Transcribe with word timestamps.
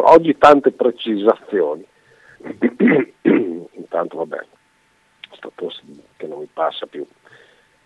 precisa- 0.00 0.12
oggi 0.12 0.38
tante 0.38 0.72
precisazioni. 0.72 1.86
Intanto 3.22 4.16
vabbè, 4.16 4.46
sto 5.32 5.52
tosse 5.54 5.82
che 6.16 6.26
non 6.26 6.40
mi 6.40 6.48
passa 6.52 6.86
più. 6.86 7.06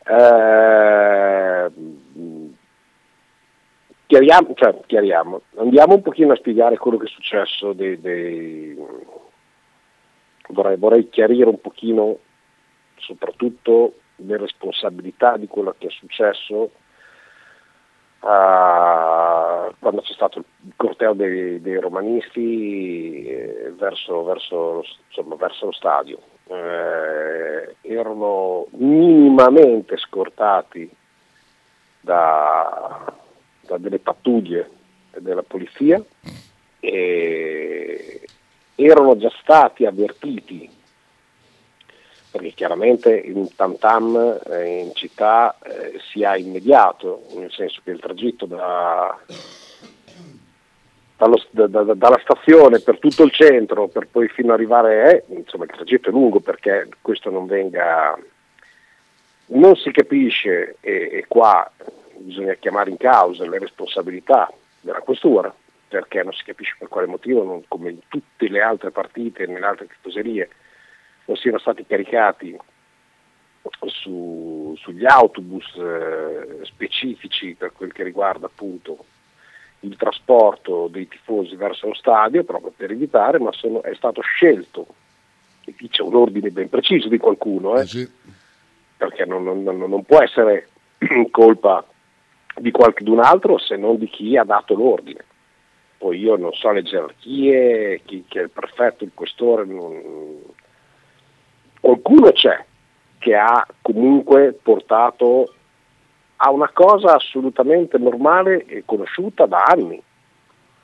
Eh, 0.07 1.71
chiariamo, 4.07 4.55
cioè, 4.55 4.81
chiariamo, 4.87 5.41
andiamo 5.57 5.95
un 5.95 6.03
pochino 6.03 6.33
a 6.33 6.37
spiegare 6.37 6.77
quello 6.77 6.99
che 6.99 7.07
è 7.07 7.09
successo 7.09 7.73
dei, 7.73 8.01
dei... 8.01 8.77
Vorrei, 10.49 10.77
vorrei 10.77 11.09
chiarire 11.09 11.49
un 11.49 11.61
pochino 11.61 12.19
soprattutto 12.97 13.95
le 14.17 14.37
responsabilità 14.37 15.37
di 15.37 15.47
quello 15.47 15.75
che 15.77 15.89
è 15.89 15.91
successo 15.91 16.71
Uh, 18.25 19.75
quando 19.81 20.01
c'è 20.01 20.15
stato 20.15 20.39
il 20.39 20.73
corteo 20.77 21.13
dei, 21.13 21.61
dei 21.61 21.79
romanisti 21.79 23.27
eh, 23.27 23.71
verso, 23.77 24.25
verso, 24.25 24.83
insomma, 25.09 25.35
verso, 25.35 25.67
lo 25.67 25.73
stadio. 25.73 26.19
Eh, 26.47 27.77
erano 27.83 28.67
minimamente 28.71 29.99
scortati 29.99 30.91
da, 32.01 33.13
da 33.61 33.77
delle 33.77 33.99
pattuglie 33.99 34.71
della 35.19 35.43
polizia 35.43 36.03
e 36.81 38.23
erano 38.75 39.19
già 39.19 39.31
stati 39.43 39.85
avvertiti 39.85 40.74
perché 42.35 42.51
chiaramente 42.51 43.17
in 43.17 43.55
tam 43.55 43.79
tam 43.79 44.41
eh, 44.51 44.81
in 44.81 44.91
città 44.93 45.57
eh, 45.63 46.25
ha 46.25 46.37
immediato, 46.37 47.23
nel 47.37 47.53
senso 47.53 47.81
che 47.85 47.93
il 47.93 48.01
tragitto 48.01 48.45
da, 48.45 49.17
dallo, 51.17 51.41
da, 51.51 51.69
da, 51.69 51.95
dalla 51.95 52.19
stazione 52.21 52.81
per 52.81 52.99
tutto 52.99 53.23
il 53.23 53.31
centro, 53.31 53.87
per 53.87 54.09
poi 54.11 54.27
fino 54.27 54.49
ad 54.49 54.59
arrivare, 54.59 55.25
eh, 55.29 55.35
insomma 55.37 55.63
il 55.63 55.71
tragitto 55.71 56.09
è 56.09 56.13
lungo 56.13 56.41
perché 56.41 56.89
questo 57.01 57.31
non 57.31 57.47
venga, 57.47 58.19
non 59.47 59.77
si 59.77 59.93
capisce 59.93 60.79
e, 60.81 61.11
e 61.13 61.25
qua 61.29 61.71
bisogna 62.17 62.55
chiamare 62.55 62.91
in 62.91 62.97
causa 62.97 63.49
le 63.49 63.61
responsabilità 63.61 64.53
della 64.81 65.03
questura, 65.03 65.55
perché 65.87 66.21
non 66.25 66.33
si 66.33 66.43
capisce 66.43 66.75
per 66.81 66.89
quale 66.89 67.07
motivo, 67.07 67.45
non, 67.45 67.63
come 67.69 67.91
in 67.91 67.99
tutte 68.09 68.49
le 68.49 68.61
altre 68.61 68.91
partite, 68.91 69.47
nelle 69.47 69.67
altre 69.67 69.87
tifoserie, 69.87 70.49
siano 71.35 71.59
stati 71.59 71.87
caricati 71.87 72.57
su, 73.87 74.75
sugli 74.79 75.07
autobus 75.07 75.75
eh, 75.77 76.61
specifici 76.65 77.55
per 77.55 77.73
quel 77.73 77.93
che 77.93 78.03
riguarda 78.03 78.47
appunto 78.47 79.05
il 79.81 79.97
trasporto 79.97 80.89
dei 80.91 81.09
tifosi 81.09 81.57
verso 81.57 81.89
lo 81.89 81.95
stadio 81.95 82.45
proprio 82.45 82.73
per 82.75 82.91
evitare, 82.91 83.39
ma 83.39 83.53
sono, 83.53 83.83
è 83.83 83.95
stato 83.95 84.23
scelto, 84.23 84.87
e 85.65 85.75
qui 85.75 85.89
c'è 85.89 86.03
un 86.03 86.15
ordine 86.15 86.51
ben 86.51 86.69
preciso 86.71 87.09
di 87.09 87.19
qualcuno, 87.19 87.77
eh, 87.79 87.87
Sì. 87.87 88.11
perché 88.97 89.25
non, 89.27 89.45
non- 89.45 89.63
non- 89.63 89.79
non 89.79 90.05
può 90.05 90.23
essere 90.23 90.69
colpa 91.31 91.85
di 92.57 92.71
qualcun 92.71 93.19
altro 93.21 93.59
se 93.59 93.77
non 93.77 93.99
di 93.99 94.09
chi 94.09 94.37
ha 94.39 94.45
dato 94.45 94.75
l'ordine. 94.75 95.23
Poi 95.99 96.19
io 96.19 96.37
non 96.37 96.53
so 96.53 96.71
le 96.71 96.83
gerarchie, 96.83 98.01
chi, 98.05 98.25
chi 98.27 98.39
è 98.39 98.43
il 98.43 98.51
prefetto, 98.51 99.05
il 99.05 99.11
questore, 99.13 99.65
non- 99.65 100.41
qualcuno 101.85 102.33
c'è 102.33 102.65
che 103.19 103.37
ha 103.37 103.67
comunque 103.83 104.59
portato 104.63 105.55
a 106.37 106.51
una 106.51 106.71
cosa 106.73 107.15
assolutamente 107.15 107.99
normale 107.99 108.65
e 108.65 108.85
conosciuta 108.87 109.45
da 109.45 109.65
anni. 109.65 110.03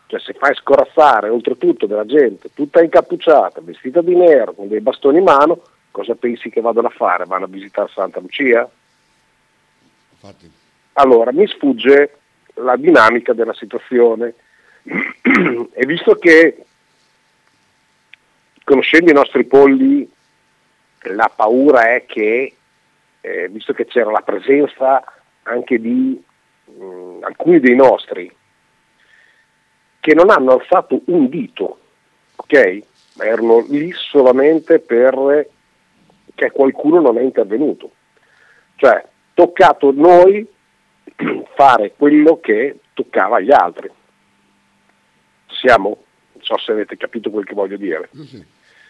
Cioè 0.07 0.21
se 0.21 0.35
fai 0.35 0.55
scorazzare 0.57 1.31
oltretutto 1.31 1.87
della 1.87 2.05
gente 2.05 2.51
tutta 2.53 2.83
incappucciata, 2.83 3.63
vestita 3.63 4.03
di 4.03 4.15
nero, 4.15 4.53
con 4.53 4.69
dei 4.69 4.81
bastoni 4.81 5.19
in 5.19 5.25
mano, 5.25 5.63
cosa 5.91 6.15
pensi 6.17 6.51
che 6.51 6.61
vadano 6.61 6.89
a 6.89 6.95
fare? 6.95 7.25
Vanno 7.25 7.47
a 7.47 7.49
visitare 7.49 7.91
Santa 7.95 8.21
Lucia? 8.21 8.69
Infatti, 10.13 10.51
Allora 10.95 11.33
mi 11.33 11.47
sfugge 11.47 12.19
la 12.55 12.77
dinamica 12.77 13.33
della 13.33 13.55
situazione 13.55 14.35
e 14.83 15.87
visto 15.87 16.15
che 16.17 16.65
conoscendo 18.65 19.11
i 19.11 19.15
nostri 19.15 19.45
polli 19.45 20.19
la 21.03 21.31
paura 21.35 21.89
è 21.95 22.05
che, 22.07 22.55
eh, 23.21 23.49
visto 23.49 23.73
che 23.73 23.87
c'era 23.87 24.11
la 24.11 24.21
presenza 24.21 25.03
anche 25.45 25.81
di 25.81 26.23
mh, 26.65 27.19
alcuni 27.23 27.61
dei 27.61 27.75
nostri 27.75 28.35
che 30.01 30.15
non 30.15 30.31
hanno 30.31 30.53
alzato 30.53 31.01
un 31.07 31.29
dito, 31.29 31.79
ok? 32.37 32.83
Ma 33.17 33.25
erano 33.25 33.65
lì 33.69 33.93
solamente 33.93 34.79
per 34.79 35.49
che 36.35 36.51
qualcuno 36.51 37.01
non 37.01 37.19
è 37.19 37.23
intervenuto. 37.23 37.91
Cioè, 38.77 39.05
toccato 39.35 39.93
noi 39.93 40.47
fare 41.55 41.93
quello 41.97 42.41
che 42.41 42.79
toccava 42.95 43.37
agli 43.37 43.53
altri. 43.53 43.91
Siamo? 45.49 46.05
Non 46.33 46.43
so 46.43 46.57
se 46.57 46.73
avete 46.73 46.97
capito 46.97 47.31
quel 47.31 47.45
che 47.45 47.55
voglio 47.55 47.77
dire 47.77 48.09
sì. 48.13 48.43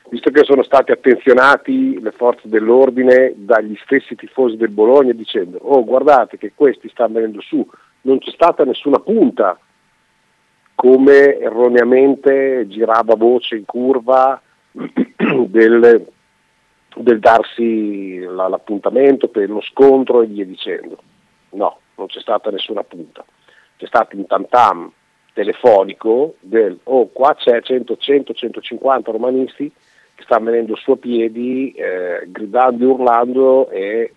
Visto 0.08 0.30
che 0.30 0.44
sono 0.44 0.62
stati 0.62 0.90
attenzionati 0.90 2.00
le 2.00 2.10
forze 2.12 2.48
dell'ordine 2.48 3.32
dagli 3.36 3.76
stessi 3.84 4.16
tifosi 4.16 4.56
del 4.56 4.70
Bologna 4.70 5.12
dicendo 5.12 5.58
oh 5.60 5.84
guardate 5.84 6.38
che 6.38 6.52
questi 6.54 6.88
stanno 6.88 7.14
venendo 7.14 7.40
su, 7.40 7.64
non 8.02 8.18
c'è 8.18 8.30
stata 8.30 8.64
nessuna 8.64 8.98
punta 8.98 9.58
come 10.80 11.36
erroneamente 11.38 12.64
girava 12.66 13.14
voce 13.14 13.54
in 13.54 13.66
curva 13.66 14.40
del, 14.72 16.06
del 16.96 17.18
darsi 17.18 18.18
la- 18.20 18.48
l'appuntamento 18.48 19.28
per 19.28 19.50
lo 19.50 19.60
scontro 19.60 20.22
e 20.22 20.26
via 20.26 20.46
dicendo. 20.46 20.96
No, 21.50 21.80
non 21.96 22.06
c'è 22.06 22.20
stata 22.20 22.50
nessuna 22.50 22.82
punta. 22.82 23.22
C'è 23.76 23.84
stato 23.84 24.16
un 24.16 24.26
tam 24.26 24.46
tam 24.48 24.90
telefonico 25.34 26.36
del 26.40 26.78
oh 26.84 27.10
qua 27.12 27.34
c'è 27.34 27.60
100, 27.60 27.98
100, 27.98 28.32
150 28.32 29.12
romanisti 29.12 29.70
stanno 30.22 30.50
venendo 30.50 30.76
su 30.76 30.92
a 30.92 30.96
piedi, 30.96 31.72
eh, 31.72 32.26
gridando 32.28 32.84
e 32.84 32.86
urlando 32.86 33.70
e 33.70 34.14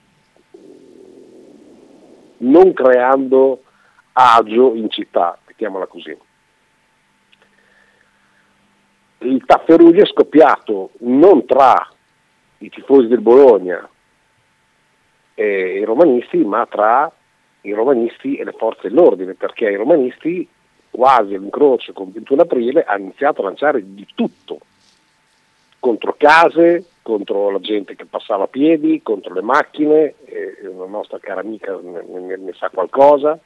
non 2.37 2.73
creando 2.73 3.63
agio 4.13 4.75
in 4.75 4.89
città, 4.89 5.37
mettiamola 5.47 5.85
così. 5.87 6.17
Il 9.19 9.43
tafferuglio 9.45 10.03
è 10.03 10.07
scoppiato 10.07 10.91
non 10.99 11.45
tra 11.45 11.87
i 12.57 12.69
tifosi 12.69 13.07
del 13.07 13.21
Bologna 13.21 13.87
e 15.33 15.79
i 15.79 15.83
romanisti, 15.83 16.37
ma 16.43 16.65
tra 16.65 17.11
i 17.61 17.71
romanisti 17.71 18.35
e 18.35 18.43
le 18.43 18.51
forze 18.51 18.89
dell'ordine, 18.89 19.33
perché 19.33 19.69
i 19.69 19.75
romanisti 19.75 20.47
quasi 20.89 21.33
all'incrocio 21.33 21.93
con 21.93 22.07
il 22.07 22.13
21 22.13 22.41
aprile 22.41 22.83
hanno 22.83 23.05
iniziato 23.05 23.41
a 23.41 23.45
lanciare 23.45 23.81
di 23.93 24.05
tutto 24.13 24.59
contro 25.83 26.15
case, 26.17 26.85
contro 27.01 27.49
la 27.49 27.59
gente 27.59 27.97
che 27.97 28.05
passava 28.05 28.45
a 28.45 28.47
piedi, 28.47 29.01
contro 29.03 29.33
le 29.33 29.41
macchine, 29.41 30.15
una 30.61 30.85
nostra 30.85 31.19
cara 31.19 31.41
amica 31.41 31.77
ne, 31.83 32.05
ne- 32.07 32.37
ne 32.37 32.53
sa 32.53 32.69
qualcosa. 32.69 33.37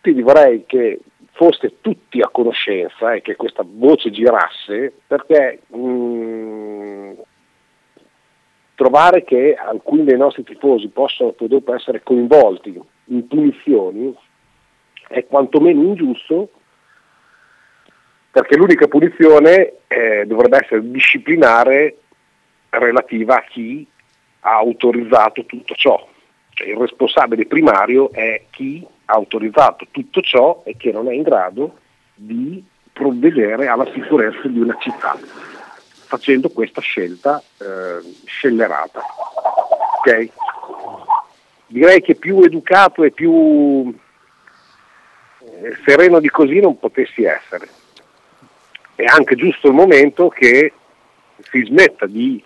Quindi 0.00 0.22
vorrei 0.22 0.64
che 0.66 0.98
foste 1.30 1.76
tutti 1.80 2.20
a 2.20 2.28
conoscenza 2.28 3.12
e 3.12 3.22
che 3.22 3.36
questa 3.36 3.64
voce 3.64 4.10
girasse 4.10 4.92
perché 5.06 5.60
mh, 5.68 7.12
trovare 8.74 9.22
che 9.22 9.54
alcuni 9.54 10.02
dei 10.02 10.18
nostri 10.18 10.42
tifosi 10.42 10.88
possono 10.88 11.30
poi 11.30 11.46
dopo 11.46 11.72
essere 11.72 12.02
coinvolti 12.02 12.80
in 13.04 13.26
punizioni 13.28 14.12
è 15.06 15.24
quantomeno 15.26 15.82
ingiusto 15.82 16.50
perché 18.34 18.56
l'unica 18.56 18.88
punizione 18.88 19.74
eh, 19.86 20.24
dovrebbe 20.26 20.58
essere 20.60 20.90
disciplinare 20.90 21.98
relativa 22.70 23.36
a 23.36 23.44
chi 23.48 23.86
ha 24.40 24.56
autorizzato 24.56 25.44
tutto 25.44 25.72
ciò. 25.76 26.04
Cioè, 26.50 26.66
il 26.66 26.76
responsabile 26.76 27.46
primario 27.46 28.10
è 28.10 28.42
chi 28.50 28.84
ha 29.04 29.12
autorizzato 29.12 29.86
tutto 29.92 30.20
ciò 30.20 30.62
e 30.64 30.76
che 30.76 30.90
non 30.90 31.08
è 31.08 31.12
in 31.12 31.22
grado 31.22 31.78
di 32.12 32.60
provvedere 32.92 33.68
alla 33.68 33.88
sicurezza 33.92 34.48
di 34.48 34.58
una 34.58 34.76
città, 34.80 35.16
facendo 36.06 36.48
questa 36.48 36.80
scelta 36.80 37.40
eh, 37.58 38.00
scellerata. 38.24 39.00
Ok? 39.98 40.28
Direi 41.68 42.02
che 42.02 42.16
più 42.16 42.40
educato 42.40 43.04
e 43.04 43.12
più 43.12 43.96
eh, 45.38 45.76
sereno 45.86 46.18
di 46.18 46.30
così 46.30 46.58
non 46.58 46.80
potessi 46.80 47.22
essere. 47.22 47.82
È 48.94 49.04
anche 49.04 49.34
giusto 49.34 49.68
il 49.68 49.74
momento 49.74 50.28
che 50.28 50.72
si 51.50 51.64
smetta 51.64 52.06
di 52.06 52.42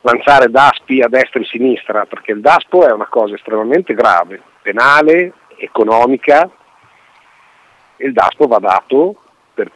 lanciare 0.00 0.50
daspi 0.50 1.00
a 1.00 1.08
destra 1.08 1.40
e 1.40 1.44
a 1.44 1.46
sinistra, 1.46 2.06
perché 2.06 2.32
il 2.32 2.40
daspo 2.40 2.86
è 2.86 2.92
una 2.92 3.06
cosa 3.06 3.34
estremamente 3.34 3.94
grave, 3.94 4.42
penale, 4.62 5.32
economica, 5.56 6.50
e 7.96 8.06
il 8.06 8.12
daspo 8.12 8.46
va 8.46 8.58
dato 8.58 9.22
per, 9.54 9.70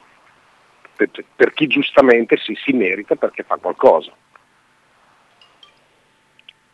per, 0.96 1.10
per 1.34 1.52
chi 1.52 1.66
giustamente 1.68 2.36
si, 2.38 2.56
si, 2.56 2.72
merita 2.72 3.14
perché 3.14 3.44
fa 3.44 3.56
qualcosa. 3.56 4.12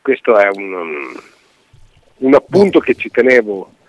Questo 0.01 0.37
è 0.39 0.49
un, 0.51 1.15
un 2.17 2.35
appunto 2.35 2.81
che 2.81 2.95
ci 2.95 3.11
tenevo 3.11 3.81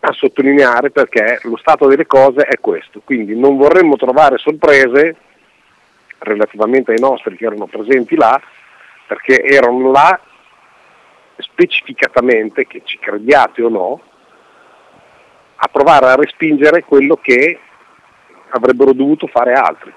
a 0.00 0.12
sottolineare 0.12 0.90
perché 0.90 1.40
lo 1.42 1.56
stato 1.56 1.86
delle 1.86 2.06
cose 2.06 2.42
è 2.42 2.58
questo, 2.60 3.00
quindi 3.04 3.38
non 3.38 3.56
vorremmo 3.56 3.96
trovare 3.96 4.38
sorprese 4.38 5.16
relativamente 6.18 6.92
ai 6.92 7.00
nostri 7.00 7.36
che 7.36 7.44
erano 7.44 7.66
presenti 7.66 8.16
là, 8.16 8.40
perché 9.06 9.42
erano 9.42 9.90
là 9.90 10.20
specificatamente, 11.38 12.66
che 12.66 12.82
ci 12.84 12.98
crediate 12.98 13.62
o 13.62 13.68
no, 13.68 14.00
a 15.56 15.68
provare 15.68 16.06
a 16.06 16.16
respingere 16.16 16.82
quello 16.82 17.16
che 17.16 17.60
avrebbero 18.50 18.92
dovuto 18.92 19.26
fare 19.26 19.52
altri. 19.52 19.92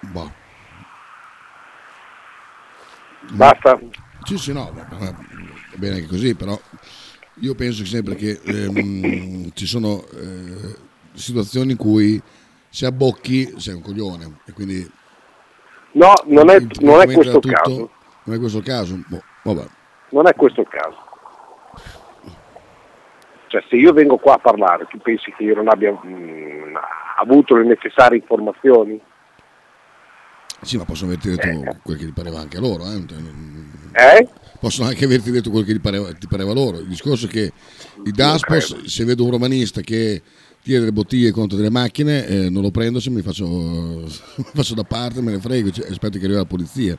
Boh. 0.00 0.30
Basta? 3.30 3.78
Sì, 4.24 4.36
sì, 4.36 4.52
no, 4.52 4.72
va 5.72 5.78
bene 5.78 5.96
anche 5.96 6.06
così, 6.06 6.34
però 6.34 6.58
io 7.40 7.54
penso 7.54 7.84
sempre 7.84 8.14
che 8.14 8.40
ehm, 8.44 9.52
ci 9.54 9.66
sono 9.66 10.04
eh, 10.12 10.76
situazioni 11.14 11.72
in 11.72 11.78
cui 11.78 12.20
se 12.68 12.86
abbocchi 12.86 13.54
sei 13.58 13.74
un 13.74 13.82
coglione 13.82 14.38
e 14.46 14.52
quindi 14.52 14.90
no 15.92 16.12
non 16.26 16.50
è, 16.50 16.58
non 16.80 17.00
è 17.00 17.12
questo 17.12 17.38
il 17.38 17.52
caso 17.52 17.90
non 18.24 18.36
è 18.36 18.38
questo 18.38 18.58
il 18.58 18.64
caso 18.64 19.02
boh, 19.06 19.22
vabbè. 19.42 19.66
non 20.10 20.26
è 20.26 20.34
questo 20.34 20.62
il 20.62 20.68
caso 20.68 20.96
cioè 23.48 23.62
se 23.68 23.76
io 23.76 23.92
vengo 23.92 24.16
qua 24.16 24.34
a 24.34 24.38
parlare 24.38 24.86
tu 24.86 24.98
pensi 24.98 25.32
che 25.32 25.42
io 25.42 25.54
non 25.54 25.68
abbia 25.68 25.92
mh, 25.92 26.78
avuto 27.20 27.56
le 27.56 27.64
necessarie 27.64 28.18
informazioni 28.18 29.00
sì 30.62 30.76
ma 30.76 30.84
possono 30.84 31.10
detto 31.10 31.28
eh. 31.28 31.76
quel 31.82 31.98
che 31.98 32.04
gli 32.04 32.12
pareva 32.12 32.40
anche 32.40 32.56
a 32.56 32.60
loro 32.60 32.84
eh? 32.84 33.04
eh? 33.92 34.28
Possono 34.62 34.86
anche 34.86 35.04
averti 35.04 35.32
detto 35.32 35.50
quel 35.50 35.64
che 35.64 35.80
pareva, 35.80 36.12
ti 36.12 36.28
pareva 36.28 36.52
loro 36.52 36.78
il 36.78 36.86
discorso 36.86 37.26
è 37.26 37.28
che 37.28 37.52
i 38.04 38.12
Daspos 38.12 38.84
se 38.84 39.04
vedo 39.04 39.24
un 39.24 39.32
romanista 39.32 39.80
che 39.80 40.22
tira 40.62 40.78
delle 40.78 40.92
bottiglie 40.92 41.32
contro 41.32 41.56
delle 41.56 41.68
macchine, 41.68 42.24
eh, 42.24 42.48
non 42.48 42.62
lo 42.62 42.70
prendo 42.70 43.00
se 43.00 43.10
mi 43.10 43.22
faccio, 43.22 44.06
faccio 44.54 44.74
da 44.74 44.84
parte, 44.84 45.20
me 45.20 45.32
ne 45.32 45.40
frego, 45.40 45.72
cioè, 45.72 45.90
aspetto 45.90 46.18
che 46.18 46.24
arrivi 46.24 46.38
la 46.38 46.44
polizia. 46.44 46.96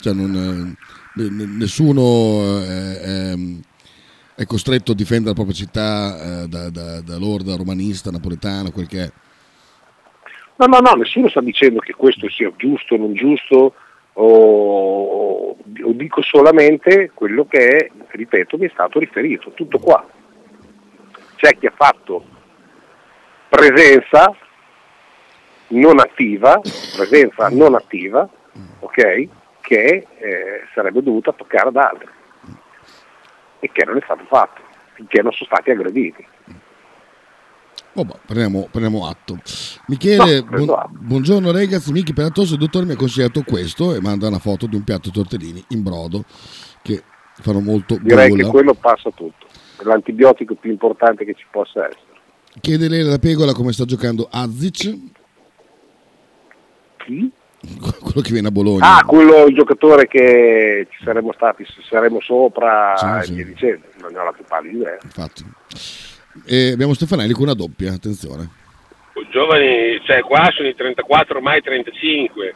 Cioè, 0.00 0.12
non, 0.12 0.76
eh, 1.16 1.30
nessuno 1.30 2.60
eh, 2.60 3.00
ehm, 3.00 3.60
è 4.34 4.44
costretto 4.46 4.90
a 4.90 4.94
difendere 4.96 5.28
la 5.28 5.34
propria 5.34 5.54
città 5.54 6.42
eh, 6.42 6.48
da, 6.48 6.68
da, 6.70 7.00
da 7.00 7.16
lorda 7.16 7.54
romanista, 7.54 8.10
napoletana, 8.10 8.72
quel 8.72 8.88
che 8.88 9.04
è. 9.04 9.12
No, 10.56 10.66
no, 10.66 10.78
no, 10.80 10.94
nessuno 10.94 11.28
sta 11.28 11.40
dicendo 11.40 11.78
che 11.78 11.92
questo 11.92 12.28
sia 12.28 12.52
giusto 12.56 12.94
o 12.94 12.98
non 12.98 13.14
giusto, 13.14 13.74
o, 14.14 15.50
o 15.50 15.92
dico 15.92 16.22
solamente 16.22 17.10
quello 17.14 17.46
che, 17.46 17.90
ripeto, 18.08 18.56
mi 18.58 18.66
è 18.66 18.70
stato 18.72 18.98
riferito, 18.98 19.52
tutto 19.52 19.78
qua. 19.78 20.04
C'è 21.36 21.56
chi 21.58 21.66
ha 21.66 21.72
fatto 21.74 22.24
presenza 23.48 24.34
non 25.68 25.98
attiva, 25.98 26.60
presenza 26.96 27.48
non 27.48 27.74
attiva, 27.74 28.28
ok, 28.80 29.28
che 29.60 30.06
eh, 30.16 30.62
sarebbe 30.74 31.02
dovuta 31.02 31.32
toccare 31.32 31.68
ad 31.68 31.76
altri 31.76 32.08
e 33.60 33.70
che 33.72 33.84
non 33.84 33.96
è 33.96 34.00
stato 34.02 34.24
fatto, 34.26 34.60
finché 34.92 35.22
non 35.22 35.32
sono 35.32 35.48
stati 35.50 35.70
aggrediti. 35.70 36.26
Oh, 37.96 38.04
bah, 38.04 38.18
prendiamo, 38.26 38.66
prendiamo, 38.70 39.06
atto. 39.06 39.38
Michele, 39.86 40.40
no, 40.40 40.64
buon, 40.64 40.78
atto. 40.78 40.90
buongiorno 40.98 41.52
ragazzi, 41.52 41.92
Michi 41.92 42.12
Peratoso, 42.12 42.54
il 42.54 42.60
dottore 42.60 42.86
mi 42.86 42.92
ha 42.92 42.96
consigliato 42.96 43.42
questo 43.46 43.94
e 43.94 44.00
manda 44.00 44.26
una 44.26 44.40
foto 44.40 44.66
di 44.66 44.74
un 44.74 44.82
piatto 44.82 45.10
di 45.10 45.12
tortellini 45.12 45.64
in 45.68 45.82
brodo 45.84 46.24
che 46.82 47.04
fanno 47.40 47.60
molto 47.60 47.96
Direi 48.00 48.30
gola. 48.30 48.42
che 48.42 48.48
quello 48.48 48.74
passa 48.74 49.10
tutto, 49.10 49.46
è 49.78 49.84
l'antibiotico 49.84 50.56
più 50.56 50.72
importante 50.72 51.24
che 51.24 51.34
ci 51.34 51.46
possa 51.48 51.86
essere. 51.86 52.02
Chiede 52.60 52.88
lei 52.88 53.02
alla 53.02 53.18
Pegola 53.18 53.52
come 53.52 53.72
sta 53.72 53.84
giocando 53.84 54.28
Azic. 54.28 54.98
Chi? 56.96 57.30
Quello 58.00 58.20
che 58.20 58.32
viene 58.32 58.48
a 58.48 58.50
Bologna. 58.50 58.96
Ah, 58.98 59.04
quello 59.04 59.46
il 59.46 59.54
giocatore 59.54 60.06
che 60.06 60.86
ci 60.90 61.02
saremmo 61.02 61.32
stati, 61.32 61.64
saremo 61.88 62.20
sopra 62.20 62.94
sì, 62.96 63.06
e 63.06 63.22
sì. 63.22 63.32
via 63.34 63.44
dicendo. 63.46 63.86
Non 64.00 64.12
ne 64.12 64.18
ho 64.18 64.24
la 64.24 64.32
più 64.32 64.44
pallida 64.44 64.76
idea. 64.76 64.98
Infatti. 65.02 65.44
E 66.46 66.72
abbiamo 66.72 66.94
Stefanelli 66.94 67.32
con 67.32 67.42
una 67.42 67.54
doppia, 67.54 67.92
attenzione. 67.92 68.48
Giovani, 69.30 70.00
cioè 70.04 70.20
qua 70.20 70.50
sono 70.54 70.68
i 70.68 70.74
34, 70.74 71.36
ormai 71.36 71.60
35. 71.60 72.54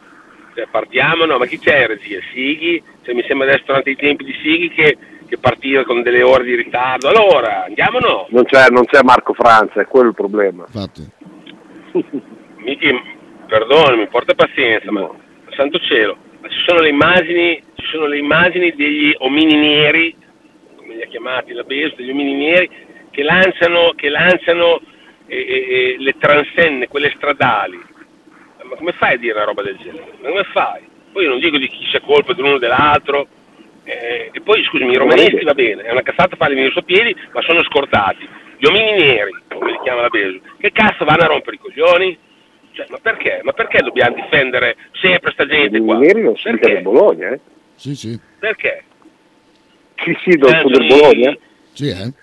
Cioè, 0.55 0.67
partiamo, 0.69 1.25
no, 1.25 1.37
ma 1.37 1.45
chi 1.45 1.59
c'è 1.59 1.81
in 1.81 1.87
regia? 1.87 2.19
Sighi? 2.33 2.81
Cioè, 3.03 3.13
mi 3.13 3.23
sembra 3.27 3.47
adesso 3.47 3.63
durante 3.65 3.89
i 3.91 3.95
tempi 3.95 4.23
di 4.23 4.33
Sighi 4.41 4.69
che 4.69 4.97
che 5.29 5.37
partiva 5.37 5.85
con 5.85 6.01
delle 6.01 6.23
ore 6.23 6.43
di 6.43 6.55
ritardo. 6.55 7.07
Allora, 7.07 7.65
andiamo 7.65 7.99
no? 7.99 8.25
Non 8.31 8.43
c'è, 8.45 8.67
non 8.69 8.85
c'è 8.85 9.01
Marco 9.03 9.33
Franza, 9.33 9.79
è 9.79 9.85
quello 9.85 10.09
il 10.09 10.15
problema. 10.15 10.65
Infatti. 10.65 11.07
Michi, 12.57 12.89
perdonami, 13.47 14.07
porta 14.07 14.33
pazienza, 14.33 14.89
no. 14.89 15.19
ma 15.45 15.55
santo 15.55 15.79
cielo, 15.79 16.17
ma 16.41 16.49
ci 16.49 16.57
sono 16.65 16.81
le 16.81 16.89
immagini, 16.89 17.61
ci 17.75 17.85
sono 17.91 18.07
le 18.07 18.17
immagini 18.17 18.73
degli 18.75 19.13
omini 19.19 19.55
neri, 19.55 20.15
come 20.75 20.95
li 20.95 21.01
ha 21.03 21.07
chiamati 21.07 21.53
la 21.53 21.63
Beso, 21.63 21.95
degli 21.95 22.09
omini 22.09 22.33
neri, 22.33 22.69
che 23.11 23.23
lanciano, 23.23 23.93
che 23.95 24.09
lanciano 24.09 24.81
eh, 25.27 25.37
eh, 25.37 25.95
le 25.99 26.15
transenne, 26.17 26.87
quelle 26.87 27.11
stradali. 27.15 27.79
Ma 28.63 28.75
come 28.75 28.91
fai 28.91 29.15
a 29.15 29.17
dire 29.17 29.33
una 29.33 29.45
roba 29.45 29.63
del 29.63 29.77
genere? 29.77 30.13
Ma 30.21 30.29
come 30.29 30.43
fai? 30.43 30.81
Poi 31.11 31.23
io 31.23 31.29
non 31.29 31.39
dico 31.39 31.57
di 31.57 31.67
chi 31.67 31.85
sia 31.89 32.01
colpa 32.01 32.33
dell'uno 32.33 32.55
o 32.55 32.59
dell'altro, 32.59 33.27
eh, 33.83 34.29
e 34.31 34.41
poi 34.41 34.63
scusami, 34.63 34.91
i 34.91 34.97
romanisti 34.97 35.43
va 35.43 35.53
bene, 35.53 35.83
è 35.83 35.91
una 35.91 36.03
cazzata 36.03 36.35
farli 36.35 36.53
venire 36.53 36.73
sui 36.73 36.83
piedi, 36.83 37.15
ma 37.33 37.41
sono 37.41 37.63
scortati. 37.63 38.27
Gli 38.57 38.65
omini 38.65 38.91
neri, 38.91 39.31
come 39.47 39.71
li 39.71 39.79
chiama 39.81 40.01
la 40.01 40.09
Besu, 40.09 40.39
che 40.59 40.71
cazzo 40.71 41.05
vanno 41.05 41.23
a 41.23 41.27
rompere 41.27 41.55
i 41.55 41.59
coglioni? 41.59 42.17
Cioè, 42.73 42.85
ma 42.89 42.97
perché? 43.01 43.39
Ma 43.43 43.53
perché 43.53 43.79
dobbiamo 43.81 44.15
difendere 44.15 44.75
sempre 45.01 45.31
sta 45.31 45.47
gente 45.47 45.79
qua? 45.79 45.95
Gli 45.95 46.05
neri 46.05 46.21
non 46.21 46.35
sono 46.35 46.57
del 46.57 46.81
Bologna, 46.81 47.29
eh? 47.29 47.39
Sì, 47.75 47.95
sì. 47.95 48.19
Perché? 48.37 48.83
Sì, 49.95 50.37
sono 50.39 50.69
del 50.69 50.87
Bologna? 50.87 51.35
Sì, 51.73 51.89
eh? 51.89 52.13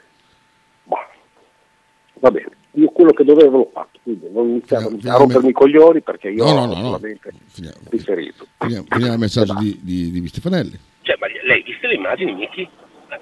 Va 2.21 2.31
bene 2.31 2.49
io 2.77 2.89
quello 2.89 3.13
che 3.13 3.25
dovevo 3.25 3.59
l'ho 3.59 3.71
fatto, 3.73 3.99
quindi 4.03 4.29
non 4.31 4.49
iniziamo 4.49 4.89
a 4.89 5.17
rompermi 5.17 5.49
i 5.49 5.53
coglioni 5.53 6.01
perché 6.03 6.29
io 6.29 6.45
no, 6.45 6.51
ho 6.51 6.67
no, 6.67 6.75
solamente 6.75 7.33
finiamo, 7.47 7.77
riferito. 7.89 8.47
Finiamo, 8.59 8.87
finiamo 8.89 9.13
il 9.15 9.19
messaggio 9.19 9.55
di, 9.59 9.79
di, 9.83 10.11
di 10.11 10.29
Stefanelli. 10.29 10.79
Cioè, 11.03 11.17
ma 11.19 11.27
lei 11.47 11.63
viste 11.63 11.87
le 11.87 11.95
immagini, 11.95 12.35
Miki? 12.35 12.69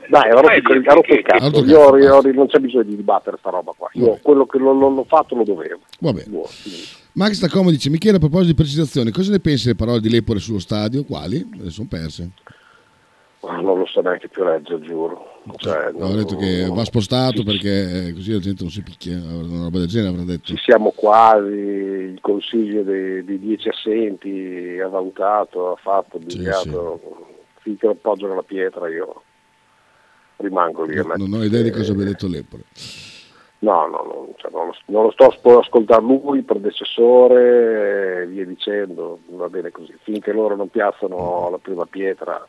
Dai, 0.08 0.30
ho 0.30 0.40
rotto, 0.40 0.72
il, 0.72 1.22
cazzo, 1.22 1.64
io, 1.64 1.96
io, 1.98 2.20
non 2.32 2.46
c'è 2.46 2.58
bisogno 2.58 2.84
di 2.84 2.96
dibattere 2.96 3.36
sta 3.38 3.50
roba 3.50 3.72
qua, 3.76 3.88
io 3.92 4.18
quello 4.22 4.46
che 4.46 4.58
non, 4.58 4.78
non 4.78 4.94
l'ho 4.94 5.04
fatto 5.04 5.36
lo 5.36 5.44
dovevo. 5.44 5.80
Va 6.00 6.12
bene. 6.12 6.28
Buono, 6.28 6.48
Max 7.12 7.38
da 7.38 7.48
Como 7.48 7.70
dice, 7.70 7.90
Michele 7.90 8.16
a 8.16 8.18
proposito 8.18 8.50
di 8.50 8.54
precisazioni, 8.54 9.12
cosa 9.12 9.30
ne 9.30 9.38
pensi 9.38 9.64
delle 9.64 9.76
parole 9.76 10.00
di 10.00 10.10
Lepore 10.10 10.40
sullo 10.40 10.58
stadio? 10.58 11.04
Quali? 11.04 11.48
Le 11.58 11.70
sono 11.70 11.86
perse. 11.88 12.30
Non 13.60 13.78
lo 13.78 13.86
so 13.86 14.00
neanche 14.00 14.28
più 14.28 14.44
leggere, 14.44 14.80
giuro. 14.80 15.40
Cioè, 15.56 15.92
no, 15.92 16.06
ho 16.06 16.14
detto 16.14 16.36
che 16.36 16.66
va 16.72 16.84
spostato 16.84 17.38
sì, 17.38 17.44
perché 17.44 18.12
così 18.14 18.32
la 18.32 18.38
gente 18.38 18.62
non 18.62 18.72
si 18.72 18.82
picchia, 18.82 19.16
una 19.16 19.64
roba 19.64 19.78
del 19.78 19.88
genere 19.88 20.10
avrà 20.12 20.24
detto. 20.24 20.46
Ci 20.46 20.58
siamo 20.62 20.92
quasi, 20.94 21.52
il 21.52 22.18
consiglio 22.20 22.82
dei, 22.82 23.24
dei 23.24 23.38
dieci 23.38 23.68
assenti 23.68 24.78
ha 24.82 24.88
valutato, 24.88 25.72
ha 25.72 25.76
fatto, 25.76 26.16
ha 26.16 26.20
sì, 26.28 26.40
finché 27.60 27.86
non 27.86 27.96
appoggiano 27.96 28.34
la 28.34 28.42
pietra 28.42 28.88
io 28.88 29.22
rimango 30.36 30.84
lì. 30.84 30.96
No, 30.96 31.14
non 31.16 31.32
ho 31.32 31.44
idea 31.44 31.62
di 31.62 31.70
cosa 31.70 31.92
abbia 31.92 32.04
detto 32.04 32.26
l'Empoli. 32.26 32.64
No, 33.58 33.86
no, 33.86 34.02
no 34.02 34.34
cioè 34.36 34.50
non, 34.52 34.66
lo, 34.66 34.74
non, 34.86 35.02
lo, 35.04 35.10
sto 35.10 35.58
ascoltando 35.58 36.20
lui, 36.22 36.38
il 36.38 36.44
predecessore 36.44 38.22
e 38.22 38.26
via 38.26 38.44
dicendo, 38.44 39.20
va 39.28 39.48
bene 39.48 39.70
così. 39.70 39.94
Finché 40.02 40.32
loro 40.32 40.54
non 40.54 40.68
piazzano 40.68 41.48
la 41.50 41.58
prima 41.58 41.86
pietra, 41.86 42.46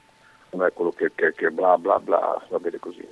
non 0.56 0.66
è 0.66 0.74
quello 0.74 0.92
che, 0.92 1.12
che, 1.14 1.34
che 1.36 1.50
bla 1.52 1.78
bla 1.78 2.00
bla, 2.00 2.42
va 2.50 2.60
bene 2.60 2.80
così. 2.80 3.06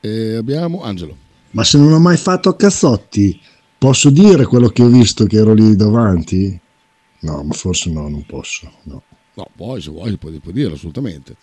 E 0.00 0.36
abbiamo 0.36 0.82
Angelo. 0.82 1.16
Ma 1.50 1.64
se 1.64 1.78
non 1.78 1.92
ho 1.92 1.98
mai 1.98 2.16
fatto 2.16 2.54
cazzotti, 2.56 3.38
posso 3.76 4.10
dire 4.10 4.46
quello 4.46 4.68
che 4.68 4.82
ho 4.82 4.88
visto 4.88 5.26
che 5.26 5.36
ero 5.36 5.52
lì 5.52 5.76
davanti? 5.76 6.58
No, 7.20 7.42
ma 7.42 7.52
forse 7.52 7.90
no, 7.90 8.08
non 8.08 8.24
posso. 8.24 8.70
No, 8.84 9.02
no 9.34 9.46
poi 9.54 9.80
se 9.80 9.90
vuoi 9.90 10.16
puoi, 10.16 10.38
puoi 10.40 10.54
dirlo 10.54 10.74
assolutamente. 10.74 11.36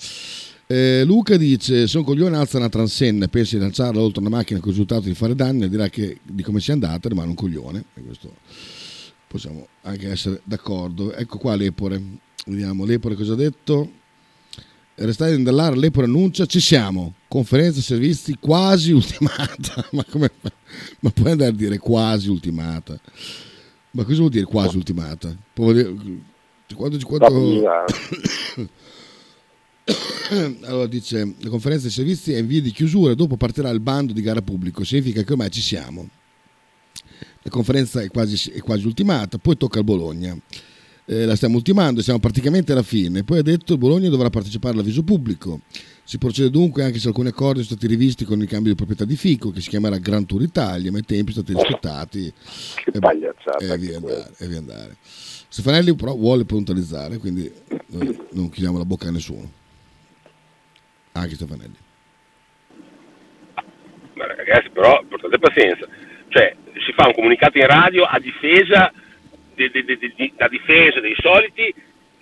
Eh, 0.65 1.03
Luca 1.05 1.38
dice: 1.38 1.88
Se 1.88 1.98
un 1.98 2.03
coglione 2.03 2.38
alza 2.38 2.57
una 2.57 2.69
transenna 2.69 3.25
e 3.25 3.29
pensa 3.29 3.55
di 3.55 3.62
lanciarla 3.62 4.01
oltre 4.01 4.19
una 4.21 4.29
macchina 4.29 4.59
con 4.59 4.69
il 4.69 4.75
risultato 4.75 5.07
di 5.07 5.13
fare 5.13 5.36
danni, 5.36 5.69
dirà 5.69 5.88
che 5.88 6.19
di 6.24 6.43
come 6.43 6.59
sia 6.59 6.74
andata 6.74 7.07
rimane 7.07 7.29
un 7.29 7.36
coglione. 7.36 7.86
E 7.93 8.01
questo 8.03 8.33
possiamo 9.27 9.67
anche 9.83 10.09
essere 10.09 10.41
d'accordo. 10.43 11.13
Ecco 11.13 11.38
qua 11.38 11.55
l'Epore. 11.55 12.01
Vediamo 12.45 12.83
l'Epore 12.83 13.15
cosa 13.15 13.33
ha 13.33 13.36
detto. 13.36 13.98
Restate 15.01 15.34
in 15.34 15.44
dall'ara, 15.44 15.75
l'Epore 15.75 16.08
annuncia, 16.08 16.46
ci 16.46 16.60
siamo. 16.60 17.13
Conferenza 17.29 17.79
servizi 17.79 18.36
quasi 18.38 18.91
ultimata. 18.94 19.88
ma, 19.91 20.03
come, 20.03 20.29
ma 21.00 21.10
puoi 21.12 21.32
andare 21.32 21.51
a 21.51 21.53
dire 21.53 21.77
quasi 21.77 22.29
ultimata? 22.29 23.00
Ma 23.91 24.03
cosa 24.03 24.18
vuol 24.18 24.29
dire 24.29 24.44
quasi 24.44 24.75
ultimata? 24.75 25.34
Può 25.53 25.72
dire, 25.72 25.96
quando, 26.75 27.00
quando... 27.06 27.63
allora 30.68 30.86
dice 30.86 31.34
la 31.39 31.50
conferenza 31.50 31.84
dei 31.84 31.91
servizi 31.91 32.34
è 32.34 32.38
in 32.38 32.46
via 32.46 32.62
di 32.62 32.72
chiusura 32.72 33.15
dopo 33.15 33.38
partirà 33.38 33.70
il 33.70 33.79
bando 33.79 34.13
di 34.13 34.22
gara 34.22 34.44
pubblico 34.44 34.84
significa 34.84 35.24
che 35.24 35.32
ormai 35.32 35.50
ci 35.50 35.62
siamo 35.62 36.08
la 37.41 37.50
conferenza 37.50 38.00
è 38.01 38.10
quasi, 38.10 38.51
è 38.51 38.60
quasi 38.60 38.86
ultimata 38.86 39.39
poi 39.39 39.58
tocca 39.58 39.79
al 39.79 39.86
Bologna 39.86 40.38
eh, 41.10 41.25
la 41.25 41.36
stiamo 41.36 41.56
ultimando 41.56 42.04
siamo 42.04 42.20
praticamente 42.20 42.72
alla 42.72 42.84
fine. 42.84 43.24
Poi 43.24 43.39
ha 43.39 43.42
detto 43.42 43.74
che 43.74 43.80
Bologna 43.80 44.10
dovrà 44.10 44.30
partecipare 44.30 44.75
all'avviso 44.75 45.04
pubblico. 45.04 45.62
Si 46.04 46.20
procede 46.20 46.51
dunque 46.51 46.84
anche 46.84 47.00
se 47.00 47.08
alcuni 47.08 47.30
accordi 47.30 47.63
sono 47.63 47.78
stati 47.78 47.88
rivisti 47.88 48.25
con 48.25 48.39
il 48.39 48.48
cambio 48.48 48.72
di 48.72 48.78
proprietà 48.78 49.06
di 49.06 49.16
Fico 49.16 49.50
che 49.50 49.60
si 49.60 49.70
chiamerà 49.70 49.98
Gran 49.98 50.28
Tour 50.28 50.44
Italia 50.44 50.92
ma 50.92 51.00
i 51.00 51.04
tempi 51.04 51.32
sono 51.32 51.46
stati 51.46 51.60
rispettati. 51.60 52.34
che 52.75 52.92
e, 52.94 53.00
pagliazzata 53.00 53.58
e 53.58 53.78
via 53.78 53.98
andare, 53.98 54.32
e 54.38 54.48
via 54.48 54.58
andare. 54.60 54.98
Stefanelli 55.01 55.96
però 55.96 56.16
vuole 56.16 56.46
puntualizzare 56.46 57.18
quindi 57.18 57.51
noi 57.88 58.20
non 58.34 58.50
chiudiamo 58.50 58.78
la 58.78 58.86
bocca 58.86 59.08
a 59.08 59.12
nessuno. 59.12 59.51
Anche 61.13 61.34
Stefanelli. 61.34 61.75
Ma 64.13 64.25
ragazzi, 64.28 64.70
però 64.72 65.04
portate 65.08 65.39
pazienza. 65.39 65.88
Cioè, 66.28 66.56
si 66.86 66.92
fa 66.94 67.08
un 67.08 67.13
comunicato 67.13 67.58
in 67.58 67.66
radio 67.66 68.04
a 68.04 68.20
difesa, 68.20 68.92
di, 69.68 69.84
di, 69.86 70.13
di, 70.16 70.34
a 70.38 70.48
difesa 70.48 71.00
dei 71.00 71.16
soliti 71.20 71.74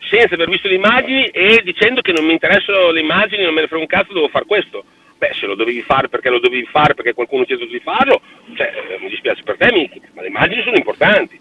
senza 0.09 0.35
aver 0.35 0.49
visto 0.49 0.67
le 0.67 0.75
immagini 0.75 1.27
e 1.27 1.61
dicendo 1.63 2.01
che 2.01 2.11
non 2.11 2.25
mi 2.25 2.31
interessano 2.31 2.91
le 2.91 3.01
immagini, 3.01 3.43
non 3.43 3.53
me 3.53 3.61
ne 3.61 3.67
frega 3.67 3.81
un 3.81 3.87
cazzo, 3.87 4.13
devo 4.13 4.29
fare 4.29 4.45
questo. 4.45 4.83
Beh, 5.17 5.33
se 5.33 5.47
lo 5.47 5.55
dovevi 5.55 5.81
fare 5.81 6.09
perché 6.09 6.29
lo 6.29 6.39
dovevi 6.39 6.65
fare, 6.65 6.93
perché 6.93 7.13
qualcuno 7.13 7.43
ti 7.45 7.53
ha 7.53 7.57
detto 7.57 7.71
di 7.71 7.79
farlo, 7.79 8.21
cioè, 8.55 8.71
eh, 8.91 8.99
mi 8.99 9.09
dispiace 9.09 9.43
per 9.43 9.57
te, 9.57 9.71
Miki, 9.73 10.01
ma 10.13 10.21
le 10.21 10.27
immagini 10.27 10.61
sono 10.63 10.77
importanti. 10.77 11.39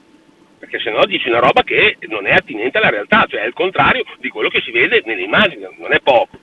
Perché 0.58 0.78
se 0.80 0.90
no 0.90 1.04
dici 1.04 1.28
una 1.28 1.38
roba 1.38 1.62
che 1.62 1.98
non 2.08 2.26
è 2.26 2.32
attinente 2.32 2.78
alla 2.78 2.88
realtà, 2.88 3.26
cioè 3.28 3.42
è 3.42 3.46
il 3.46 3.52
contrario 3.52 4.04
di 4.18 4.30
quello 4.30 4.48
che 4.48 4.62
si 4.62 4.70
vede 4.70 5.02
nelle 5.04 5.22
immagini, 5.22 5.66
non 5.76 5.92
è 5.92 6.00
poco 6.00 6.38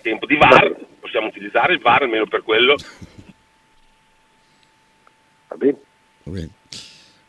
tempo 0.00 0.26
di 0.26 0.36
VAR, 0.36 0.76
possiamo 1.00 1.26
utilizzare 1.26 1.72
il 1.72 1.80
VAR 1.80 2.02
almeno 2.02 2.26
per 2.26 2.42
quello. 2.42 2.76
Va 5.48 5.56
bene. 5.56 5.78
Va 6.24 6.30
bene. 6.30 6.50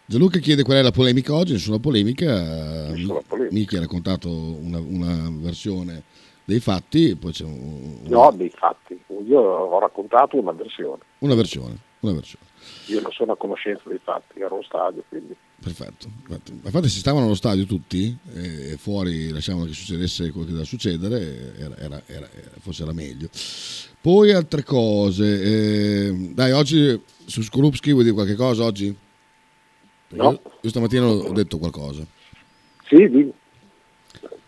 Gianluca 0.08 0.38
chiede 0.38 0.62
qual 0.62 0.78
è 0.78 0.82
la 0.84 0.92
polemica 0.92 1.34
oggi, 1.34 1.54
nessuna 1.54 1.80
polemica, 1.80 2.90
nessuna 2.92 3.22
polemica. 3.28 3.56
Miki 3.56 3.76
ha 3.76 3.80
raccontato 3.80 4.30
una, 4.30 4.78
una, 4.78 5.32
versione 5.32 6.04
dei 6.44 6.60
fatti, 6.60 7.16
poi 7.16 7.32
c'è 7.32 7.44
un, 7.44 7.54
un... 7.54 8.00
No, 8.04 8.32
dei 8.36 8.52
fatti, 8.52 9.02
io 9.26 9.40
ho 9.40 9.80
raccontato 9.80 10.38
una 10.38 10.52
versione. 10.52 11.02
Una 11.20 11.34
versione, 11.34 11.76
una 12.02 12.14
versione. 12.14 12.46
Io 12.88 13.02
non 13.02 13.12
sono 13.14 13.32
a 13.32 13.36
conoscenza 13.38 13.90
dei 13.90 14.00
fatti, 14.04 14.40
ero 14.40 14.54
allo 14.54 14.64
stadio, 14.64 15.04
quindi... 15.10 15.36
Perfetto. 15.60 16.08
Infatti 16.64 16.90
se 16.90 17.00
stavano 17.00 17.26
allo 17.26 17.34
stadio 17.34 17.66
tutti 17.66 18.16
e 18.32 18.76
fuori 18.78 19.30
lasciavano 19.30 19.66
che 19.66 19.74
succedesse 19.74 20.30
quello 20.30 20.46
che 20.46 20.52
doveva 20.52 20.68
succedere, 20.68 21.56
era, 21.58 21.76
era, 21.78 22.02
era, 22.06 22.30
forse 22.60 22.84
era 22.84 22.94
meglio. 22.94 23.28
Poi 24.00 24.32
altre 24.32 24.62
cose. 24.62 25.42
Eh, 25.42 26.32
dai, 26.36 26.52
oggi 26.52 27.02
su 27.26 27.42
Skorupski 27.42 27.92
vuoi 27.92 28.04
dire 28.04 28.14
qualche 28.14 28.36
cosa 28.36 28.64
oggi? 28.64 28.96
No. 30.10 30.32
Io, 30.32 30.42
io, 30.62 30.70
stamattina 30.70 31.08
ho 31.08 31.32
detto 31.32 31.58
qualcosa. 31.58 32.06
Sì, 32.88 33.10
di... 33.10 33.32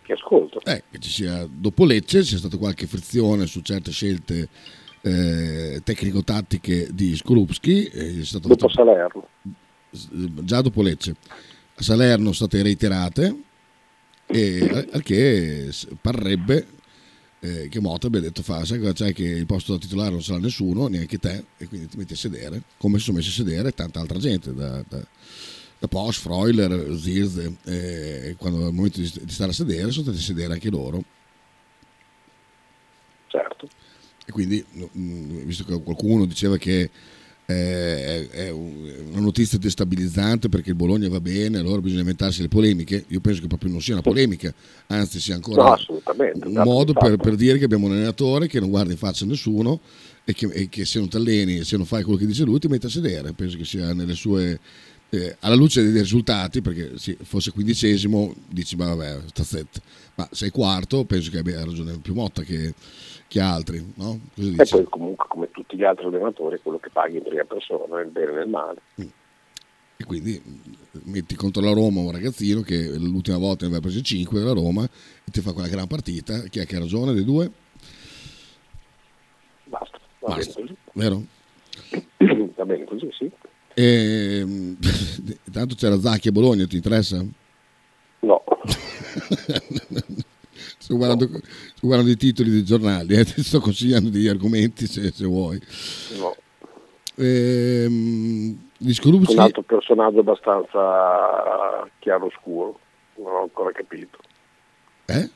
che 0.02 0.12
ascolto. 0.12 0.60
Eh, 0.64 0.84
che 0.90 0.98
ci 0.98 1.10
sia, 1.10 1.46
dopo 1.50 1.84
Lecce 1.84 2.20
c'è 2.20 2.36
stata 2.36 2.56
qualche 2.56 2.86
frizione 2.86 3.46
su 3.46 3.60
certe 3.60 3.90
scelte 3.90 4.48
eh, 5.02 5.80
tecnico-tattiche 5.82 6.88
di 6.92 7.16
Skorupski. 7.16 7.90
dopo 8.32 8.48
dato... 8.48 8.68
Salerno 8.68 9.28
già 9.90 10.60
dopo 10.60 10.82
Lecce. 10.82 11.16
A 11.74 11.82
Salerno 11.82 12.32
sono 12.32 12.48
state 12.48 12.62
reiterate 12.62 13.42
e 14.26 14.86
al 14.92 15.02
che 15.02 15.70
parrebbe 16.00 16.66
eh, 17.40 17.68
che 17.68 17.80
Motta 17.80 18.08
abbia 18.08 18.20
detto 18.20 18.42
fa, 18.42 18.64
sai 18.64 18.78
cosa 18.78 18.92
c'è 18.92 19.12
che 19.12 19.24
il 19.24 19.46
posto 19.46 19.72
da 19.72 19.78
titolare 19.78 20.10
non 20.10 20.22
sarà 20.22 20.38
nessuno, 20.38 20.88
neanche 20.88 21.18
te, 21.18 21.44
e 21.56 21.66
quindi 21.66 21.88
ti 21.88 21.96
metti 21.96 22.14
a 22.14 22.16
sedere, 22.16 22.62
come 22.78 22.98
si 22.98 23.04
sono 23.04 23.18
messi 23.18 23.30
a 23.30 23.32
sedere 23.32 23.72
tanta 23.72 24.00
altra 24.00 24.18
gente, 24.18 24.52
da, 24.52 24.84
da, 24.88 25.06
da 25.78 25.88
Posch, 25.88 26.20
Freuler, 26.20 26.96
Zirze, 26.98 27.56
eh, 27.64 28.34
quando 28.38 28.64
è 28.64 28.68
il 28.68 28.74
momento 28.74 29.00
di, 29.00 29.10
di, 29.22 29.32
stare 29.32 29.50
a 29.50 29.54
sedere 29.54 29.90
sono 29.90 30.04
stati 30.04 30.18
a 30.18 30.22
sedere 30.22 30.52
anche 30.52 30.70
loro. 30.70 31.02
Certo. 33.28 33.68
E 34.26 34.32
quindi, 34.32 34.64
visto 35.44 35.64
che 35.64 35.80
qualcuno 35.82 36.24
diceva 36.24 36.56
che 36.56 36.90
eh, 37.50 38.28
è 38.28 38.50
una 38.50 39.20
notizia 39.20 39.56
destabilizzante 39.56 40.50
perché 40.50 40.68
il 40.70 40.76
Bologna 40.76 41.08
va 41.08 41.18
bene, 41.18 41.56
allora 41.56 41.80
bisogna 41.80 42.00
inventarsi 42.00 42.42
le 42.42 42.48
polemiche. 42.48 43.06
Io 43.08 43.20
penso 43.20 43.40
che 43.40 43.46
proprio 43.46 43.70
non 43.70 43.80
sia 43.80 43.94
una 43.94 44.02
polemica, 44.02 44.52
anzi 44.88 45.18
sia 45.18 45.34
ancora 45.34 45.62
no, 45.64 46.00
un 46.44 46.62
modo 46.62 46.92
per, 46.92 47.16
per, 47.16 47.36
dire 47.36 47.56
che 47.56 47.64
abbiamo 47.64 47.86
un 47.86 47.92
allenatore 47.92 48.48
che 48.48 48.60
non 48.60 48.68
guarda 48.68 48.92
in 48.92 48.98
faccia 48.98 49.24
a 49.24 49.28
nessuno 49.28 49.80
e 50.24 50.34
che, 50.34 50.46
e 50.52 50.68
che 50.68 50.84
se 50.84 50.98
non 50.98 51.08
ti 51.08 51.16
alleni, 51.16 51.64
se 51.64 51.78
non 51.78 51.86
fai 51.86 52.02
quello 52.02 52.18
che 52.18 52.26
dice 52.26 52.44
lui, 52.44 52.58
ti 52.58 52.68
metti 52.68 52.84
a 52.84 52.90
sedere. 52.90 53.32
Penso 53.32 53.56
che 53.56 53.64
sia 53.64 53.94
nelle 53.94 54.14
sue 54.14 54.60
eh, 55.08 55.36
alla 55.40 55.54
luce 55.54 55.82
dei 55.82 56.02
risultati, 56.02 56.60
perché 56.60 56.98
se 56.98 57.16
fosse 57.22 57.50
quindicesimo 57.50 58.34
dici 58.46 58.76
ma 58.76 58.94
vabbè, 58.94 59.20
sta 59.28 59.42
zitto, 59.42 59.80
ma 60.16 60.28
sei 60.32 60.50
quarto, 60.50 61.06
penso 61.06 61.30
che 61.30 61.38
abbia 61.38 61.64
ragione 61.64 61.96
più 61.96 62.12
Motta 62.12 62.42
che, 62.42 62.74
che 63.28 63.40
altri, 63.40 63.92
no? 63.96 64.18
e 64.36 64.64
poi 64.68 64.84
comunque 64.88 65.26
come 65.28 65.50
tutti 65.50 65.76
gli 65.76 65.84
altri 65.84 66.06
allenatori 66.06 66.58
quello 66.62 66.78
che 66.78 66.88
paghi 66.90 67.18
in 67.18 67.22
prima 67.22 67.44
persona, 67.44 67.96
nel 67.96 68.06
bene 68.06 68.30
e 68.30 68.34
nel 68.34 68.48
male. 68.48 68.80
Mm. 69.00 69.08
E 69.98 70.04
quindi 70.04 70.40
mm, 70.40 71.12
metti 71.12 71.34
contro 71.34 71.62
la 71.62 71.72
Roma 71.72 72.00
un 72.00 72.10
ragazzino 72.10 72.62
che 72.62 72.96
l'ultima 72.96 73.36
volta 73.36 73.66
ne 73.66 73.72
aveva 73.72 73.80
preso 73.86 74.00
5 74.00 74.38
della 74.38 74.52
Roma 74.52 74.84
e 74.84 75.30
ti 75.30 75.40
fa 75.40 75.52
quella 75.52 75.68
gran 75.68 75.86
partita, 75.86 76.40
chi 76.42 76.58
è 76.58 76.66
che 76.66 76.76
ha 76.76 76.80
ragione 76.80 77.12
dei 77.12 77.24
due? 77.24 77.50
Basta, 79.64 79.98
va 80.20 80.34
Basta. 80.34 80.54
bene 80.54 80.66
così. 80.66 80.76
Vero? 80.92 81.22
va 82.56 82.64
bene 82.64 82.84
così, 82.84 83.08
sì. 83.12 83.30
E, 83.78 84.44
tanto 85.52 85.76
c'era 85.76 86.00
Zacchi 86.00 86.26
a 86.28 86.32
Bologna, 86.32 86.66
ti 86.66 86.74
interessa? 86.74 87.24
No. 88.20 88.42
sto, 90.78 90.96
guardando, 90.96 91.26
sto 91.26 91.67
guardando 91.80 92.10
i 92.10 92.16
titoli 92.16 92.50
dei 92.50 92.64
giornali, 92.64 93.14
eh, 93.16 93.24
ti 93.24 93.42
sto 93.42 93.60
consigliando 93.60 94.10
degli 94.10 94.28
argomenti 94.28 94.86
se, 94.86 95.10
se 95.12 95.24
vuoi. 95.24 95.60
No. 96.18 96.36
Ehm, 97.16 98.68
Scorupsi... 98.92 99.32
Un 99.32 99.40
altro 99.40 99.62
personaggio 99.62 100.20
abbastanza 100.20 101.88
chiaro-scuro, 101.98 102.78
non 103.16 103.32
ho 103.32 103.42
ancora 103.42 103.72
capito. 103.72 104.18
Eh? 105.06 105.30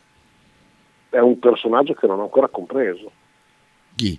È 1.09 1.19
un 1.19 1.39
personaggio 1.39 1.95
che 1.95 2.07
non 2.07 2.21
ho 2.21 2.23
ancora 2.23 2.49
compreso. 2.49 3.11
Chi? 3.97 4.19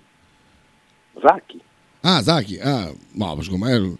Zacchi. 1.20 1.60
Ah, 2.02 2.20
Zacchi, 2.22 2.58
ah, 2.58 2.92
no, 3.12 3.40
secondo 3.40 3.64
me 3.64 3.96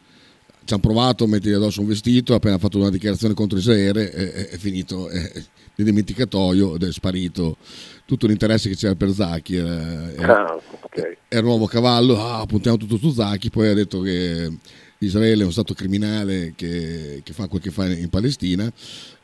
ci 0.65 0.73
hanno 0.73 0.83
provato 0.83 1.25
a 1.25 1.29
mettere 1.29 1.55
addosso 1.55 1.81
un 1.81 1.87
vestito, 1.87 2.35
appena 2.35 2.59
fatto 2.59 2.79
una 2.79 2.91
dichiarazione 2.91 3.35
contro 3.35 3.59
Israele 3.59 4.11
è, 4.11 4.49
è 4.51 4.57
finito 4.57 5.09
è, 5.09 5.31
nel 5.77 5.87
dimenticatoio 5.87 6.77
ed 6.77 6.83
è 6.85 6.93
sparito 6.93 7.57
tutto 8.05 8.27
l'interesse 8.27 8.69
che 8.69 8.77
c'era 8.77 8.95
per 8.95 9.11
Zacchi. 9.11 9.57
Era, 9.57 10.47
ah, 10.47 10.61
okay. 10.81 11.17
era 11.29 11.43
un 11.43 11.49
nuovo 11.49 11.67
cavallo, 11.67 12.21
ah, 12.21 12.45
puntiamo 12.47 12.77
tutto 12.77 12.97
su 12.97 13.11
Zacchi, 13.11 13.51
poi 13.51 13.69
ha 13.69 13.75
detto 13.75 14.01
che 14.01 14.51
Israele 14.99 15.41
è 15.41 15.43
uno 15.43 15.53
stato 15.53 15.75
criminale 15.75 16.53
che, 16.57 17.21
che 17.23 17.33
fa 17.33 17.49
quel 17.49 17.61
che 17.61 17.71
fa 17.71 17.87
in 17.87 18.09
Palestina 18.09 18.71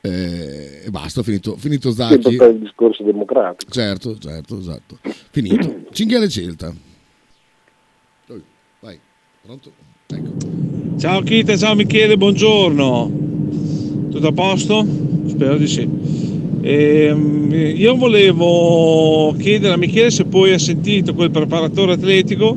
eh, 0.00 0.82
e 0.84 0.90
basta, 0.90 1.22
finito, 1.22 1.56
finito 1.56 1.90
Zacchi. 1.90 2.36
Per 2.36 2.50
il 2.50 2.58
discorso 2.58 3.02
democratico. 3.02 3.70
Certo, 3.70 4.18
certo, 4.18 4.58
esatto. 4.58 4.98
Finito. 5.30 5.84
Cinghiale 5.90 6.28
Celta. 6.28 6.74
Vai, 8.80 8.98
pronto? 9.42 9.72
Ecco. 10.06 10.79
Ciao 11.00 11.22
Kita, 11.22 11.56
ciao 11.56 11.74
Michele, 11.74 12.18
buongiorno. 12.18 13.10
Tutto 14.10 14.26
a 14.26 14.32
posto? 14.32 14.86
Spero 15.28 15.56
di 15.56 15.66
sì. 15.66 15.88
E, 16.60 17.04
ehm, 17.08 17.50
io 17.74 17.96
volevo 17.96 19.34
chiedere 19.38 19.72
a 19.72 19.76
Michele 19.78 20.10
se 20.10 20.26
poi 20.26 20.52
ha 20.52 20.58
sentito 20.58 21.14
quel 21.14 21.30
preparatore 21.30 21.92
atletico 21.92 22.54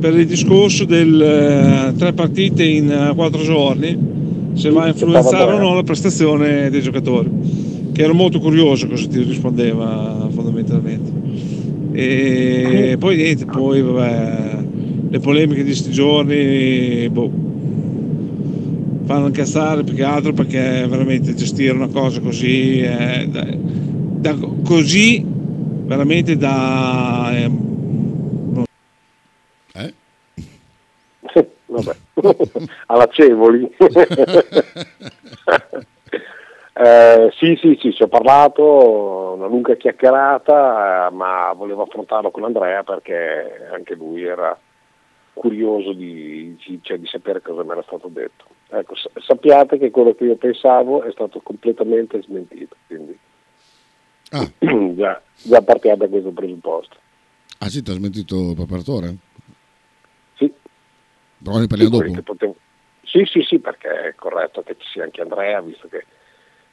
per 0.00 0.18
il 0.18 0.26
discorso 0.26 0.86
del 0.86 1.22
eh, 1.22 1.96
tre 1.96 2.12
partite 2.14 2.64
in 2.64 2.90
eh, 2.90 3.14
quattro 3.14 3.42
giorni, 3.42 3.96
se 4.54 4.70
va 4.70 4.82
a 4.82 4.88
influenzare 4.88 5.52
o 5.52 5.58
no 5.58 5.74
la 5.76 5.84
prestazione 5.84 6.70
dei 6.70 6.82
giocatori. 6.82 7.30
Che 7.92 8.02
ero 8.02 8.12
molto 8.12 8.40
curioso 8.40 8.88
cosa 8.88 9.06
ti 9.06 9.22
rispondeva 9.22 10.28
fondamentalmente. 10.32 11.12
E 11.92 12.96
poi 12.98 13.14
niente, 13.14 13.44
poi 13.44 13.82
vabbè, 13.82 14.64
le 15.10 15.18
polemiche 15.20 15.62
di 15.62 15.68
questi 15.68 15.92
giorni 15.92 17.08
boh, 17.08 17.46
fanno 19.08 19.28
incazzare 19.28 19.82
più 19.84 19.94
che 19.94 20.04
altro 20.04 20.34
perché 20.34 20.86
veramente 20.86 21.34
gestire 21.34 21.72
una 21.72 21.88
cosa 21.88 22.20
così, 22.20 22.82
è 22.82 23.26
da, 23.26 23.42
da- 23.48 24.36
così 24.66 25.24
veramente 25.24 26.36
da... 26.36 27.30
ehm, 27.32 28.64
Eh? 29.74 29.94
Vabbè, 31.66 31.96
all'acevoli. 32.86 33.74
Eh, 36.80 37.32
sì, 37.36 37.58
sì, 37.60 37.76
sì, 37.80 37.92
ci 37.92 38.04
ho 38.04 38.06
parlato, 38.06 39.32
una 39.36 39.48
lunga 39.48 39.74
chiacchierata, 39.74 41.08
eh, 41.08 41.10
ma 41.12 41.52
volevo 41.52 41.82
affrontarlo 41.82 42.30
con 42.30 42.44
Andrea 42.44 42.84
perché 42.84 43.66
anche 43.72 43.96
lui 43.96 44.22
era 44.22 44.56
curioso 45.32 45.92
di- 45.92 46.56
cioè, 46.82 46.98
di 46.98 47.06
sapere 47.08 47.42
cosa 47.42 47.64
mi 47.64 47.70
era 47.70 47.82
stato 47.82 48.06
detto. 48.06 48.44
Ecco, 48.70 48.94
sa- 48.96 49.10
sappiate 49.24 49.78
che 49.78 49.90
quello 49.90 50.14
che 50.14 50.24
io 50.24 50.36
pensavo 50.36 51.02
è 51.02 51.10
stato 51.12 51.40
completamente 51.40 52.20
smentito, 52.22 52.76
quindi 52.86 53.18
Ah, 54.30 54.46
già, 54.94 55.22
già 55.42 55.62
partiamo 55.62 55.96
da 55.96 56.08
questo 56.08 56.30
presupposto. 56.32 56.96
ah 57.60 57.68
sì, 57.70 57.82
ti 57.82 57.90
ha 57.90 57.94
smentito 57.94 58.50
il 58.50 58.54
preparatore? 58.56 59.16
Sì. 60.36 60.52
Però 61.42 61.58
ne 61.58 61.66
parliamo 61.66 61.96
Quelli 61.96 62.10
dopo. 62.12 62.22
potevo- 62.32 62.56
Sì, 63.04 63.24
sì, 63.24 63.40
sì, 63.42 63.58
perché 63.58 63.88
è 64.08 64.14
corretto 64.14 64.62
che 64.62 64.76
ci 64.78 64.86
sia 64.92 65.04
anche 65.04 65.22
Andrea, 65.22 65.62
visto 65.62 65.88
che 65.88 66.04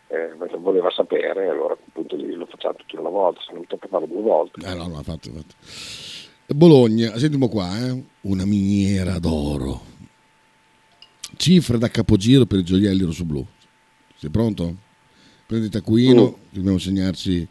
eh, 0.07 0.33
voleva 0.57 0.89
sapere, 0.91 1.47
allora 1.47 1.73
a 1.73 1.77
quel 1.77 1.89
punto 1.93 2.15
lì 2.17 2.33
lo 2.33 2.45
facciamo 2.45 2.75
tutti 2.75 2.97
una 2.97 3.07
volta, 3.09 3.39
se 3.47 3.53
non 3.53 3.65
tocca 3.67 3.87
farlo 3.87 4.07
due 4.07 4.21
volte. 4.21 4.59
Eh 4.67 4.75
no, 4.75 4.87
no, 4.87 5.01
fatto, 5.01 5.31
fatto. 5.31 5.55
Bologna, 6.53 7.17
sentiamo 7.17 7.47
qua, 7.47 7.69
eh? 7.87 8.03
una 8.21 8.45
miniera 8.45 9.17
d'oro. 9.17 9.93
Cifre 11.35 11.77
da 11.77 11.89
capogiro 11.89 12.45
per 12.45 12.59
i 12.59 12.63
gioielli 12.63 13.03
rossoblu. 13.03 13.45
Sei 14.17 14.29
pronto? 14.29 14.77
Prendi 15.45 15.65
il 15.65 15.71
taccuino, 15.71 16.37
dobbiamo 16.49 16.77
segnarci 16.77 17.47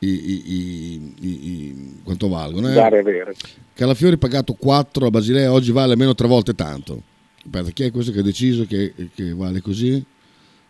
i, 0.00 0.08
i- 0.08 1.14
i- 1.20 2.00
quanto 2.02 2.28
valgono. 2.28 2.70
Eh? 2.70 2.74
Dare 2.74 2.98
avere. 3.00 3.34
Calafiori 3.74 4.16
pagato 4.16 4.54
4 4.54 5.06
a 5.06 5.10
Basilea, 5.10 5.52
oggi 5.52 5.72
vale 5.72 5.92
almeno 5.92 6.14
tre 6.14 6.26
volte 6.28 6.54
tanto. 6.54 7.02
Aspetta, 7.44 7.70
chi 7.70 7.82
è 7.84 7.90
questo 7.90 8.12
che 8.12 8.20
ha 8.20 8.22
deciso 8.22 8.64
che, 8.66 8.94
che 9.14 9.32
vale 9.34 9.60
così? 9.60 10.02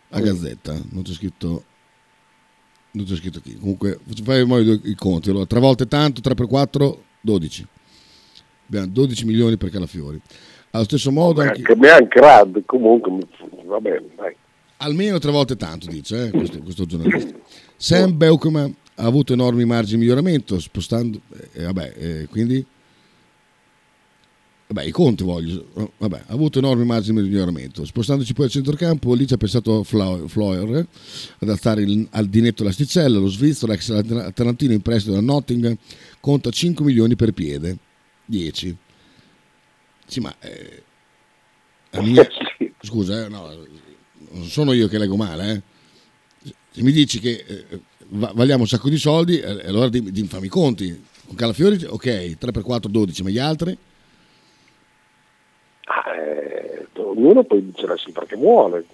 La 0.09 0.21
Gazzetta, 0.21 0.81
non 0.90 1.02
c'è 1.02 1.12
scritto 1.12 1.64
non 2.90 3.05
c'è 3.05 3.17
scritto 3.17 3.40
chi. 3.40 3.57
Comunque, 3.57 4.00
fai 4.25 4.43
i 4.85 4.95
conti. 4.97 5.31
Allora, 5.31 5.47
tre 5.47 5.61
volte 5.61 5.87
tanto, 5.87 6.21
3 6.21 6.35
per 6.35 6.47
4, 6.47 7.05
12. 7.21 7.67
Abbiamo 8.67 8.87
12 8.88 9.25
milioni 9.26 9.57
per 9.57 9.71
Calafiori. 9.71 10.21
Allo 10.70 10.84
stesso 10.84 11.10
modo, 11.10 11.40
anche, 11.40 11.58
Anche 11.58 11.76
me 11.76 11.88
anche 11.90 12.20
Rad, 12.20 12.62
comunque 12.66 13.10
va 13.66 13.80
bene, 13.80 14.04
dai. 14.16 14.34
almeno 14.78 15.18
tre 15.18 15.30
volte 15.30 15.56
tanto, 15.56 15.87
dice 15.88 16.26
eh, 16.26 16.30
questo, 16.30 16.58
questo 16.60 16.84
giornalista. 16.87 17.34
Sam 17.76 18.16
Beukman 18.16 18.75
ha 18.96 19.04
avuto 19.04 19.32
enormi 19.32 19.64
margini 19.64 19.94
di 19.98 20.02
miglioramento, 20.02 20.58
spostando... 20.60 21.20
eh, 21.52 21.62
vabbè, 21.64 21.94
eh, 21.96 22.26
quindi... 22.30 22.64
Vabbè, 24.70 24.87
i 24.87 24.90
conti 24.90 25.25
voglio. 25.25 25.64
oh, 25.75 25.92
Vabbè, 25.96 26.25
ha 26.26 26.32
avuto 26.34 26.58
enormi 26.58 26.84
margini 26.84 27.22
di 27.22 27.28
miglioramento. 27.28 27.87
Spostandoci 27.87 28.34
poi 28.34 28.44
al 28.44 28.50
centrocampo, 28.50 29.14
lì 29.14 29.26
ci 29.26 29.32
ha 29.32 29.38
pensato 29.38 29.82
Flo- 29.82 30.28
Floyer 30.28 30.87
ad 31.38 31.49
alzare 31.49 31.80
il- 31.80 32.06
al 32.10 32.26
dinetto 32.26 32.64
l'asticella. 32.64 33.19
Lo 33.19 33.28
svizzero, 33.28 33.73
ex 33.73 33.88
atalantino 33.88 34.75
in 34.75 34.82
prestito 34.82 35.14
da 35.14 35.23
Nottingham, 35.23 35.75
conta 36.21 36.50
5 36.50 36.84
milioni 36.84 37.16
per 37.16 37.32
piede. 37.32 37.78
10. 38.26 38.76
Sì, 40.08 40.21
ma... 40.21 40.34
eh, 40.40 40.82
mia- 42.00 42.26
Scusa, 42.80 43.25
eh, 43.26 43.28
no, 43.28 43.49
non 44.30 44.44
sono 44.44 44.73
io 44.73 44.88
che 44.88 44.99
leggo 44.99 45.16
male. 45.16 45.52
eh. 45.52 45.62
Se 46.71 46.82
mi 46.82 46.92
dici 46.92 47.21
che 47.21 47.44
eh, 47.47 47.80
va- 48.08 48.32
valiamo 48.34 48.62
un 48.62 48.68
sacco 48.68 48.88
di 48.88 48.97
soldi, 48.97 49.38
eh, 49.38 49.66
allora 49.66 49.88
di, 49.88 50.10
di 50.10 50.21
infami 50.21 50.47
i 50.47 50.50
conti. 50.50 51.04
Con 51.26 51.36
Calafiori, 51.36 51.84
ok, 51.84 52.38
3 52.38 52.50
per 52.52 52.62
4, 52.62 52.90
12, 52.90 53.23
ma 53.23 53.28
gli 53.28 53.38
altri? 53.38 53.76
Ah, 55.84 56.14
eh, 56.14 56.86
ognuno 56.97 57.42
poi 57.44 57.64
dice 57.66 57.86
la 57.86 57.97
cifra 57.97 58.25
che 58.25 58.36
vuole. 58.36 58.86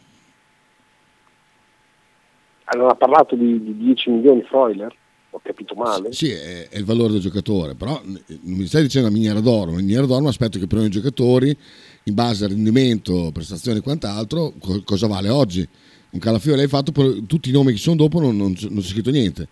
Allora 2.64 2.92
ha 2.92 2.96
parlato 2.96 3.36
di, 3.36 3.62
di 3.62 3.76
10 3.76 4.10
milioni 4.10 4.42
Freuler? 4.42 4.92
Ho 5.34 5.40
capito 5.42 5.74
male? 5.74 6.12
Sì, 6.12 6.30
è, 6.30 6.68
è 6.68 6.78
il 6.78 6.84
valore 6.84 7.14
del 7.14 7.20
giocatore, 7.20 7.74
però 7.74 8.00
non 8.04 8.22
mi 8.56 8.66
stai 8.66 8.82
dicendo 8.82 9.08
una 9.08 9.16
miniera 9.16 9.40
d'oro, 9.40 9.72
una 9.72 9.80
miniera 9.80 10.06
d'oro 10.06 10.20
mi 10.20 10.28
aspetto 10.28 10.60
che 10.60 10.68
per 10.68 10.78
i 10.84 10.88
giocatori, 10.88 11.56
in 12.04 12.14
base 12.14 12.44
al 12.44 12.50
rendimento, 12.50 13.32
prestazioni 13.32 13.78
e 13.78 13.82
quant'altro, 13.82 14.52
co- 14.60 14.82
cosa 14.84 15.08
vale 15.08 15.30
oggi? 15.30 15.68
Un 16.10 16.20
Calafiori 16.20 16.58
l'hai 16.58 16.68
fatto, 16.68 16.92
poi 16.92 17.26
tutti 17.26 17.48
i 17.48 17.52
nomi 17.52 17.72
che 17.72 17.78
sono 17.78 17.96
dopo 17.96 18.20
non, 18.20 18.36
non 18.36 18.54
non 18.60 18.80
c'è 18.80 18.86
scritto 18.88 19.10
niente. 19.10 19.48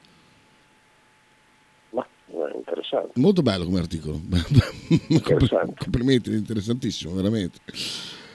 Ma 1.91 2.07
è 2.29 2.57
interessante. 2.57 3.19
Molto 3.19 3.43
bello 3.43 3.65
come 3.65 3.81
articolo. 3.81 4.21
Complimenti, 5.79 6.33
interessantissimo, 6.33 7.13
veramente. 7.13 7.59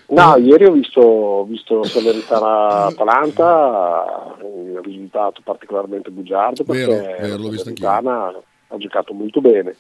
No, 0.10 0.38
ieri 0.38 0.66
ho 0.66 0.72
visto, 0.72 1.44
visto 1.46 1.84
Salernitana-Atalanta, 1.84 4.36
un 4.42 4.80
risultato 4.82 5.42
particolarmente 5.44 6.10
bugiardo 6.12 6.64
perché 6.64 6.86
Vero, 6.86 7.04
vero. 7.38 7.52
Salernitana 7.58 8.34
ha 8.70 8.78
giocato 8.78 9.14
molto 9.14 9.42
bene. 9.42 9.76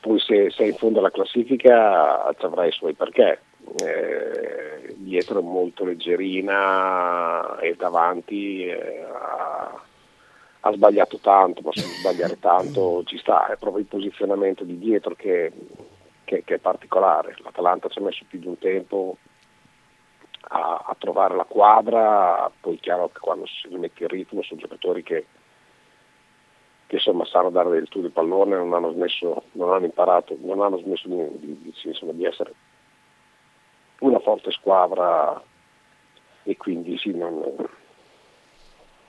Poi 0.00 0.18
se, 0.20 0.50
se 0.50 0.64
è 0.64 0.66
in 0.66 0.74
fondo 0.74 0.98
alla 0.98 1.10
classifica 1.10 2.30
ci 2.38 2.44
avrà 2.44 2.66
i 2.66 2.72
suoi 2.72 2.92
perché. 2.94 3.40
Eh, 3.82 4.94
dietro 4.96 5.38
è 5.40 5.42
molto 5.42 5.84
leggerina 5.86 7.58
e 7.60 7.74
davanti 7.76 8.66
eh, 8.66 9.02
ha, 9.10 9.80
ha 10.60 10.72
sbagliato 10.72 11.16
tanto, 11.18 11.62
ma 11.64 11.70
se 11.72 11.80
sbagliare 11.80 12.38
tanto 12.38 13.02
ci 13.06 13.16
sta, 13.18 13.46
è 13.48 13.56
proprio 13.56 13.80
il 13.82 13.88
posizionamento 13.88 14.64
di 14.64 14.78
dietro 14.78 15.14
che, 15.14 15.50
che- 16.24 16.42
che 16.44 16.54
è 16.56 16.58
particolare. 16.58 17.34
L'Atalanta 17.42 17.88
ci 17.88 17.98
ha 18.00 18.02
messo 18.02 18.24
più 18.28 18.38
di 18.38 18.46
un 18.48 18.58
tempo 18.58 19.16
a, 20.48 20.84
a 20.86 20.96
trovare 20.98 21.34
la 21.36 21.44
quadra, 21.44 22.50
poi 22.60 22.76
è 22.76 22.80
chiaro 22.80 23.08
che 23.08 23.18
quando 23.20 23.46
si 23.46 23.68
rimette 23.68 24.02
il 24.04 24.08
ritmo 24.10 24.42
sono 24.42 24.60
giocatori 24.60 25.02
che, 25.02 25.26
che 26.86 26.94
insomma 26.96 27.24
sanno 27.24 27.50
dare 27.50 27.70
del 27.70 27.88
tuo 27.88 28.00
di 28.02 28.08
pallone, 28.08 28.56
non 28.56 28.72
hanno 28.74 28.92
smesso, 28.92 29.44
non 29.52 29.72
hanno 29.72 29.86
imparato, 29.86 30.36
non 30.40 30.60
hanno 30.60 30.78
smesso 30.78 31.08
di, 31.08 31.38
di- 31.38 31.58
di- 31.62 31.74
insomma, 31.84 32.12
di 32.12 32.24
essere 32.24 32.52
una 34.00 34.18
forte 34.20 34.50
squadra 34.50 35.42
e 36.42 36.56
quindi 36.56 36.96
sì, 36.98 37.12
non- 37.16 37.32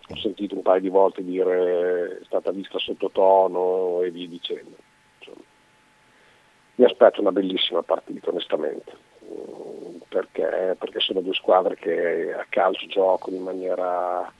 ho 0.08 0.16
sentito 0.18 0.54
un 0.56 0.62
paio 0.62 0.82
di 0.82 0.90
volte 0.90 1.24
dire 1.24 2.20
è 2.20 2.26
stata 2.26 2.52
vista 2.52 2.78
sottotono 2.78 4.02
e 4.02 4.12
via 4.12 4.28
dicendo. 4.28 4.76
Insomma, 5.18 5.44
mi 6.76 6.86
aspetto 6.86 7.22
una 7.22 7.32
bellissima 7.32 7.82
partita 7.82 8.30
onestamente, 8.30 8.92
perché, 10.16 10.78
perché 10.80 11.02
sono 11.02 11.20
due 11.20 11.34
squadre 11.34 11.76
che 11.76 12.34
a 12.34 12.46
calcio 12.48 12.88
giocano 12.88 13.36
in 13.36 13.44
maniera 13.44 14.32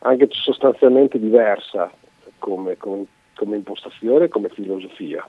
anche 0.00 0.28
sostanzialmente 0.30 1.18
diversa 1.18 1.90
come, 2.38 2.76
come- 2.76 3.06
come 3.34 3.56
impostazione 3.56 4.26
e 4.26 4.28
come 4.28 4.50
filosofia. 4.50 5.26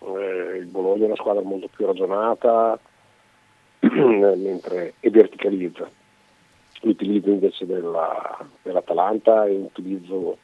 Eh, 0.00 0.56
il 0.56 0.66
Bologna 0.66 1.04
è 1.04 1.06
una 1.06 1.14
squadra 1.14 1.42
molto 1.42 1.68
più 1.68 1.86
ragionata 1.86 2.76
mentre, 3.78 4.94
e 4.98 5.10
verticalizza. 5.10 5.88
L'utilizzo 6.80 7.30
invece 7.30 7.66
della- 7.66 8.44
dell'Atalanta 8.62 9.46
è 9.46 9.50
un 9.50 9.62
utilizzo 9.62 10.38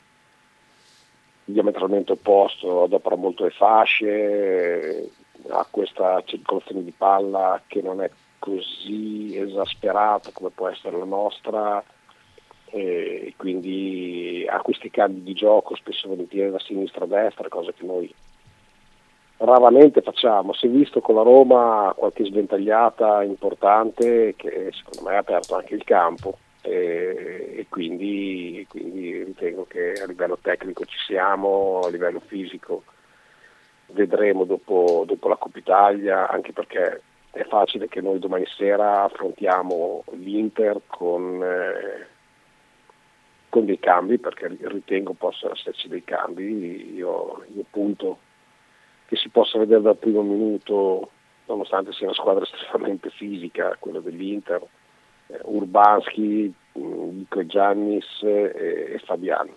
diametralmente 1.45 2.13
opposto, 2.13 2.85
adopera 2.85 3.17
molto 3.17 3.43
le 3.45 3.51
fasce, 3.51 5.11
ha 5.49 5.67
questa 5.69 6.23
circolazione 6.25 6.85
di 6.85 6.93
palla 6.97 7.61
che 7.67 7.83
non 7.83 8.01
è 8.01 8.09
così 8.39 9.37
esasperata 9.37 10.31
come 10.33 10.51
può 10.51 10.69
essere 10.69 10.97
la 10.99 11.05
nostra 11.05 11.83
e 12.67 13.35
quindi 13.37 14.45
ha 14.49 14.61
questi 14.61 14.91
cambi 14.91 15.23
di 15.23 15.33
gioco 15.33 15.77
spesso 15.77 16.09
volentieri 16.09 16.51
da 16.51 16.59
sinistra 16.59 17.05
a 17.05 17.09
destra, 17.09 17.49
cosa 17.49 17.73
che 17.73 17.85
noi 17.85 18.13
raramente 19.37 20.01
facciamo. 20.03 20.53
Si 20.55 20.67
è 20.67 20.69
visto 20.69 21.01
con 21.01 21.15
la 21.15 21.23
Roma 21.23 21.93
qualche 21.97 22.25
sventagliata 22.25 23.23
importante 23.23 24.35
che 24.37 24.71
secondo 24.73 25.09
me 25.09 25.17
ha 25.17 25.21
aperto 25.21 25.55
anche 25.55 25.75
il 25.75 25.85
campo 25.85 26.39
e, 26.63 27.55
e 27.59 27.67
quindi, 27.69 28.67
quindi 28.69 29.23
ritengo 29.23 29.67
che 29.67 29.93
a 30.03 30.07
livello 30.07 30.39
tecnico 30.41 30.85
ci 30.85 30.99
siamo, 31.07 31.81
a 31.85 31.91
livello 31.91 32.21
fisico 32.27 32.83
vedremo 33.89 34.45
dopo, 34.45 35.05
dopo 35.07 35.29
la 35.29 35.37
Coppa 35.37 35.59
Italia, 35.59 36.29
anche 36.29 36.53
perché 36.53 37.03
è 37.35 37.45
facile 37.47 37.89
che 37.89 38.01
noi 38.01 38.21
domani 38.21 38.47
sera 38.47 39.03
affrontiamo 39.03 40.05
l'Inter 40.13 40.83
con, 40.87 41.43
eh, 41.43 42.07
con 43.49 43.65
dei 43.65 43.81
cambi, 43.81 44.19
perché 44.19 44.57
ritengo 44.61 45.15
possano 45.15 45.55
esserci 45.55 45.89
dei 45.89 46.05
cambi. 46.05 46.95
Io, 46.95 47.45
io 47.53 47.65
punto 47.69 48.19
che 49.07 49.17
si 49.17 49.29
possa 49.31 49.59
vedere 49.59 49.83
dal 49.83 49.97
primo 49.97 50.23
minuto, 50.23 51.11
nonostante 51.47 51.93
sia 51.93 52.07
una 52.07 52.15
squadra 52.15 52.45
estremamente 52.47 53.11
fisica, 53.11 53.77
quella 53.81 53.99
dell'Inter, 53.99 54.63
eh, 55.27 55.41
Urbanski, 55.43 56.55
Nico 56.75 57.41
e 57.41 57.47
Giannis 57.47 58.23
e, 58.23 58.93
e 58.95 59.03
Fabian. 59.05 59.51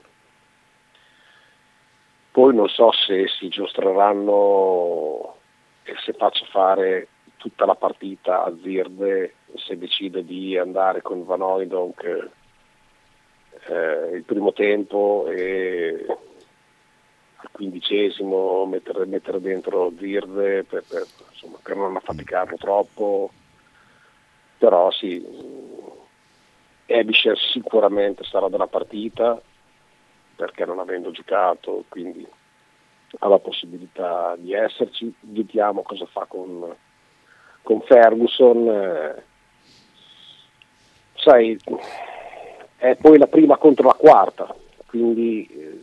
Poi 2.32 2.56
non 2.56 2.70
so 2.70 2.92
se 2.92 3.28
si 3.28 3.50
giostreranno 3.50 5.36
e 5.84 5.94
se 6.04 6.14
faccio 6.14 6.46
fare 6.46 7.08
tutta 7.38 7.66
la 7.66 7.76
partita 7.76 8.44
a 8.44 8.54
Zirde 8.62 9.36
se 9.56 9.78
decide 9.78 10.24
di 10.26 10.58
andare 10.58 11.02
con 11.02 11.26
Van 11.26 11.42
Oydonk 11.42 12.30
eh, 13.68 14.16
il 14.16 14.24
primo 14.24 14.54
tempo 14.54 15.26
e 15.30 16.06
al 17.36 17.50
quindicesimo 17.52 18.66
mettere, 18.66 19.06
mettere 19.06 19.40
dentro 19.40 19.92
Zirde 19.98 20.64
per, 20.64 20.84
per, 20.88 21.06
insomma, 21.32 21.58
per 21.62 21.76
non 21.76 21.96
affaticarlo 21.96 22.58
troppo. 22.58 23.32
Però 24.58 24.90
sì 24.92 25.24
Ebisher 26.88 27.38
sicuramente 27.38 28.24
sarà 28.24 28.48
della 28.48 28.68
partita 28.68 29.40
perché 30.36 30.66
non 30.66 30.80
avendo 30.80 31.12
giocato 31.12 31.84
quindi 31.90 32.26
ha 33.20 33.28
la 33.28 33.40
possibilità 33.40 34.36
di 34.38 34.54
esserci. 34.54 35.14
Vediamo 35.20 35.82
cosa 35.82 36.06
fa 36.06 36.26
con, 36.26 36.76
con 37.68 37.82
Ferguson 37.82 38.70
eh, 38.70 39.24
sai 41.16 41.60
è 42.78 42.96
poi 42.96 43.18
la 43.18 43.28
prima 43.28 43.58
contro 43.58 43.88
la 43.88 43.94
quarta 43.94 44.56
quindi 44.86 45.46
eh, 45.52 45.82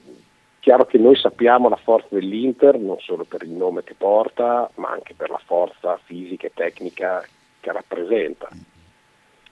chiaro 0.60 0.86
che 0.86 0.96
noi 0.96 1.14
sappiamo 1.14 1.68
la 1.68 1.76
forza 1.76 2.08
dell'Inter 2.08 2.78
non 2.78 2.98
solo 3.00 3.24
per 3.24 3.42
il 3.42 3.50
nome 3.50 3.84
che 3.84 3.92
porta 3.92 4.70
ma 4.76 4.92
anche 4.92 5.12
per 5.12 5.28
la 5.28 5.40
forza 5.44 6.00
fisica 6.04 6.46
e 6.46 6.52
tecnica 6.54 7.22
che 7.60 7.70
rappresenta. 7.70 8.48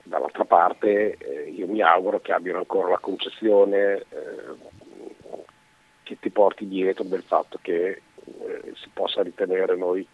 Dall'altra 0.03 0.47
parte 0.47 1.19
eh, 1.19 1.51
io 1.51 1.67
mi 1.67 1.83
auguro 1.83 2.21
che 2.21 2.33
abbiano 2.33 2.61
ancora 2.61 2.89
la 2.89 2.99
concezione 2.99 4.05
eh, 4.09 4.55
che 6.03 6.17
ti 6.19 6.31
porti 6.31 6.67
dietro 6.67 7.05
del 7.05 7.23
fatto 7.23 7.59
che 7.61 7.89
eh, 8.25 8.73
si 8.75 8.89
possa 8.91 9.23
ritenere 9.23 9.77
noi 9.77 10.07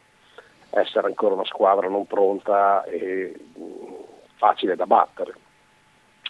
essere 0.70 1.06
ancora 1.06 1.34
una 1.34 1.44
squadra 1.44 1.88
non 1.88 2.06
pronta 2.06 2.84
e 2.84 3.34
mh, 3.54 3.62
facile 4.36 4.76
da 4.76 4.86
battere. 4.86 5.34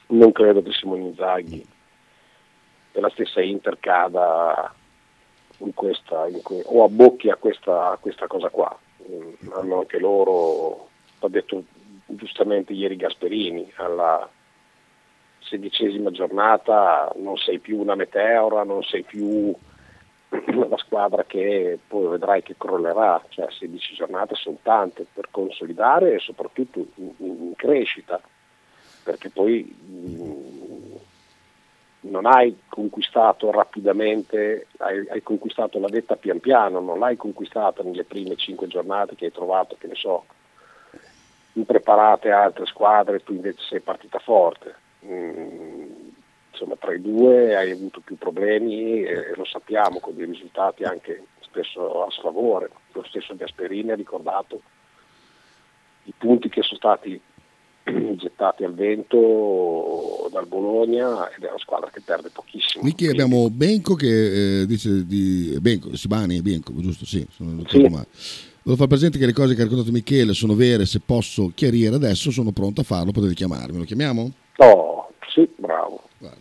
Non 0.09 0.33
credo 0.33 0.63
che 0.63 0.73
Simone 0.73 1.03
Inzaghi 1.03 1.67
e 2.93 3.01
la 3.01 3.11
stessa 3.11 3.41
Inter 3.41 3.79
cada 3.79 4.73
in 5.59 5.75
questa, 5.75 6.27
in 6.29 6.41
que- 6.43 6.63
o 6.65 6.85
abbocchi 6.85 7.31
a 7.31 7.37
questa, 7.37 7.91
a 7.91 7.97
questa 7.97 8.27
cosa 8.27 8.49
qua. 8.49 8.77
Mm, 9.09 9.53
hanno 9.53 9.79
anche 9.81 9.99
loro, 9.99 10.89
ha 11.21 11.29
detto 11.29 11.65
giustamente 12.07 12.73
ieri 12.73 12.97
Gasperini, 12.97 13.71
alla 13.77 14.29
sedicesima 15.41 16.11
giornata 16.11 17.11
non 17.17 17.37
sei 17.37 17.59
più 17.59 17.79
una 17.79 17.95
meteora, 17.95 18.65
non 18.65 18.83
sei 18.83 19.03
più 19.03 19.55
la 20.29 20.77
squadra 20.77 21.25
che 21.25 21.79
poi 21.87 22.09
vedrai 22.09 22.43
che 22.43 22.55
crollerà, 22.57 23.23
cioè 23.29 23.51
16 23.51 23.95
giornate 23.95 24.35
sono 24.35 24.59
tante 24.63 25.07
per 25.13 25.29
consolidare 25.31 26.15
e 26.15 26.19
soprattutto 26.19 26.85
in, 26.97 27.13
in 27.19 27.53
crescita, 27.57 28.21
perché 29.03 29.31
poi 29.31 29.65
mh, 29.65 30.97
non 32.01 32.27
hai 32.27 32.57
conquistato 32.69 33.51
rapidamente, 33.51 34.67
hai, 34.79 35.07
hai, 35.09 35.23
conquistato 35.23 35.79
la 35.79 35.89
vetta 35.89 36.17
pian 36.17 36.41
piano, 36.41 36.81
non 36.81 36.99
l'hai 36.99 37.17
conquistata 37.17 37.83
nelle 37.83 38.05
prime 38.05 38.37
5 38.37 38.67
giornate 38.67 39.15
che 39.15 39.27
hai 39.27 39.33
trovato, 39.33 39.77
che 39.79 39.87
ne 39.87 39.95
so, 39.95 40.25
impreparate 41.55 42.31
altre 42.31 42.67
squadre, 42.67 43.23
tu 43.23 43.33
invece 43.33 43.63
sei 43.63 43.81
partita 43.81 44.19
forte. 44.19 44.75
Mm, 45.05 45.68
insomma, 46.59 46.77
tra 46.77 46.93
i 46.93 47.01
due 47.01 47.57
hai 47.57 47.71
avuto 47.71 48.01
più 48.01 48.17
problemi 48.17 49.03
e, 49.03 49.33
lo 49.37 49.45
sappiamo, 49.45 50.01
con 50.01 50.17
dei 50.17 50.27
risultati 50.27 50.83
anche 50.83 51.25
spesso 51.41 52.05
a 52.05 52.11
sfavore. 52.11 52.71
Lo 52.93 53.05
stesso 53.09 53.37
Gasperini 53.37 53.93
ha 53.93 53.95
ricordato 53.95 54.61
i 56.05 56.13
punti 56.17 56.49
che 56.49 56.63
sono 56.63 56.79
stati 56.79 57.21
gettati 58.17 58.65
al 58.65 58.75
vento 58.75 60.29
dal 60.33 60.47
Bologna 60.47 61.31
ed 61.31 61.45
è 61.45 61.49
una 61.49 61.59
squadra 61.59 61.91
che 61.91 62.01
perde 62.01 62.31
pochissimo. 62.31 62.83
Michi 62.85 63.05
Quindi, 63.07 63.23
abbiamo 63.23 63.49
Benco 63.51 63.95
che 63.95 64.63
eh, 64.63 64.67
dice 64.67 65.07
di 65.07 65.57
Benco, 65.61 65.95
Sibani 65.97 66.37
e 66.37 66.43
Benco, 66.43 66.73
giusto? 66.81 67.07
Sì, 67.07 67.27
sono 67.31 67.63
Sì. 67.69 67.79
male. 67.83 68.07
Volevo 68.63 68.83
far 68.85 68.89
presente 68.89 69.19
che 69.19 69.25
le 69.25 69.33
cose 69.33 69.55
che 69.55 69.61
ha 69.63 69.65
raccontato 69.65 69.91
Michele 69.93 70.35
sono 70.35 70.55
vere, 70.55 70.85
se 70.85 71.01
posso 71.01 71.51
chiarire 71.55 71.95
adesso 71.95 72.31
sono 72.31 72.51
pronto 72.53 72.83
a 72.83 72.85
farlo, 72.85 73.13
potete 73.13 73.33
chiamarmi, 73.33 73.79
lo 73.79 73.85
chiamiamo? 73.85 74.31
Oh, 74.59 75.09
sì, 75.33 75.49
bravo, 75.57 76.03
Guarda, 76.19 76.37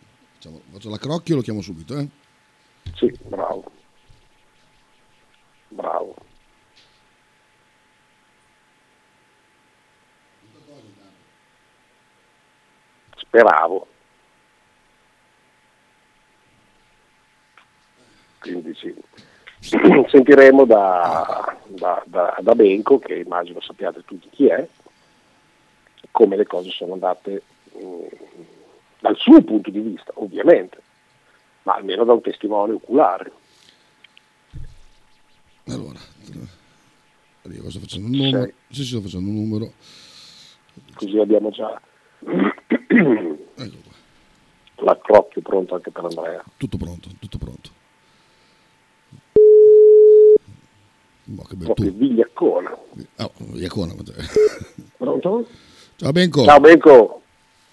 facciamo- 0.48 0.62
faccio 0.72 0.90
la 0.90 0.98
crocchio 0.98 1.34
e 1.34 1.38
lo 1.38 1.44
chiamo 1.44 1.62
subito, 1.62 1.98
eh? 1.98 2.08
sì, 2.96 3.12
bravo. 3.24 3.72
Bravo. 5.70 6.16
Speravo. 13.18 13.88
Quindi 18.40 18.74
sì. 18.76 18.96
Sentiremo 20.08 20.66
da, 20.66 21.58
da, 21.66 22.02
da, 22.06 22.38
da 22.40 22.56
Benco, 22.56 23.00
che 23.00 23.16
immagino 23.16 23.60
sappiate 23.60 24.04
tutti 24.06 24.30
chi 24.30 24.48
è, 24.48 24.66
come 26.12 26.38
le 26.38 26.46
cose 26.46 26.70
sono 26.70 26.94
andate 26.94 27.42
mm, 27.76 28.06
dal 29.00 29.16
suo 29.18 29.42
punto 29.42 29.70
di 29.70 29.80
vista, 29.80 30.12
ovviamente, 30.16 30.82
ma 31.64 31.76
almeno 31.76 32.04
da 32.04 32.14
un 32.14 32.22
testimone 32.22 32.74
oculare. 32.74 33.32
Allora, 35.68 36.00
arrivo, 37.44 37.70
sto 37.70 37.80
facendo 37.80 38.08
un 38.08 38.14
numero. 38.16 38.46
Sì, 38.70 38.84
sì, 38.84 38.86
sto 38.86 39.02
facendo 39.02 39.30
un 39.30 39.36
numero. 39.36 39.72
Così 40.94 41.18
abbiamo 41.18 41.50
già 41.50 41.80
Ecco 42.20 43.86
l'accrocchio 44.80 45.42
pronto 45.42 45.74
anche 45.76 45.90
per 45.90 46.06
Andrea. 46.06 46.44
tutto 46.56 46.78
pronto, 46.78 47.10
tutto 47.20 47.38
pronto. 47.40 47.70
Boh, 51.24 51.42
che 51.44 51.56
bel 51.56 51.66
Proprio 51.66 51.92
vigliaccona. 51.92 52.78
Oh, 53.18 53.32
Iacona. 53.54 53.94
Pronto? 54.98 55.48
Ciao 55.98 56.12
Benco. 56.12 56.44
Ciao 56.46 56.60
Benco, 56.60 57.22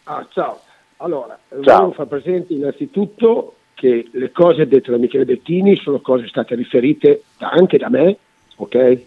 Ah, 0.04 0.26
ciao. 0.32 0.60
Allora, 1.04 1.38
Ciao. 1.50 1.60
volevo 1.60 1.92
far 1.92 2.06
presente 2.06 2.54
innanzitutto 2.54 3.56
che 3.74 4.08
le 4.10 4.32
cose 4.32 4.66
dette 4.66 4.90
da 4.90 4.96
Michele 4.96 5.26
Bettini 5.26 5.76
sono 5.76 6.00
cose 6.00 6.26
state 6.28 6.54
riferite 6.54 7.24
da- 7.36 7.50
anche 7.50 7.76
da 7.76 7.90
me, 7.90 8.16
ok? 8.56 8.98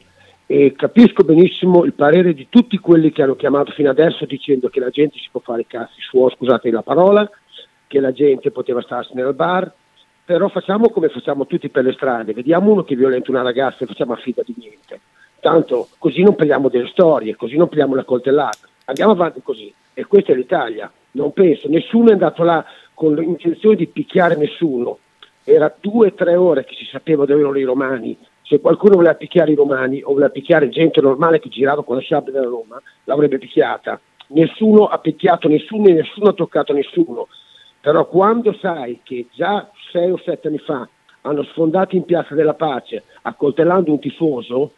E 0.45 0.73
capisco 0.77 1.23
benissimo 1.23 1.85
il 1.85 1.93
parere 1.93 2.35
di 2.35 2.49
tutti 2.49 2.77
quelli 2.77 3.11
che 3.11 3.23
hanno 3.23 3.35
chiamato 3.35 3.71
fino 3.71 3.89
adesso 3.89 4.25
dicendo 4.25 4.69
che 4.69 4.79
la 4.79 4.91
gente 4.91 5.17
si 5.17 5.27
può 5.31 5.39
fare 5.39 5.61
i 5.61 5.67
cazzi 5.67 5.99
suoi, 5.99 6.31
scusate 6.35 6.69
la 6.69 6.83
parola, 6.83 7.27
che 7.87 7.99
la 7.99 8.11
gente 8.11 8.51
poteva 8.51 8.81
starsene 8.81 9.23
al 9.23 9.33
bar, 9.33 9.73
però 10.23 10.49
facciamo 10.49 10.91
come 10.91 11.09
facciamo 11.09 11.47
tutti 11.47 11.69
per 11.69 11.83
le 11.83 11.93
strade, 11.93 12.33
vediamo 12.33 12.71
uno 12.71 12.83
che 12.83 12.95
violenta 12.95 13.31
una 13.31 13.41
ragazza 13.41 13.83
e 13.83 13.87
facciamo 13.87 14.13
affida 14.13 14.43
di 14.45 14.53
niente. 14.55 14.99
Tanto 15.39 15.87
così 15.97 16.21
non 16.21 16.35
parliamo 16.35 16.69
delle 16.69 16.89
storie, 16.89 17.35
così 17.35 17.57
non 17.57 17.67
parliamo 17.67 17.95
la 17.95 18.03
coltellata. 18.03 18.67
Andiamo 18.85 19.13
avanti 19.13 19.41
così. 19.41 19.73
E 19.95 20.05
questa 20.05 20.31
è 20.31 20.35
l'Italia. 20.35 20.91
Non 21.11 21.33
penso, 21.33 21.67
nessuno 21.69 22.09
è 22.09 22.13
andato 22.13 22.43
là 22.43 22.65
con 22.93 23.15
l'intenzione 23.15 23.75
di 23.75 23.87
picchiare 23.87 24.35
nessuno. 24.35 24.99
Era 25.43 25.73
due 25.79 26.07
o 26.07 26.13
tre 26.13 26.35
ore 26.35 26.65
che 26.65 26.75
si 26.75 26.85
sapeva 26.85 27.25
dove 27.25 27.39
erano 27.39 27.57
i 27.57 27.63
romani. 27.63 28.17
Se 28.41 28.59
qualcuno 28.59 28.95
voleva 28.95 29.15
picchiare 29.15 29.51
i 29.51 29.55
romani 29.55 30.01
o 30.01 30.09
voleva 30.09 30.29
picchiare 30.29 30.69
gente 30.69 31.01
normale 31.01 31.39
che 31.39 31.49
girava 31.49 31.83
con 31.83 31.95
la 31.95 32.01
sabbia 32.01 32.31
della 32.31 32.47
Roma, 32.47 32.81
l'avrebbe 33.05 33.37
picchiata. 33.37 33.99
Nessuno 34.27 34.85
ha 34.87 34.97
picchiato 34.99 35.47
nessuno 35.47 35.87
e 35.87 35.93
nessuno 35.93 36.29
ha 36.29 36.33
toccato 36.33 36.73
nessuno. 36.73 37.27
Però 37.79 38.07
quando 38.07 38.53
sai 38.59 38.99
che 39.03 39.27
già 39.31 39.69
sei 39.91 40.11
o 40.11 40.17
sette 40.17 40.47
anni 40.47 40.59
fa 40.59 40.87
hanno 41.21 41.43
sfondato 41.43 41.95
in 41.95 42.03
Piazza 42.03 42.35
della 42.35 42.53
Pace 42.53 43.03
accoltellando 43.21 43.91
un 43.91 43.99
tifoso, 43.99 44.71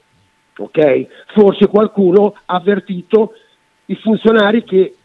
ok? 0.58 1.08
Forse 1.34 1.68
qualcuno 1.68 2.36
ha 2.46 2.56
avvertito 2.56 3.34
i 3.86 3.96
funzionari 3.96 4.64
che 4.64 4.96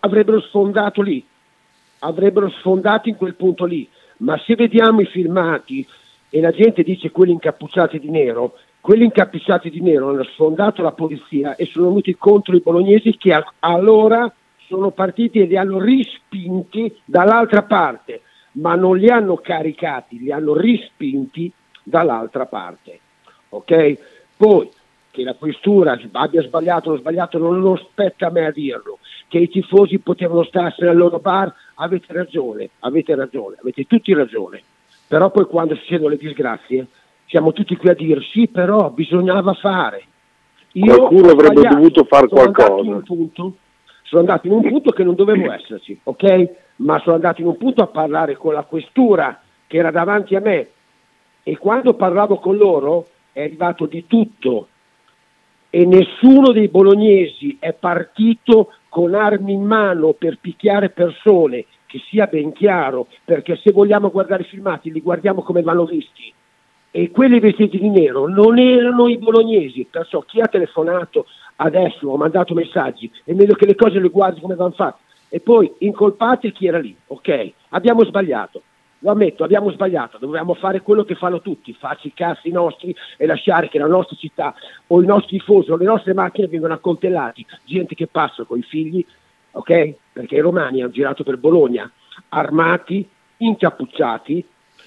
avrebbero 0.00 0.40
sfondato 0.40 1.02
lì, 1.02 1.24
avrebbero 2.00 2.50
sfondato 2.50 3.08
in 3.08 3.16
quel 3.16 3.34
punto 3.34 3.64
lì. 3.64 3.88
Ma 4.18 4.36
se 4.38 4.54
vediamo 4.54 5.00
i 5.00 5.06
filmati 5.06 5.86
e 6.30 6.40
la 6.40 6.50
gente 6.50 6.82
dice 6.82 7.10
quelli 7.10 7.32
incappucciati 7.32 7.98
di 7.98 8.10
nero, 8.10 8.56
quelli 8.80 9.04
incappucciati 9.04 9.70
di 9.70 9.80
nero 9.80 10.10
hanno 10.10 10.24
sfondato 10.24 10.82
la 10.82 10.92
polizia 10.92 11.56
e 11.56 11.66
sono 11.66 11.88
venuti 11.88 12.16
contro 12.16 12.56
i 12.56 12.60
bolognesi 12.60 13.16
che 13.16 13.32
a- 13.32 13.52
allora 13.60 14.32
sono 14.66 14.90
partiti 14.90 15.40
e 15.40 15.46
li 15.46 15.56
hanno 15.56 15.80
rispinti 15.80 16.94
dall'altra 17.04 17.62
parte, 17.62 18.22
ma 18.52 18.74
non 18.74 18.96
li 18.96 19.08
hanno 19.08 19.36
caricati, 19.36 20.18
li 20.18 20.30
hanno 20.30 20.54
rispinti 20.54 21.50
dall'altra 21.82 22.46
parte. 22.46 23.00
Ok? 23.50 23.98
Poi 24.36 24.68
che 25.10 25.22
la 25.22 25.34
questura 25.34 25.98
abbia 26.12 26.42
sbagliato 26.42 26.90
o 26.90 26.96
sbagliato 26.96 27.38
non 27.38 27.60
lo 27.60 27.76
spetta 27.76 28.26
a 28.28 28.30
me 28.30 28.46
a 28.46 28.50
dirlo, 28.50 28.98
che 29.28 29.38
i 29.38 29.48
tifosi 29.48 29.98
potevano 29.98 30.44
starsene 30.44 30.90
al 30.90 30.96
loro 30.96 31.18
bar, 31.18 31.52
avete 31.74 32.12
ragione, 32.12 32.70
avete 32.80 33.14
ragione, 33.14 33.56
avete 33.60 33.84
tutti 33.84 34.12
ragione. 34.12 34.62
Però 35.06 35.30
poi 35.30 35.46
quando 35.46 35.74
succedono 35.74 36.10
le 36.10 36.16
disgrazie 36.16 36.86
siamo 37.26 37.52
tutti 37.52 37.76
qui 37.76 37.88
a 37.88 37.94
dire 37.94 38.20
sì, 38.32 38.48
però 38.48 38.90
bisognava 38.90 39.54
fare. 39.54 40.04
Qualcuno 40.72 41.28
ho 41.28 41.32
avrebbe 41.32 41.68
dovuto 41.68 42.04
fare 42.04 42.28
sono 42.28 42.42
andato 42.42 42.74
qualcosa. 42.74 43.02
punto- 43.04 43.56
sono 44.02 44.20
andato 44.20 44.46
in 44.46 44.52
un 44.54 44.62
punto 44.62 44.90
che 44.90 45.04
non 45.04 45.14
dovevo 45.14 45.50
esserci, 45.52 45.98
ok? 46.02 46.50
Ma 46.76 46.98
sono 47.00 47.16
andato 47.16 47.40
in 47.40 47.48
un 47.48 47.56
punto 47.56 47.82
a 47.82 47.86
parlare 47.86 48.36
con 48.36 48.52
la 48.52 48.62
questura 48.62 49.40
che 49.66 49.76
era 49.76 49.90
davanti 49.90 50.34
a 50.34 50.40
me 50.40 50.68
e 51.42 51.56
quando 51.58 51.94
parlavo 51.94 52.38
con 52.38 52.56
loro 52.56 53.06
è 53.32 53.42
arrivato 53.42 53.86
di 53.86 54.06
tutto 54.06 54.68
e 55.70 55.84
nessuno 55.84 56.52
dei 56.52 56.68
bolognesi 56.68 57.56
è 57.60 57.72
partito 57.74 58.72
con 58.88 59.14
armi 59.14 59.52
in 59.52 59.62
mano 59.62 60.12
per 60.12 60.38
picchiare 60.40 60.90
persone, 60.90 61.66
che 61.86 62.00
sia 62.08 62.26
ben 62.26 62.52
chiaro, 62.52 63.06
perché 63.24 63.56
se 63.56 63.72
vogliamo 63.72 64.10
guardare 64.10 64.42
i 64.42 64.46
filmati 64.46 64.92
li 64.92 65.00
guardiamo 65.00 65.42
come 65.42 65.62
vanno 65.62 65.84
visti. 65.84 66.32
E 66.90 67.10
quelli 67.10 67.38
vestiti 67.38 67.78
di 67.78 67.90
nero 67.90 68.28
non 68.28 68.58
erano 68.58 69.08
i 69.08 69.18
bolognesi, 69.18 69.86
perciò 69.90 70.20
chi 70.20 70.40
ha 70.40 70.46
telefonato 70.46 71.26
adesso, 71.56 72.12
ha 72.12 72.16
mandato 72.16 72.54
messaggi, 72.54 73.10
è 73.24 73.32
meglio 73.32 73.54
che 73.54 73.66
le 73.66 73.74
cose 73.74 74.00
le 74.00 74.08
guardi 74.08 74.40
come 74.40 74.54
vanno 74.54 74.72
fatte. 74.72 75.02
E 75.30 75.40
poi 75.40 75.70
incolpate 75.78 76.52
chi 76.52 76.66
era 76.66 76.78
lì, 76.78 76.96
ok? 77.06 77.52
Abbiamo 77.70 78.04
sbagliato, 78.04 78.62
lo 79.00 79.10
ammetto, 79.10 79.44
abbiamo 79.44 79.70
sbagliato, 79.70 80.18
dovevamo 80.18 80.54
fare 80.54 80.80
quello 80.80 81.04
che 81.04 81.14
fanno 81.14 81.40
tutti, 81.40 81.72
farci 81.72 82.08
i 82.08 82.14
cazzi 82.14 82.50
nostri 82.50 82.94
e 83.16 83.26
lasciare 83.26 83.68
che 83.68 83.78
la 83.78 83.86
nostra 83.86 84.16
città 84.16 84.54
o 84.88 85.02
i 85.02 85.06
nostri 85.06 85.38
tifosi 85.38 85.70
o 85.70 85.76
le 85.76 85.84
nostre 85.84 86.14
macchine 86.14 86.48
vengano 86.48 86.74
accoltellati, 86.74 87.46
gente 87.64 87.94
che 87.94 88.08
passa 88.08 88.44
con 88.44 88.58
i 88.58 88.62
figli, 88.62 89.04
ok? 89.52 89.94
Perché 90.12 90.36
i 90.36 90.40
romani 90.40 90.82
hanno 90.82 90.90
girato 90.90 91.22
per 91.22 91.36
Bologna 91.36 91.90
armati, 92.30 93.08
incappucciati 93.36 94.44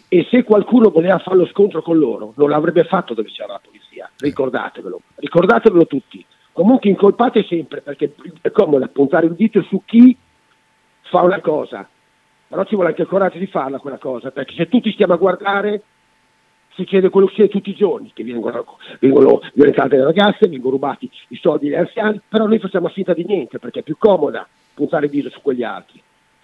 e 0.10 0.28
se 0.30 0.44
qualcuno 0.44 0.90
voleva 0.90 1.20
fare 1.20 1.38
lo 1.38 1.46
scontro 1.46 1.82
con 1.82 1.98
loro 1.98 2.34
non 2.36 2.50
l'avrebbe 2.50 2.84
fatto 2.84 3.14
dove 3.14 3.30
c'era 3.30 3.54
la 3.54 3.62
polizia, 3.64 4.10
ricordatevelo, 4.18 5.02
ricordatevelo 5.16 5.88
tutti. 5.88 6.26
Comunque 6.52 6.90
incolpate 6.90 7.46
sempre 7.46 7.80
perché 7.80 8.14
è 8.42 8.52
comodo 8.52 8.86
puntare 8.90 9.28
il 9.28 9.36
dito 9.36 9.62
su 9.64 9.84
chi 9.86 10.18
fa 11.04 11.22
una 11.22 11.40
cosa, 11.40 11.88
però 12.52 12.66
ci 12.66 12.76
vuole 12.76 12.90
anche 12.90 13.04
il 13.04 13.08
coraggio 13.08 13.38
di 13.38 13.48
farla 13.48 13.80
quella 13.80 13.98
cosa, 13.98 14.30
perché 14.30 14.54
se 14.56 14.68
tutti 14.68 14.92
stiamo 14.92 15.14
a 15.14 15.16
guardare 15.16 15.84
succede 16.74 17.08
quello 17.08 17.28
che 17.28 17.32
succede 17.32 17.54
tutti 17.54 17.70
i 17.70 17.76
giorni, 17.76 18.12
che 18.14 18.26
vengono, 18.26 18.66
vengono 19.00 19.40
violentate 19.54 19.96
le 19.96 20.04
ragazze, 20.04 20.50
vengono 20.50 20.72
rubati 20.72 21.10
i 21.30 21.38
soldi 21.38 21.68
agli 21.68 21.76
anziani, 21.76 22.20
però 22.28 22.48
noi 22.48 22.60
facciamo 22.60 22.90
finta 22.90 23.14
di 23.14 23.24
niente 23.24 23.58
perché 23.58 23.80
è 23.80 23.84
più 23.84 23.96
comoda 23.98 24.46
puntare 24.74 25.06
il 25.06 25.12
dito 25.12 25.30
su 25.30 25.42
quegli 25.42 25.64
altri. 25.64 26.02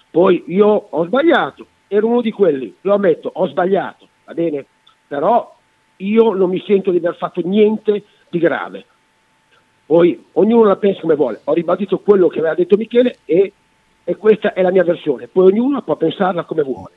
Poi 0.10 0.46
io 0.48 0.88
ho 0.90 1.06
sbagliato, 1.06 1.66
ero 1.90 2.08
uno 2.08 2.22
di 2.22 2.32
quelli, 2.32 2.74
lo 2.80 2.94
ammetto, 2.94 3.30
ho 3.34 3.46
sbagliato, 3.50 4.08
va 4.24 4.34
bene? 4.34 4.66
Però 5.10 5.58
io 5.98 6.34
non 6.34 6.50
mi 6.50 6.64
sento 6.66 6.92
di 6.92 7.00
aver 7.00 7.18
fatto 7.18 7.42
niente 7.44 8.04
di 8.30 8.40
grave. 8.40 8.86
Poi 9.86 10.24
ognuno 10.32 10.64
la 10.64 10.78
pensa 10.78 11.02
come 11.02 11.16
vuole, 11.16 11.42
ho 11.44 11.52
ribadito 11.52 12.00
quello 12.00 12.30
che 12.30 12.40
aveva 12.40 12.54
detto 12.54 12.78
Michele 12.78 13.18
e, 13.26 13.52
e 14.10 14.16
questa 14.16 14.54
è 14.54 14.62
la 14.62 14.72
mia 14.72 14.86
versione, 14.86 15.28
poi 15.28 15.48
ognuno 15.52 15.82
può 15.82 15.98
pensarla 15.98 16.46
come 16.46 16.64
vuole. 16.64 16.92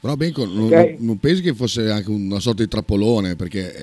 Però 0.00 0.14
Benco, 0.14 0.44
non, 0.44 0.66
Ok. 0.66 0.70
non- 0.72 0.96
non 1.00 1.18
pensi 1.18 1.42
che 1.42 1.54
fosse 1.54 1.90
anche 1.90 2.08
una 2.08 2.38
sorta 2.38 2.62
di 2.62 2.68
trappolone? 2.68 3.34
Perché 3.34 3.74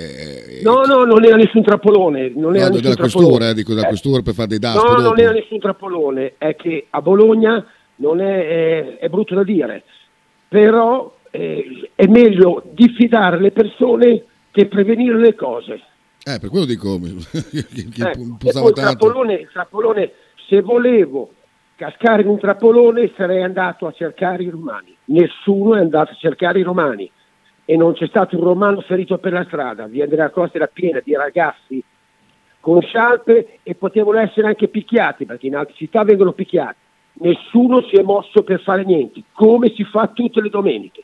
eh, 0.60 0.62
No, 0.64 0.84
no, 0.84 1.04
non 1.04 1.26
era 1.26 1.36
nessun 1.36 1.62
trappolone, 1.62 2.32
non 2.36 2.56
era 2.56 2.68
no, 2.68 2.76
nessun 2.76 2.82
della 2.84 2.96
trappolone. 2.96 3.28
questura, 3.28 3.50
eh, 3.50 3.54
dico 3.54 3.74
della 3.74 3.86
Eh, 3.86 3.90
questura 3.90 4.22
per 4.22 4.34
fare 4.34 4.48
dei 4.48 4.60
DASP 4.60 4.88
No, 4.88 4.96
dopo. 4.96 5.02
non 5.10 5.20
era 5.20 5.32
nessun 5.34 5.60
trappolone, 5.60 6.36
è 6.38 6.56
che 6.56 6.86
a 6.90 7.02
Bologna 7.02 7.66
non 7.98 8.22
è, 8.22 8.48
è- 8.48 8.98
è 9.00 9.10
brutto 9.10 9.36
da 9.36 9.44
dire, 9.44 9.84
però 10.48 11.14
eh, 11.32 11.90
è 11.96 12.06
meglio 12.08 12.64
diffidare 12.72 13.40
le 13.42 13.52
persone 13.52 14.24
che 14.52 14.68
prevenire 14.68 15.18
le 15.18 15.36
cose. 15.36 15.82
Eh, 16.24 16.40
per 16.40 16.48
quello 16.50 16.64
dico 16.66 16.98
che, 17.02 17.66
che 17.90 18.10
Ecco, 18.10 18.22
il 18.22 18.74
trappolone, 18.74 19.34
il 19.34 19.50
trappolone, 19.52 20.12
se 20.48 20.62
volevo 20.62 21.34
cascare 21.84 22.22
in 22.22 22.30
un 22.30 22.40
trappolone 22.40 23.12
sarei 23.18 23.44
andato 23.44 23.88
a 23.88 23.92
cercare 23.92 24.44
i 24.44 24.50
romani. 24.50 24.96
Nessuno 25.06 25.76
è 25.76 25.80
andato 25.80 26.12
a 26.12 26.16
cercare 26.16 26.60
i 26.60 26.64
romani 26.64 27.12
e 27.66 27.76
non 27.76 27.92
c'è 27.92 28.08
stato 28.08 28.38
un 28.38 28.44
romano 28.46 28.80
ferito 28.80 29.18
per 29.18 29.34
la 29.34 29.44
strada. 29.44 29.88
Via 29.88 30.08
della 30.08 30.30
Costa 30.30 30.56
era 30.56 30.68
piena 30.68 31.02
di 31.04 31.14
ragazzi 31.14 31.84
con 32.62 32.82
sciarpe 32.82 33.60
e 33.64 33.76
potevano 33.76 34.18
essere 34.20 34.48
anche 34.48 34.70
picchiati 34.70 35.26
perché 35.26 35.48
in 35.48 35.58
altre 35.58 35.76
città 35.76 36.06
vengono 36.06 36.32
picchiati. 36.32 36.78
Nessuno 37.16 37.82
si 37.82 37.98
è 37.98 38.02
mosso 38.02 38.44
per 38.44 38.62
fare 38.62 38.86
niente, 38.86 39.22
come 39.34 39.74
si 39.76 39.84
fa 39.84 40.08
tutte 40.08 40.42
le 40.42 40.50
domeniche. 40.50 41.04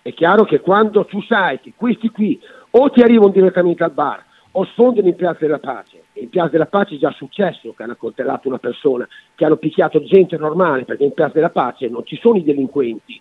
È 0.00 0.12
chiaro 0.12 0.44
che 0.44 0.60
quando 0.60 1.06
tu 1.06 1.20
sai 1.22 1.58
che 1.58 1.72
questi 1.74 2.08
qui 2.10 2.40
o 2.70 2.88
ti 2.90 3.02
arrivano 3.02 3.32
direttamente 3.32 3.82
al 3.82 3.90
bar 3.90 4.24
o 4.52 4.64
sfondano 4.66 5.08
in 5.08 5.16
Piazza 5.16 5.40
della 5.40 5.58
Pace, 5.58 6.03
in 6.14 6.28
Piazza 6.28 6.50
della 6.50 6.66
Pace 6.66 6.94
è 6.94 6.98
già 6.98 7.10
successo 7.12 7.72
che 7.72 7.82
hanno 7.82 7.92
accoltellato 7.92 8.48
una 8.48 8.58
persona, 8.58 9.06
che 9.34 9.44
hanno 9.44 9.56
picchiato 9.56 10.02
gente 10.02 10.36
normale, 10.36 10.84
perché 10.84 11.04
in 11.04 11.12
Piazza 11.12 11.34
della 11.34 11.50
Pace 11.50 11.88
non 11.88 12.04
ci 12.04 12.16
sono 12.16 12.36
i 12.36 12.44
delinquenti, 12.44 13.20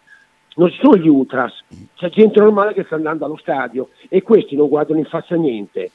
non 0.56 0.70
ci 0.70 0.80
sono 0.82 0.98
gli 0.98 1.08
ultras, 1.08 1.64
c'è 1.96 2.10
gente 2.10 2.40
normale 2.40 2.74
che 2.74 2.84
sta 2.84 2.96
andando 2.96 3.26
allo 3.26 3.38
stadio 3.38 3.90
e 4.10 4.22
questi 4.22 4.56
non 4.56 4.68
guardano 4.68 5.00
in 5.00 5.06
faccia 5.06 5.36
niente, 5.36 5.90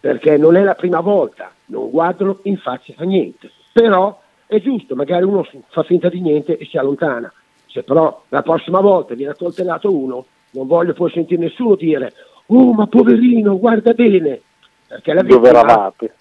perché 0.00 0.36
non 0.36 0.56
è 0.56 0.62
la 0.62 0.74
prima 0.74 1.00
volta, 1.00 1.52
non 1.66 1.90
guardano 1.90 2.38
in 2.42 2.56
faccia 2.56 2.94
a 2.96 3.04
niente. 3.04 3.50
Però 3.72 4.20
è 4.46 4.60
giusto, 4.60 4.96
magari 4.96 5.24
uno 5.24 5.46
fa 5.68 5.82
finta 5.84 6.08
di 6.08 6.20
niente 6.20 6.56
e 6.56 6.64
si 6.64 6.76
allontana. 6.76 7.32
Se 7.66 7.82
però 7.82 8.24
la 8.28 8.42
prossima 8.42 8.80
volta 8.80 9.14
viene 9.14 9.32
accoltellato 9.32 9.94
uno, 9.94 10.24
non 10.50 10.66
voglio 10.66 10.94
poi 10.94 11.10
sentire 11.10 11.42
nessuno 11.42 11.76
dire 11.76 12.12
oh 12.48 12.72
ma 12.72 12.86
poverino, 12.86 13.58
guarda 13.58 13.92
bene, 13.92 14.40
perché 14.88 15.12
la 15.12 15.22
Dove 15.22 15.50
vittima- 15.50 15.62
eravate? 15.62 16.14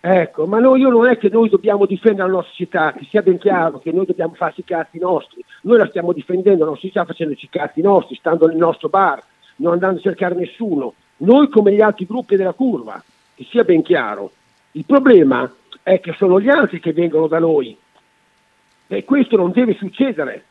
Ecco, 0.00 0.46
ma 0.46 0.58
noi, 0.58 0.80
io 0.80 0.90
non 0.90 1.06
è 1.06 1.16
che 1.16 1.30
noi 1.30 1.48
dobbiamo 1.48 1.86
difendere 1.86 2.28
la 2.28 2.34
nostra 2.34 2.52
città, 2.54 2.92
che 2.92 3.06
sia 3.08 3.22
ben 3.22 3.38
chiaro 3.38 3.78
che 3.78 3.90
noi 3.90 4.04
dobbiamo 4.04 4.34
farci 4.34 4.60
i 4.60 4.64
cazzi 4.64 4.98
nostri, 4.98 5.42
noi 5.62 5.78
la 5.78 5.86
stiamo 5.86 6.12
difendendo, 6.12 6.66
non 6.66 6.76
si 6.76 6.88
sta 6.88 7.06
facendoci 7.06 7.46
i 7.46 7.48
cazzi 7.48 7.80
nostri, 7.80 8.14
stando 8.16 8.46
nel 8.46 8.56
nostro 8.56 8.90
bar, 8.90 9.22
non 9.56 9.72
andando 9.72 9.98
a 9.98 10.02
cercare 10.02 10.34
nessuno, 10.34 10.92
noi 11.18 11.48
come 11.48 11.72
gli 11.72 11.80
altri 11.80 12.04
gruppi 12.04 12.36
della 12.36 12.52
curva, 12.52 13.02
che 13.34 13.46
sia 13.48 13.64
ben 13.64 13.82
chiaro. 13.82 14.32
Il 14.72 14.84
problema 14.84 15.50
è 15.82 16.00
che 16.00 16.12
sono 16.18 16.38
gli 16.38 16.50
altri 16.50 16.80
che 16.80 16.92
vengono 16.92 17.26
da 17.26 17.38
noi 17.38 17.74
e 18.86 19.04
questo 19.04 19.36
non 19.36 19.52
deve 19.52 19.74
succedere. 19.74 20.44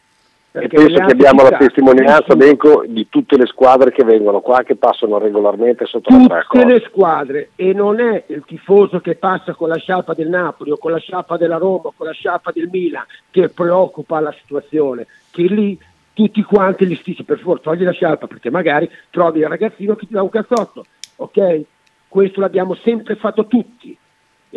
E 0.56 0.68
penso 0.68 1.04
che 1.06 1.12
abbiamo 1.14 1.42
la 1.42 1.58
testimonianza, 1.58 2.36
Benco, 2.36 2.84
di 2.86 3.08
tutte 3.10 3.38
le 3.38 3.48
squadre 3.48 3.92
che 3.92 4.04
vengono 4.04 4.40
qua, 4.40 4.62
che 4.62 4.76
passano 4.76 5.18
regolarmente 5.18 5.88
sotto 5.88 6.12
la 6.12 6.46
tutte 6.48 6.66
le 6.66 6.80
squadre 6.82 7.50
e 7.56 7.74
non 7.74 8.00
è 8.00 8.26
il 8.28 8.44
tifoso 8.46 9.00
che 9.00 9.16
passa 9.16 9.56
con 9.56 9.70
la 9.70 9.78
sciarpa 9.78 10.14
del 10.14 10.30
Napoli 10.30 10.70
o 10.70 10.78
con 10.78 10.92
la 10.92 11.00
sciarpa 11.00 11.38
della 11.38 11.58
Roma 11.58 11.88
o 11.88 11.94
con 11.98 12.06
la 12.06 12.14
sciarpa 12.14 12.52
del 12.52 12.70
Milan 12.72 13.04
che 13.32 13.50
preoccupa 13.50 14.20
la 14.20 14.34
situazione, 14.40 15.08
che 15.32 15.42
lì 15.42 15.76
tutti 16.14 16.44
quanti 16.44 16.86
gli 16.86 17.02
dici 17.04 17.24
per 17.24 17.40
favore 17.40 17.62
togli 17.62 17.84
la 17.84 17.92
sciarpa 17.92 18.28
perché 18.28 18.52
magari 18.52 18.88
trovi 19.10 19.40
il 19.40 19.48
ragazzino 19.48 19.96
che 19.96 20.06
ti 20.06 20.14
dà 20.14 20.22
un 20.22 20.30
cazzotto, 20.30 20.86
ok? 21.16 21.62
Questo 22.08 22.40
l'abbiamo 22.40 22.76
sempre 22.76 23.16
fatto 23.16 23.48
tutti 23.48 23.98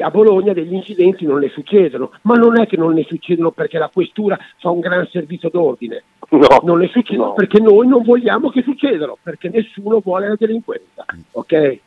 a 0.02 0.10
Bologna 0.10 0.52
degli 0.52 0.74
incidenti 0.74 1.24
non 1.24 1.40
ne 1.40 1.48
succedono, 1.48 2.12
ma 2.22 2.34
non 2.34 2.58
è 2.60 2.66
che 2.66 2.76
non 2.76 2.92
ne 2.92 3.04
succedono 3.04 3.50
perché 3.50 3.78
la 3.78 3.90
questura 3.92 4.38
fa 4.58 4.70
un 4.70 4.80
gran 4.80 5.06
servizio 5.10 5.48
d'ordine, 5.50 6.02
No, 6.28 6.60
non 6.64 6.78
ne 6.78 6.88
succedono 6.88 7.28
no. 7.28 7.34
perché 7.34 7.60
noi 7.60 7.86
non 7.86 8.02
vogliamo 8.02 8.50
che 8.50 8.62
succedano, 8.62 9.16
perché 9.22 9.48
nessuno 9.48 10.00
vuole 10.00 10.28
la 10.28 10.34
delinquenza, 10.36 11.04
ok? 11.32 11.78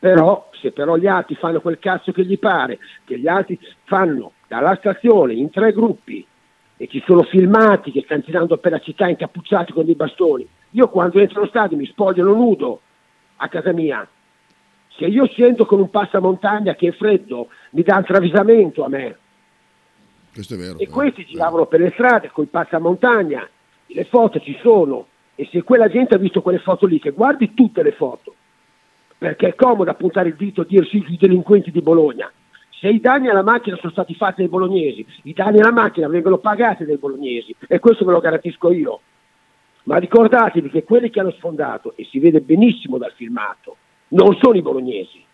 Però 0.00 0.48
se 0.60 0.72
però 0.72 0.96
gli 0.96 1.06
altri 1.06 1.34
fanno 1.36 1.60
quel 1.60 1.78
cazzo 1.78 2.12
che 2.12 2.24
gli 2.24 2.38
pare, 2.38 2.78
che 3.04 3.18
gli 3.18 3.28
altri 3.28 3.58
fanno 3.84 4.32
dalla 4.46 4.76
stazione 4.76 5.34
in 5.34 5.50
tre 5.50 5.72
gruppi 5.72 6.24
e 6.76 6.86
ci 6.88 7.02
sono 7.06 7.22
filmati 7.22 7.90
che 7.90 8.02
stanno 8.04 8.22
girando 8.24 8.56
per 8.58 8.72
la 8.72 8.78
città 8.80 9.08
incappucciati 9.08 9.72
con 9.72 9.84
dei 9.84 9.94
bastoni, 9.94 10.46
io 10.70 10.88
quando 10.88 11.18
entro 11.18 11.40
allo 11.40 11.48
stadio 11.48 11.76
mi 11.76 11.86
spogliano 11.86 12.32
nudo 12.32 12.80
a 13.36 13.48
casa 13.48 13.72
mia, 13.72 14.06
se 14.98 15.06
io 15.06 15.26
scendo 15.26 15.64
con 15.64 15.78
un 15.78 15.90
passamontagna 15.90 16.74
che 16.74 16.88
è 16.88 16.92
freddo 16.92 17.48
mi 17.70 17.82
dà 17.82 17.98
un 17.98 18.04
travisamento 18.04 18.84
a 18.84 18.88
me, 18.88 19.16
Questo 20.32 20.54
è 20.54 20.56
vero. 20.56 20.78
e 20.78 20.88
questi 20.88 21.24
giravano 21.24 21.66
per 21.66 21.80
le 21.80 21.90
strade 21.92 22.30
con 22.32 22.44
i 22.44 22.48
passamontagna, 22.48 23.48
le 23.86 24.04
foto 24.04 24.40
ci 24.40 24.58
sono 24.60 25.06
e 25.36 25.48
se 25.52 25.62
quella 25.62 25.88
gente 25.88 26.16
ha 26.16 26.18
visto 26.18 26.42
quelle 26.42 26.58
foto 26.58 26.86
lì, 26.86 26.98
che 26.98 27.12
guardi 27.12 27.54
tutte 27.54 27.84
le 27.84 27.92
foto, 27.92 28.34
perché 29.16 29.48
è 29.48 29.54
comodo 29.54 29.94
puntare 29.94 30.30
il 30.30 30.34
dito 30.34 30.62
e 30.62 30.66
dire 30.66 30.84
sì, 30.86 31.04
i 31.08 31.16
delinquenti 31.16 31.70
di 31.70 31.80
Bologna. 31.80 32.30
Se 32.80 32.88
i 32.88 33.00
danni 33.00 33.28
alla 33.28 33.42
macchina 33.42 33.76
sono 33.76 33.92
stati 33.92 34.14
fatti 34.14 34.40
dai 34.40 34.48
bolognesi, 34.48 35.06
i 35.22 35.32
danni 35.32 35.60
alla 35.60 35.72
macchina 35.72 36.08
vengono 36.08 36.38
pagati 36.38 36.84
dai 36.84 36.96
bolognesi 36.96 37.54
e 37.68 37.78
questo 37.78 38.04
ve 38.04 38.12
lo 38.12 38.20
garantisco 38.20 38.72
io. 38.72 39.00
Ma 39.84 39.96
ricordatevi 39.96 40.70
che 40.70 40.82
quelli 40.82 41.08
che 41.08 41.20
hanno 41.20 41.30
sfondato, 41.32 41.92
e 41.96 42.04
si 42.10 42.18
vede 42.18 42.40
benissimo 42.40 42.98
dal 42.98 43.12
filmato, 43.12 43.76
non 44.08 44.36
sono 44.40 44.56
i 44.56 44.62
bolognesi. 44.62 45.24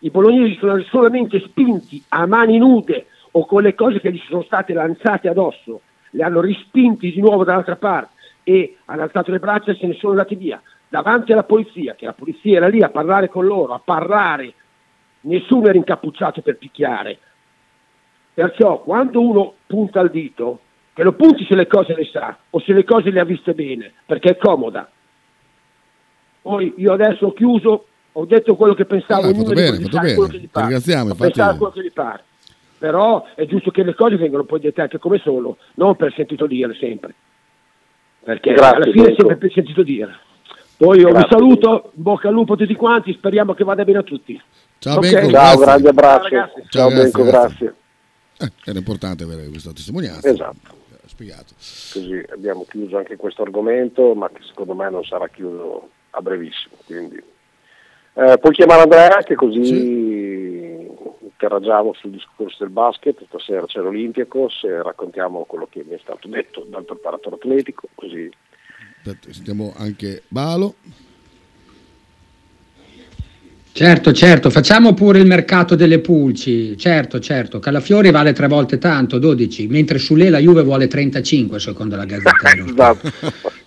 I 0.00 0.10
bolognesi 0.10 0.56
sono 0.58 0.80
solamente 0.82 1.40
spinti 1.40 2.02
a 2.08 2.26
mani 2.26 2.58
nude 2.58 3.06
o 3.32 3.46
con 3.46 3.62
le 3.62 3.74
cose 3.74 4.00
che 4.00 4.12
gli 4.12 4.22
sono 4.28 4.42
state 4.42 4.72
lanciate 4.72 5.28
addosso, 5.28 5.80
le 6.10 6.22
hanno 6.22 6.40
rispinti 6.40 7.10
di 7.10 7.20
nuovo 7.20 7.44
dall'altra 7.44 7.76
parte 7.76 8.12
e 8.44 8.76
hanno 8.84 9.02
alzato 9.02 9.30
le 9.30 9.38
braccia 9.38 9.72
e 9.72 9.76
se 9.76 9.86
ne 9.86 9.94
sono 9.94 10.12
andati 10.12 10.34
via 10.34 10.60
davanti 10.94 11.32
alla 11.32 11.42
polizia, 11.42 11.96
che 11.96 12.04
la 12.04 12.12
polizia 12.12 12.58
era 12.58 12.68
lì 12.68 12.80
a 12.80 12.88
parlare 12.88 13.28
con 13.28 13.44
loro, 13.44 13.74
a 13.74 13.80
parlare, 13.84 14.54
nessuno 15.22 15.66
era 15.66 15.76
incappucciato 15.76 16.40
per 16.40 16.56
picchiare. 16.56 17.18
Perciò 18.32 18.80
quando 18.80 19.20
uno 19.20 19.54
punta 19.66 20.00
il 20.02 20.10
dito, 20.10 20.60
che 20.92 21.02
lo 21.02 21.14
punti 21.14 21.44
se 21.46 21.56
le 21.56 21.66
cose 21.66 21.96
le 21.96 22.04
sa 22.04 22.38
o 22.48 22.60
se 22.60 22.72
le 22.72 22.84
cose 22.84 23.10
le 23.10 23.18
ha 23.18 23.24
viste 23.24 23.54
bene, 23.54 23.92
perché 24.06 24.30
è 24.30 24.36
comoda. 24.36 24.88
Poi 26.42 26.74
io 26.76 26.92
adesso 26.92 27.26
ho 27.26 27.32
chiuso, 27.32 27.86
ho 28.16 28.24
detto 28.26 28.54
quello 28.56 28.74
che 28.74 28.84
pensavo, 28.84 29.22
Ah, 29.22 29.28
ognuno 29.28 29.42
fatto 29.44 29.48
di 29.54 29.60
bene, 29.60 29.76
sa 29.90 30.00
bene. 30.00 30.14
quello 30.14 30.30
che 30.30 30.38
gli 30.38 30.48
pare. 30.48 30.66
ringraziamo, 30.66 31.08
infatti- 31.10 31.32
quello 31.40 31.70
che 31.72 31.82
gli 31.82 31.92
pare. 31.92 32.22
Però 32.78 33.24
è 33.34 33.46
giusto 33.46 33.70
che 33.70 33.82
le 33.82 33.94
cose 33.94 34.16
vengano 34.16 34.44
poi 34.44 34.60
dette 34.60 34.80
anche 34.82 34.98
come 34.98 35.18
sono, 35.18 35.56
non 35.74 35.96
per 35.96 36.12
sentito 36.14 36.46
dire 36.46 36.74
sempre. 36.78 37.14
Perché 38.22 38.52
Grazie, 38.52 38.76
alla 38.76 38.90
fine 38.92 39.08
è 39.10 39.14
sempre 39.16 39.36
per 39.36 39.52
sentito 39.52 39.82
dire. 39.82 40.14
Poi 40.76 40.98
io 40.98 41.06
vi 41.06 41.12
Grazie. 41.12 41.28
saluto, 41.30 41.90
in 41.94 42.02
bocca 42.02 42.28
al 42.28 42.34
lupo 42.34 42.54
a 42.54 42.56
tutti 42.56 42.74
quanti, 42.74 43.12
speriamo 43.12 43.54
che 43.54 43.64
vada 43.64 43.84
bene 43.84 43.98
a 43.98 44.02
tutti. 44.02 44.40
Ciao 44.78 44.96
Ok. 44.96 45.00
Benco, 45.10 45.30
Ciao, 45.30 45.30
grazie. 45.30 45.64
grande 45.64 45.88
abbraccio. 45.88 46.28
Ciao, 46.28 46.30
ragazzi. 46.38 46.62
Ciao, 46.68 46.88
Benco, 46.88 47.22
grazie. 47.24 47.74
Eh, 48.38 48.52
era 48.64 48.78
importante 48.78 49.24
avere 49.24 49.48
questa 49.48 49.72
testimonianza. 49.72 50.28
Esatto. 50.28 50.82
Ha 50.92 51.06
spiegato. 51.08 51.54
Così 51.56 52.22
abbiamo 52.32 52.66
chiuso 52.68 52.96
anche 52.98 53.16
questo 53.16 53.42
argomento, 53.42 54.14
ma 54.14 54.28
che 54.30 54.40
secondo 54.46 54.74
me 54.74 54.90
non 54.90 55.04
sarà 55.04 55.28
chiuso 55.28 55.88
a 56.10 56.20
brevissimo. 56.20 56.74
Quindi. 56.84 57.22
Eh, 58.16 58.38
puoi 58.38 58.52
chiamare 58.52 58.82
Andrea 58.82 59.22
che 59.22 59.34
così 59.34 60.88
interagiamo 61.20 61.92
sul 61.94 62.12
discorso 62.12 62.58
del 62.60 62.70
basket, 62.70 63.24
stasera 63.26 63.66
c'è 63.66 63.80
l'Olimpico, 63.80 64.48
se 64.48 64.82
raccontiamo 64.82 65.44
quello 65.44 65.66
che 65.68 65.84
mi 65.86 65.94
è 65.94 65.98
stato 66.00 66.28
detto 66.28 66.64
dal 66.68 66.84
preparatore 66.84 67.36
atletico, 67.36 67.88
così 67.94 68.30
Sentiamo 69.30 69.74
anche 69.76 70.22
Balo. 70.28 70.76
Certo, 73.76 74.12
certo, 74.12 74.50
facciamo 74.50 74.94
pure 74.94 75.18
il 75.18 75.26
mercato 75.26 75.74
delle 75.74 75.98
pulci. 75.98 76.78
Certo, 76.78 77.18
certo, 77.18 77.58
Calafiori 77.58 78.12
vale 78.12 78.32
tre 78.32 78.46
volte 78.46 78.78
tanto, 78.78 79.18
12, 79.18 79.66
mentre 79.66 79.98
Sule 79.98 80.30
la 80.30 80.38
Juve 80.38 80.62
vuole 80.62 80.86
35 80.86 81.58
secondo 81.58 81.96
la 81.96 82.04
Gazzetta 82.04 82.50
Sport. 82.68 83.12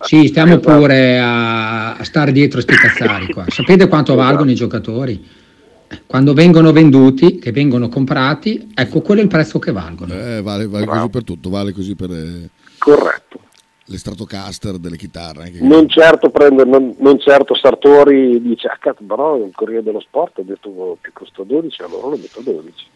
Sì, 0.00 0.28
stiamo 0.28 0.58
pure 0.60 1.18
a, 1.18 1.96
a 1.96 2.04
stare 2.04 2.32
dietro 2.32 2.62
sti 2.62 2.74
cazzari 2.74 3.26
qua. 3.34 3.44
Sapete 3.52 3.86
quanto 3.86 4.14
valgono 4.14 4.50
i 4.50 4.54
giocatori? 4.54 5.22
Quando 6.06 6.32
vengono 6.32 6.72
venduti, 6.72 7.38
che 7.38 7.52
vengono 7.52 7.90
comprati, 7.90 8.70
ecco 8.74 9.02
quello 9.02 9.20
è 9.20 9.24
il 9.24 9.28
prezzo 9.28 9.58
che 9.58 9.72
valgono. 9.72 10.14
Eh, 10.14 10.40
vale, 10.40 10.66
vale 10.66 10.86
così 10.86 11.08
per 11.10 11.24
tutto, 11.24 11.50
vale 11.50 11.72
così 11.72 11.94
per 11.94 12.10
eh, 12.12 12.48
corretto. 12.78 13.17
Le 13.88 13.98
Stratocaster 13.98 14.78
delle 14.78 14.96
chitarre. 14.96 15.44
Anche 15.44 15.60
Non 15.60 15.88
certo, 15.88 16.30
prende, 16.30 16.64
non, 16.64 16.94
non 16.98 17.18
certo 17.18 17.54
Sartori 17.54 18.40
dice, 18.40 18.68
ah 18.68 18.76
cazzo, 18.78 19.02
però 19.06 19.36
il 19.36 19.50
Corriere 19.54 19.82
dello 19.82 20.00
Sport 20.00 20.38
ha 20.38 20.42
detto 20.42 20.98
che 21.00 21.10
costa 21.12 21.42
12, 21.42 21.82
allora 21.82 22.08
lo 22.08 22.16
metto 22.16 22.40
a 22.40 22.42
12. 22.42 22.86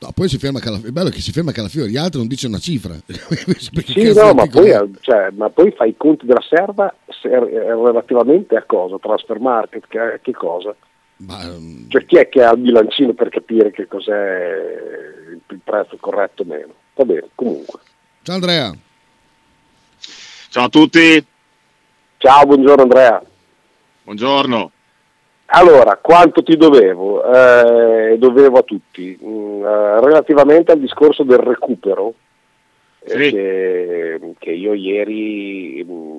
No, 0.00 0.10
poi 0.12 0.28
si 0.28 0.36
ferma 0.36 0.58
Calafiori. 0.58 0.90
È 0.90 0.92
bello 0.92 1.10
che 1.10 1.20
si 1.20 1.30
ferma 1.30 1.52
Calafiori, 1.52 1.90
gli 1.90 1.96
altri 1.96 2.18
non 2.18 2.26
dicono 2.28 2.48
una 2.52 2.58
cifra. 2.58 2.94
Sì, 3.86 4.12
no, 4.12 4.34
ma 4.34 4.46
poi, 4.46 4.70
eh, 4.70 4.88
cioè, 5.00 5.30
ma 5.34 5.48
poi 5.48 5.70
fai 5.72 5.90
i 5.90 5.96
conti 5.96 6.26
della 6.26 6.42
serva 6.48 6.92
se- 7.08 7.28
eh, 7.28 7.74
relativamente 7.74 8.56
a 8.56 8.64
cosa? 8.64 8.98
Transfer 8.98 9.38
market, 9.38 9.84
che, 9.88 10.18
che 10.22 10.32
cosa? 10.32 10.74
mm, 11.22 11.88
Cioè 11.88 12.04
chi 12.04 12.16
è 12.16 12.28
che 12.28 12.42
ha 12.42 12.52
il 12.52 12.58
bilancino 12.60 13.12
per 13.12 13.28
capire 13.28 13.70
che 13.70 13.86
cos'è 13.86 14.56
il 15.48 15.60
prezzo 15.62 15.96
corretto 16.00 16.42
o 16.42 16.46
meno? 16.46 16.72
Va 16.94 17.04
bene, 17.04 17.28
comunque. 17.34 17.78
Ciao 18.22 18.34
Andrea. 18.34 18.72
Ciao 20.52 20.66
a 20.66 20.68
tutti. 20.68 21.24
Ciao, 22.18 22.44
buongiorno 22.44 22.82
Andrea. 22.82 23.22
Buongiorno. 24.02 24.70
Allora, 25.46 25.96
quanto 25.96 26.42
ti 26.42 26.58
dovevo? 26.58 27.24
Eh, 27.24 28.18
dovevo 28.18 28.58
a 28.58 28.62
tutti. 28.62 29.18
Mm, 29.24 29.64
eh, 29.64 30.00
relativamente 30.02 30.72
al 30.72 30.78
discorso 30.78 31.22
del 31.22 31.38
recupero, 31.38 32.12
eh, 32.98 33.30
che, 33.30 34.34
che 34.38 34.50
io 34.50 34.74
ieri 34.74 35.82
mm, 35.88 36.18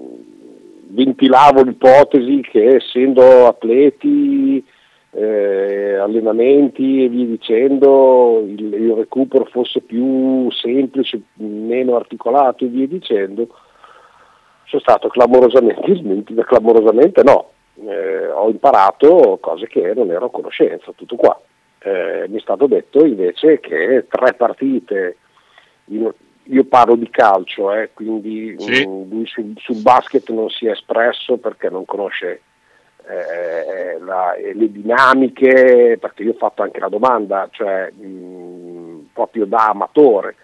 ventilavo 0.95 1.61
l'ipotesi 1.61 2.41
che 2.41 2.77
essendo 2.77 3.45
atleti, 3.45 4.65
eh, 5.11 5.93
allenamenti 5.93 7.03
e 7.03 7.07
via 7.07 7.25
dicendo, 7.25 8.43
il, 8.47 8.73
il 8.73 8.93
recupero 8.93 9.45
fosse 9.45 9.81
più 9.81 10.49
semplice, 10.49 11.21
meno 11.35 11.95
articolato 11.95 12.65
e 12.65 12.69
via 12.69 12.87
dicendo, 12.87 13.47
sono 14.73 14.81
stato 14.81 15.07
clamorosamente 15.09 15.95
smentito, 15.95 16.41
clamorosamente 16.43 17.21
no, 17.23 17.49
Eh, 17.75 18.27
ho 18.29 18.49
imparato 18.49 19.39
cose 19.41 19.65
che 19.67 19.93
non 19.95 20.11
ero 20.11 20.25
a 20.27 20.29
conoscenza, 20.29 20.91
tutto 20.95 21.15
qua. 21.15 21.39
Eh, 21.79 22.25
mi 22.27 22.37
è 22.37 22.39
stato 22.39 22.67
detto 22.67 23.03
invece 23.03 23.59
che 23.59 24.05
tre 24.07 24.33
partite, 24.35 25.17
in- 25.85 26.13
io 26.43 26.63
parlo 26.65 26.95
di 26.95 27.09
calcio, 27.09 27.73
eh, 27.73 27.89
quindi 27.93 28.55
Sì. 28.59 28.87
mm, 28.87 29.09
lui 29.09 29.25
sul, 29.25 29.53
sul 29.57 29.81
basket 29.81 30.29
non 30.29 30.49
si 30.49 30.67
è 30.67 30.71
espresso 30.71 31.37
perché 31.37 31.69
non 31.69 31.83
conosce 31.85 32.41
eh, 33.05 33.97
la- 33.99 34.35
le 34.37 34.71
dinamiche, 34.71 35.97
perché 35.99 36.21
io 36.23 36.31
ho 36.31 36.37
fatto 36.37 36.61
anche 36.61 36.79
la 36.79 36.89
domanda, 36.89 37.49
cioè 37.51 37.91
mh, 37.91 39.09
proprio 39.13 39.45
da 39.45 39.69
amatore 39.69 40.35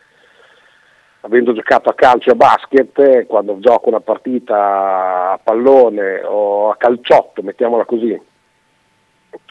avendo 1.22 1.54
giocato 1.54 1.90
a 1.90 1.94
calcio 1.94 2.30
e 2.30 2.34
a 2.34 2.36
basket, 2.36 3.26
quando 3.26 3.60
gioco 3.60 3.90
una 3.90 4.00
partita 4.00 5.32
a 5.34 5.40
pallone 5.44 6.22
o 6.24 6.70
a 6.70 6.78
calciotto, 6.78 7.42
mettiamola 7.42 7.86
così, 7.86 8.20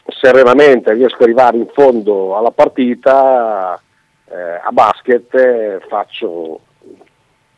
serenamente 0.07 0.93
riesco 0.93 1.17
ad 1.17 1.21
arrivare 1.23 1.57
in 1.57 1.67
fondo 1.73 2.35
alla 2.35 2.51
partita, 2.51 3.79
eh, 4.25 4.61
a 4.63 4.71
basket 4.71 5.87
faccio 5.87 6.61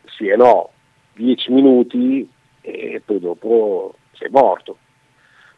sì 0.05 0.27
e 0.27 0.35
no, 0.35 0.69
10 1.13 1.51
minuti 1.51 2.29
e 2.61 3.01
poi 3.03 3.19
dopo 3.19 3.95
sei 4.13 4.29
morto, 4.29 4.77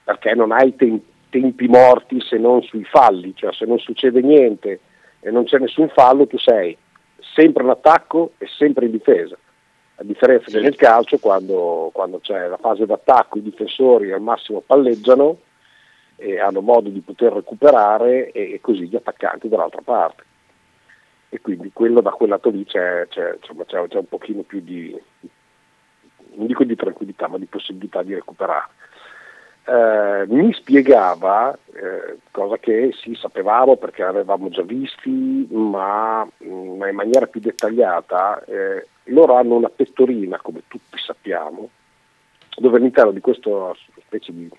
perché 0.04 0.36
non 0.36 0.52
hai 0.52 0.76
tem- 0.76 1.02
tempi 1.30 1.68
morti 1.68 2.22
se 2.22 2.38
non 2.38 2.62
sui 2.62 2.84
falli, 2.84 3.34
cioè 3.36 3.52
se 3.54 3.66
non 3.66 3.80
succede 3.80 4.22
niente 4.22 4.80
e 5.20 5.32
non 5.32 5.46
c'è 5.46 5.58
nessun 5.58 5.90
fallo 5.90 6.28
tu 6.28 6.38
sei 6.38 6.78
sempre 7.34 7.64
in 7.64 7.70
attacco 7.70 8.34
e 8.38 8.48
sempre 8.48 8.86
in 8.86 8.92
difesa. 8.92 9.38
A 9.96 10.04
differenza 10.04 10.50
che 10.50 10.60
nel 10.60 10.76
calcio, 10.76 11.20
quando, 11.20 11.90
quando 11.94 12.20
c'è 12.20 12.48
la 12.48 12.58
fase 12.58 12.86
d'attacco, 12.86 13.38
i 13.38 13.44
difensori 13.44 14.12
al 14.12 14.22
massimo 14.22 14.62
palleggiano 14.62 15.38
e 16.16 16.40
hanno 16.40 16.62
modo 16.62 16.90
di 16.90 17.00
poter 17.02 17.34
recuperare 17.34 18.32
e, 18.32 18.54
e 18.54 18.62
così 18.62 18.88
gli 18.88 18.96
attaccanti 18.96 19.48
dall'altra 19.48 19.82
parte. 19.84 20.24
E 21.30 21.42
quindi 21.42 21.72
quello 21.74 22.02
da 22.02 22.12
quel 22.12 22.30
lato 22.30 22.50
lì 22.50 22.64
c'è, 22.66 23.08
c'è, 23.08 23.38
insomma, 23.40 23.66
c'è- 23.66 23.88
c'è 23.88 23.98
un 23.98 24.08
pochino 24.08 24.42
più 24.42 24.62
di, 24.62 24.96
non 26.36 26.48
dico 26.48 26.64
di 26.64 26.76
tranquillità, 26.76 27.28
ma 27.28 27.38
di 27.38 27.46
possibilità 27.46 28.04
di 28.04 28.14
recuperare. 28.14 28.70
Eh, 29.66 30.26
mi 30.28 30.52
spiegava, 30.54 31.58
eh, 31.74 32.18
cosa 32.32 32.58
che 32.58 32.92
sì 33.00 33.16
sapevamo 33.16 33.78
perché 33.78 34.04
l'avevamo 34.04 34.50
già 34.50 34.62
visti, 34.62 35.48
ma, 35.52 36.28
mm, 36.44 36.78
ma 36.78 36.90
in 36.90 36.96
maniera 36.96 37.28
più 37.28 37.40
dettagliata, 37.40 38.44
eh, 38.44 38.88
loro 39.06 39.36
hanno 39.36 39.56
una 39.56 39.70
pettorina, 39.70 40.38
come 40.42 40.64
tutti 40.68 40.98
sappiamo, 40.98 41.70
dove 42.58 42.78
all'interno 42.78 43.12
di 43.12 43.22
questa 43.22 43.74
specie 44.02 44.34
di, 44.34 44.50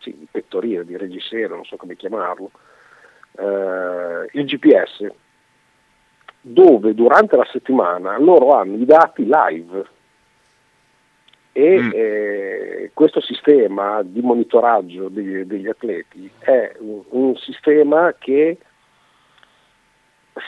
sì, 0.00 0.14
di 0.14 0.28
pettorina, 0.30 0.82
di 0.82 0.96
reggiseno, 0.98 1.54
non 1.54 1.64
so 1.64 1.76
come 1.76 1.96
chiamarlo, 1.96 2.50
eh, 3.38 4.28
il 4.32 4.44
GPS, 4.44 5.10
dove 6.42 6.92
durante 6.92 7.36
la 7.36 7.46
settimana 7.50 8.18
loro 8.18 8.52
hanno 8.52 8.76
i 8.76 8.84
dati 8.84 9.24
live 9.24 9.86
e 11.52 11.90
eh, 11.92 12.90
questo 12.94 13.20
sistema 13.20 14.02
di 14.02 14.20
monitoraggio 14.20 15.08
degli, 15.08 15.42
degli 15.42 15.68
atleti 15.68 16.30
è 16.38 16.74
un, 16.78 17.02
un 17.10 17.36
sistema 17.36 18.14
che 18.18 18.58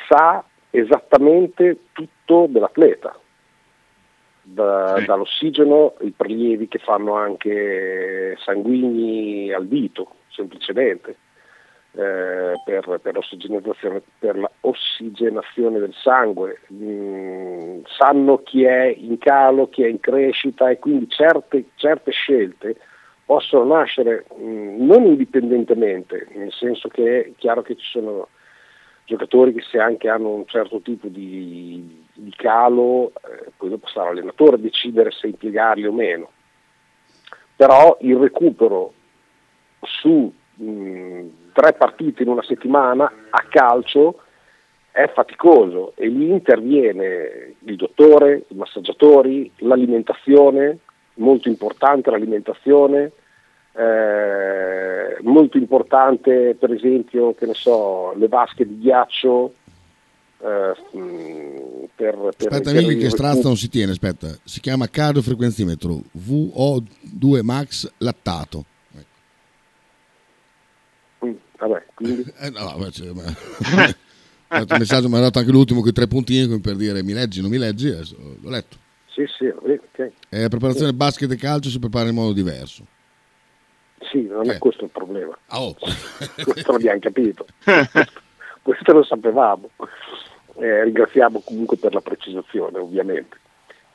sa 0.09 0.43
esattamente 0.71 1.79
tutto 1.93 2.47
dell'atleta. 2.49 3.19
da- 4.47 5.03
dall'ossigeno, 5.07 5.95
i 6.01 6.11
prelievi 6.11 6.69
che 6.69 6.79
fanno 6.79 7.15
anche 7.15 8.37
sanguigni 8.45 9.53
al 9.53 9.67
dito, 9.67 10.17
semplicemente, 10.29 11.17
eh, 11.97 12.55
per, 12.64 12.99
per 13.01 13.14
l'ossigenazione, 13.14 14.03
per 14.18 14.36
la 14.36 14.51
ossigenazione 14.61 15.78
del 15.78 15.95
sangue. 15.95 16.61
Mm, 16.72 17.82
sanno 17.86 18.42
chi 18.42 18.64
è 18.64 18.86
in 18.86 19.18
calo, 19.18 19.68
chi 19.68 19.84
è 19.84 19.88
in 19.88 20.01
crescita 20.01 20.70
e 20.70 20.78
quindi 20.78 21.09
certe, 21.09 21.66
certe 21.76 22.11
scelte 22.11 22.76
possono 23.24 23.76
nascere 23.76 24.26
mm, 24.36 24.84
non 24.84 25.05
indipendentemente, 25.05 26.26
nel 26.34 26.53
senso 26.53 26.88
che 26.88 27.20
è 27.20 27.32
chiaro 27.36 27.62
che 27.62 27.76
ci 27.76 27.86
sono 27.88 28.28
giocatori 29.05 29.53
che 29.53 29.62
se 29.62 29.78
anche 29.78 30.09
hanno 30.09 30.30
un 30.30 30.47
certo 30.47 30.80
tipo 30.80 31.09
di, 31.09 32.05
di 32.12 32.32
calo, 32.34 33.12
eh, 33.22 33.51
poi 33.57 33.68
dopo 33.68 33.86
sarà 33.86 34.07
l'allenatore 34.07 34.57
a 34.57 34.59
decidere 34.59 35.11
se 35.11 35.28
impiegarli 35.28 35.86
o 35.86 35.92
meno. 35.92 36.30
Però 37.57 37.97
il 38.01 38.16
recupero 38.16 38.92
su 39.80 40.32
mh, 40.57 41.27
tre 41.53 41.73
partite 41.75 42.23
in 42.23 42.29
una 42.29 42.43
settimana 42.43 43.11
a 43.31 43.45
calcio 43.49 44.21
è 44.91 45.11
faticoso 45.13 45.93
e 45.97 46.07
lì 46.07 46.31
interviene 46.31 47.55
il 47.59 47.77
dottore, 47.77 48.45
i 48.49 48.55
massaggiatori, 48.55 49.51
l'alimentazione, 49.57 50.79
molto 51.15 51.49
importante 51.49 52.11
l'alimentazione, 52.11 53.11
eh, 53.73 55.17
molto 55.23 55.59
importante 55.59 56.55
per 56.57 56.73
esempio 56.73 57.35
che 57.35 57.47
ne 57.47 57.55
so, 57.55 58.15
le 58.15 58.29
vasche 58.29 58.65
di 58.67 58.79
ghiaccio 58.79 59.55
eh, 60.39 60.97
mh, 60.97 61.89
per, 61.97 62.17
per, 62.37 62.53
Aspetta, 62.53 62.71
per 62.71 62.97
che 62.97 63.11
strazza 63.11 63.43
non 63.49 63.57
si 63.57 63.69
tiene, 63.69 63.93
aspetta. 63.93 64.29
Si 64.45 64.61
chiama 64.61 64.89
cardiofrequenzimetro 64.89 66.03
VO2 66.19 67.43
max 67.43 67.91
lattato. 67.99 68.65
Vabbè, 71.59 71.85
quindi... 71.95 72.33
Eh, 72.41 72.51
no, 72.51 72.77
ma 72.79 72.91
cioè, 72.91 73.13
ma- 73.13 73.23
un 74.61 74.77
messaggio 74.79 75.09
mi 75.09 75.17
ha 75.17 75.21
dato 75.21 75.39
anche 75.39 75.51
l'ultimo 75.51 75.81
con 75.81 75.89
i 75.89 75.93
tre 75.93 76.07
puntini 76.07 76.61
per 76.61 76.77
dire 76.77 77.03
mi 77.03 77.13
leggi, 77.13 77.41
non 77.41 77.51
mi 77.51 77.59
leggi, 77.59 77.89
adesso 77.89 78.17
l'ho 78.41 78.51
letto. 78.51 78.77
Sì, 79.07 79.25
sì, 79.27 79.47
ok. 79.47 80.11
Eh, 80.29 80.43
la 80.43 80.49
preparazione 80.49 80.93
basket 80.93 81.31
e 81.31 81.37
calcio 81.37 81.69
si 81.69 81.79
prepara 81.79 82.09
in 82.09 82.15
modo 82.15 82.33
diverso. 82.33 82.85
Sì, 84.11 84.27
non 84.27 84.51
è 84.51 84.59
questo 84.59 84.85
il 84.85 84.91
problema. 84.91 85.37
Ah, 85.47 85.63
oh. 85.63 85.75
questo 86.45 86.73
l'abbiamo 86.73 86.99
capito. 86.99 87.47
questo 88.63 88.93
lo 88.93 89.05
sapevamo. 89.05 89.71
Eh, 90.57 90.85
ringraziamo 90.85 91.41
comunque 91.45 91.77
per 91.77 91.95
la 91.95 92.01
precisazione, 92.01 92.79
ovviamente. 92.79 93.39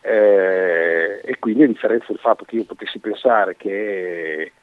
Eh, 0.02 1.22
e 1.24 1.40
quindi 1.40 1.64
a 1.64 1.68
differenza 1.68 2.06
del 2.08 2.20
fatto 2.20 2.46
che 2.46 2.56
io 2.56 2.64
potessi 2.64 3.00
pensare 3.00 3.56
che 3.58 4.54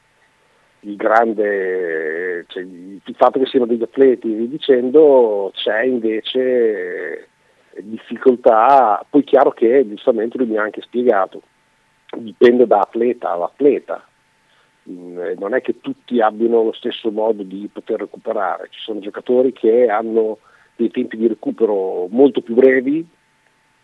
il 0.87 0.95
grande, 0.95 2.45
cioè, 2.47 2.63
il 2.63 3.15
fatto 3.15 3.39
che 3.39 3.45
siano 3.45 3.65
degli 3.65 3.83
atleti, 3.83 4.33
vi 4.33 4.47
dicendo, 4.47 5.51
c'è 5.53 5.83
invece 5.83 7.29
difficoltà, 7.79 9.05
poi 9.09 9.23
chiaro 9.23 9.51
che 9.51 9.85
giustamente 9.87 10.37
lui 10.37 10.47
mi 10.47 10.57
ha 10.57 10.63
anche 10.63 10.81
spiegato, 10.81 11.41
dipende 12.17 12.65
da 12.65 12.79
atleta 12.79 13.31
all'atleta, 13.31 14.03
Mm, 14.89 15.19
eh, 15.19 15.35
non 15.37 15.53
è 15.53 15.61
che 15.61 15.81
tutti 15.81 16.21
abbiano 16.21 16.63
lo 16.63 16.71
stesso 16.71 17.11
modo 17.11 17.43
di 17.43 17.69
poter 17.71 17.99
recuperare, 17.99 18.69
ci 18.69 18.79
sono 18.79 19.01
giocatori 19.01 19.51
che 19.51 19.87
hanno 19.89 20.37
dei 20.77 20.89
tempi 20.91 21.17
di 21.17 21.27
recupero 21.27 22.07
molto 22.09 22.39
più 22.41 22.55
brevi 22.55 23.05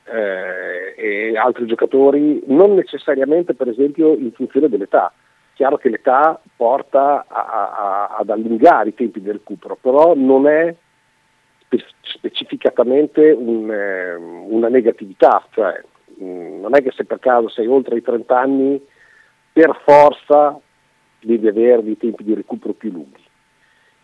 eh, 0.05 0.95
e 0.95 1.37
altri 1.37 1.65
giocatori 1.65 2.41
non 2.47 2.75
necessariamente 2.75 3.53
per 3.53 3.67
esempio 3.67 4.13
in 4.13 4.31
funzione 4.31 4.69
dell'età. 4.69 5.11
Chiaro 5.53 5.77
che 5.77 5.89
l'età 5.89 6.39
porta 6.55 7.25
a- 7.27 7.45
a- 7.47 8.15
ad 8.17 8.29
allungare 8.29 8.89
i 8.89 8.95
tempi 8.95 9.21
di 9.21 9.31
recupero, 9.31 9.77
però 9.79 10.13
non 10.15 10.47
è 10.47 10.73
spe- 11.59 11.85
specificatamente 12.01 13.31
un, 13.31 13.71
eh, 13.71 14.15
una 14.15 14.67
negatività, 14.69 15.45
cioè 15.51 15.79
mh, 16.17 16.59
non 16.59 16.75
è 16.75 16.81
che 16.81 16.91
se 16.91 17.05
per 17.05 17.19
caso 17.19 17.49
sei 17.49 17.67
oltre 17.67 17.97
i 17.97 18.01
30 18.01 18.39
anni 18.39 18.81
per 19.51 19.79
forza 19.85 20.59
devi 21.19 21.47
avere 21.47 21.83
dei 21.83 21.97
tempi 21.97 22.23
di 22.23 22.33
recupero 22.33 22.73
più 22.73 22.91
lunghi. 22.91 23.21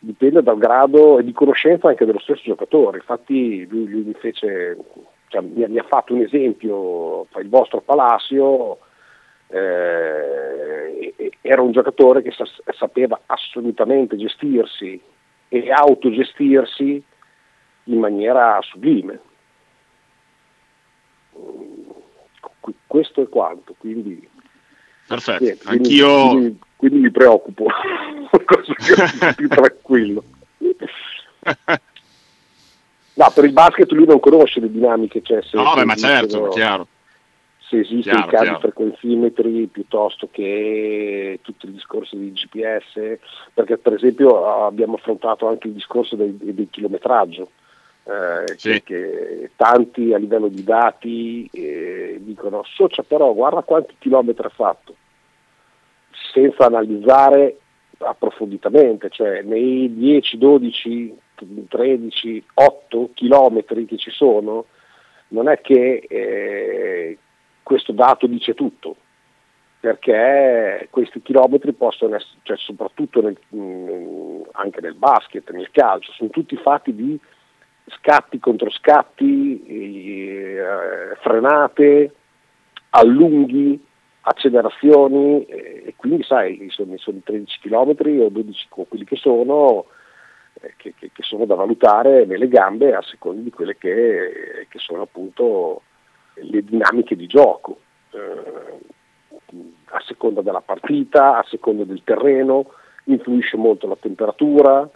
Dipende 0.01 0.41
dal 0.43 0.57
grado 0.57 1.19
e 1.19 1.23
di 1.23 1.33
conoscenza 1.33 1.89
anche 1.89 2.05
dello 2.05 2.19
stesso 2.19 2.43
giocatore. 2.43 2.97
Infatti 2.97 3.67
lui, 3.67 3.89
lui 3.89 4.03
mi 4.03 4.13
fece, 4.13 4.77
cioè, 5.27 5.41
mi, 5.41 5.67
mi 5.67 5.77
ha 5.77 5.83
fatto 5.83 6.13
un 6.13 6.21
esempio, 6.21 7.25
il 7.41 7.49
vostro 7.49 7.81
Palacio 7.81 8.79
eh, 9.51 11.13
era 11.41 11.61
un 11.61 11.71
giocatore 11.71 12.21
che 12.21 12.31
sa- 12.31 12.47
sapeva 12.77 13.19
assolutamente 13.25 14.15
gestirsi 14.17 14.99
e 15.47 15.71
autogestirsi 15.71 17.03
in 17.85 17.99
maniera 17.99 18.59
sublime. 18.61 19.19
Qu- 22.59 22.75
Questo 22.85 23.21
è 23.21 23.29
quanto, 23.29 23.73
quindi 23.77 24.27
Perfetto, 25.07 25.43
niente, 25.43 25.65
quindi- 25.65 25.87
anch'io 26.01 26.29
quindi, 26.29 26.59
quindi 26.75 26.99
mi 26.99 27.11
preoccupo, 27.11 27.65
più 29.35 29.47
tranquillo. 29.47 30.23
No, 33.13 33.31
per 33.33 33.43
il 33.43 33.51
basket 33.51 33.91
lui 33.91 34.05
non 34.05 34.19
conosce 34.19 34.59
le 34.59 34.71
dinamiche, 34.71 35.21
cioè 35.23 35.41
se, 35.41 35.57
No, 35.57 35.73
beh, 35.73 35.83
ma 35.85 35.95
certo, 35.95 36.25
esistono- 36.25 36.49
chiaro. 36.49 36.87
Se 37.69 37.79
esistono 37.79 38.25
Chiaro, 38.25 38.27
i 38.27 38.31
casi 38.31 38.43
chiaro. 38.45 38.59
frequenzimetri 38.59 39.67
piuttosto 39.67 40.27
che 40.31 41.39
tutti 41.43 41.67
i 41.67 41.71
discorsi 41.71 42.17
di 42.17 42.31
GPS, 42.31 43.19
perché 43.53 43.77
per 43.77 43.93
esempio 43.93 44.65
abbiamo 44.65 44.95
affrontato 44.95 45.47
anche 45.47 45.67
il 45.67 45.73
discorso 45.73 46.15
del, 46.15 46.33
del 46.33 46.67
chilometraggio, 46.71 47.49
eh, 48.05 48.55
che, 48.55 48.81
che 48.83 49.51
tanti 49.55 50.13
a 50.13 50.17
livello 50.17 50.47
di 50.47 50.63
dati 50.63 51.47
eh, 51.53 52.17
dicono 52.21 52.63
socia 52.65 53.03
però 53.03 53.31
guarda 53.33 53.61
quanti 53.61 53.93
chilometri 53.99 54.47
ha 54.47 54.49
fatto, 54.49 54.95
senza 56.33 56.65
analizzare 56.65 57.59
approfonditamente, 57.99 59.09
cioè 59.11 59.43
nei 59.43 59.93
10, 59.93 60.37
12, 60.39 61.17
13, 61.67 62.43
8 62.55 63.09
chilometri 63.13 63.85
che 63.85 63.97
ci 63.97 64.09
sono, 64.09 64.65
non 65.29 65.47
è 65.47 65.61
che 65.61 66.05
eh, 66.09 67.17
dato 67.99 68.27
dice 68.27 68.53
tutto, 68.53 68.95
perché 69.81 70.87
questi 70.89 71.21
chilometri 71.21 71.73
possono 71.73 72.15
essere, 72.15 72.39
cioè 72.43 72.57
soprattutto 72.57 73.21
nel- 73.21 73.37
mh, 73.49 74.49
anche 74.53 74.79
nel 74.81 74.95
basket, 74.95 75.49
nel 75.51 75.69
calcio, 75.71 76.11
sono 76.13 76.29
tutti 76.29 76.55
fatti 76.55 76.95
di 76.95 77.19
scatti 77.89 78.39
contro 78.39 78.69
scatti, 78.69 79.63
eh, 79.65 80.63
frenate, 81.21 82.13
allunghi, 82.91 83.83
accelerazioni 84.21 85.43
eh, 85.45 85.83
e 85.87 85.93
quindi 85.97 86.23
sai, 86.23 86.67
sono, 86.69 86.95
sono 86.97 87.17
i 87.17 87.23
13 87.23 87.59
km 87.61 87.95
o 88.21 88.29
12 88.29 88.65
con 88.69 88.87
quelli 88.87 89.05
che 89.05 89.15
sono, 89.15 89.85
eh, 90.61 90.73
che, 90.77 90.93
che- 90.97 91.09
che 91.11 91.23
sono 91.23 91.45
da 91.45 91.55
valutare 91.55 92.25
nelle 92.25 92.47
gambe 92.47 92.93
a 92.93 93.01
seconda 93.01 93.41
di 93.41 93.49
quelle 93.49 93.77
che, 93.77 94.65
che 94.69 94.79
sono 94.79 95.01
appunto 95.03 95.81
le 96.41 96.63
dinamiche 96.63 97.15
di 97.15 97.27
gioco, 97.27 97.79
a 98.11 100.01
seconda 100.05 100.41
della 100.41 100.61
partita, 100.61 101.37
a 101.37 101.45
seconda 101.47 101.83
del 101.83 102.01
terreno, 102.03 102.71
influisce 103.05 103.57
molto 103.57 103.87
la 103.87 103.97
temperatura, 103.99 104.89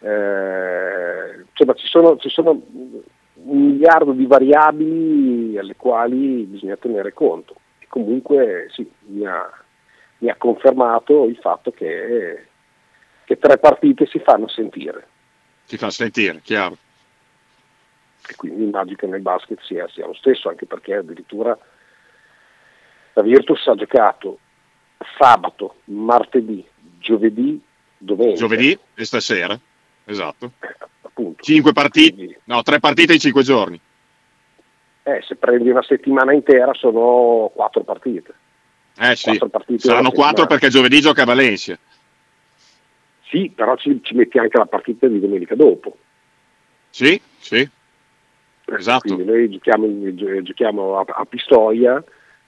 eh, 0.00 1.44
insomma 1.50 1.74
ci 1.74 1.86
sono, 1.86 2.16
ci 2.16 2.28
sono 2.28 2.50
un 2.52 3.66
miliardo 3.66 4.12
di 4.12 4.26
variabili 4.26 5.58
alle 5.58 5.76
quali 5.76 6.44
bisogna 6.44 6.76
tenere 6.76 7.12
conto. 7.12 7.54
E 7.78 7.86
comunque 7.88 8.68
sì, 8.70 8.90
mi 9.06 9.26
ha, 9.26 9.50
mi 10.18 10.30
ha 10.30 10.36
confermato 10.36 11.24
il 11.24 11.36
fatto 11.36 11.70
che, 11.70 12.46
che 13.24 13.38
tre 13.38 13.58
partite 13.58 14.06
si 14.06 14.18
fanno 14.20 14.48
sentire 14.48 15.06
Si 15.64 15.76
fa 15.76 15.90
sentire, 15.90 16.40
chiaro. 16.42 16.76
e 18.28 18.34
quindi 18.36 18.62
immagino 18.64 18.96
che 18.96 19.06
nel 19.06 19.22
basket 19.22 19.60
sia, 19.62 19.86
sia 19.88 20.06
lo 20.06 20.14
stesso, 20.14 20.48
anche 20.48 20.66
perché 20.66 20.94
addirittura 20.94 21.58
la 23.20 23.22
Virtus 23.22 23.66
ha 23.66 23.74
giocato 23.74 24.38
sabato, 25.18 25.76
martedì, 25.84 26.64
giovedì, 26.98 27.60
domenica. 27.98 28.38
Giovedì 28.38 28.78
e 28.94 29.04
stasera, 29.04 29.58
esatto. 30.04 30.52
Appunto. 31.02 31.42
Cinque 31.42 31.72
partite, 31.72 32.40
no, 32.44 32.62
tre 32.62 32.80
partite 32.80 33.12
in 33.12 33.18
cinque 33.18 33.42
giorni. 33.42 33.80
Eh, 35.02 35.22
se 35.26 35.36
prendi 35.36 35.70
una 35.70 35.82
settimana 35.82 36.32
intera 36.32 36.72
sono 36.74 37.50
quattro 37.54 37.82
partite. 37.82 38.34
Eh 38.98 39.16
sì, 39.16 39.30
Quattro 39.30 39.48
partite 39.48 39.78
saranno 39.78 40.10
quattro 40.10 40.46
perché 40.46 40.68
giovedì 40.68 41.00
gioca 41.00 41.22
a 41.22 41.26
Valencia. 41.26 41.78
Sì, 43.28 43.50
però 43.54 43.76
ci, 43.76 44.00
ci 44.02 44.14
metti 44.14 44.38
anche 44.38 44.58
la 44.58 44.66
partita 44.66 45.06
di 45.06 45.20
domenica 45.20 45.54
dopo. 45.54 45.96
Sì, 46.90 47.20
sì, 47.38 47.68
esatto. 48.66 49.14
Quindi 49.14 49.24
noi 49.24 49.48
giochiamo, 49.48 50.14
gio- 50.14 50.42
giochiamo 50.42 50.98
a, 50.98 51.04
a 51.06 51.24
Pistoia, 51.24 52.02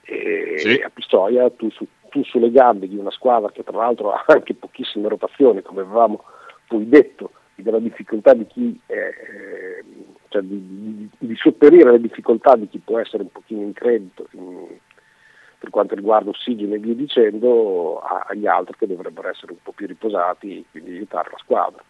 E 0.05 0.81
a 0.83 0.89
Pistoia 0.89 1.49
tu, 1.51 1.69
su- 1.71 1.87
tu 2.09 2.23
sulle 2.25 2.51
gambe 2.51 2.87
di 2.87 2.97
una 2.97 3.11
squadra 3.11 3.51
che 3.51 3.63
tra 3.63 3.77
l'altro 3.77 4.11
ha 4.13 4.23
anche 4.27 4.53
pochissime 4.53 5.07
rotazioni, 5.09 5.61
come 5.61 5.81
avevamo 5.81 6.23
poi 6.67 6.87
detto, 6.87 7.31
della 7.55 7.79
difficoltà 7.79 8.33
di 8.33 8.45
chi, 8.47 8.79
eh, 8.87 8.95
eh, 8.97 9.83
cioè 10.29 10.41
di, 10.41 11.07
di- 11.17 11.27
di 11.27 11.35
sopperire 11.35 11.89
alle 11.89 12.01
difficoltà 12.01 12.55
di 12.55 12.67
chi 12.67 12.79
può 12.79 12.99
essere 12.99 13.23
un 13.23 13.31
pochino 13.31 13.61
in 13.61 13.73
credito 13.73 14.27
in- 14.31 14.67
per 15.59 15.69
quanto 15.71 15.95
riguarda 15.95 16.29
ossigeno 16.29 16.73
e 16.73 16.79
via 16.79 16.93
dicendo, 16.93 17.99
agli 17.99 18.45
altri 18.45 18.75
che 18.77 18.85
dovrebbero 18.87 19.29
essere 19.29 19.53
un 19.53 19.59
po' 19.63 19.71
più 19.71 19.87
riposati 19.87 20.57
e 20.57 20.63
quindi 20.69 20.91
aiutare 20.91 21.29
la 21.31 21.37
squadra. 21.37 21.81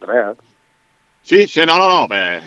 Andrea? 0.00 0.36
Sì, 1.22 1.46
sì, 1.46 1.64
no, 1.64 1.76
no, 1.76 1.86
no, 2.00 2.06
beh, 2.06 2.42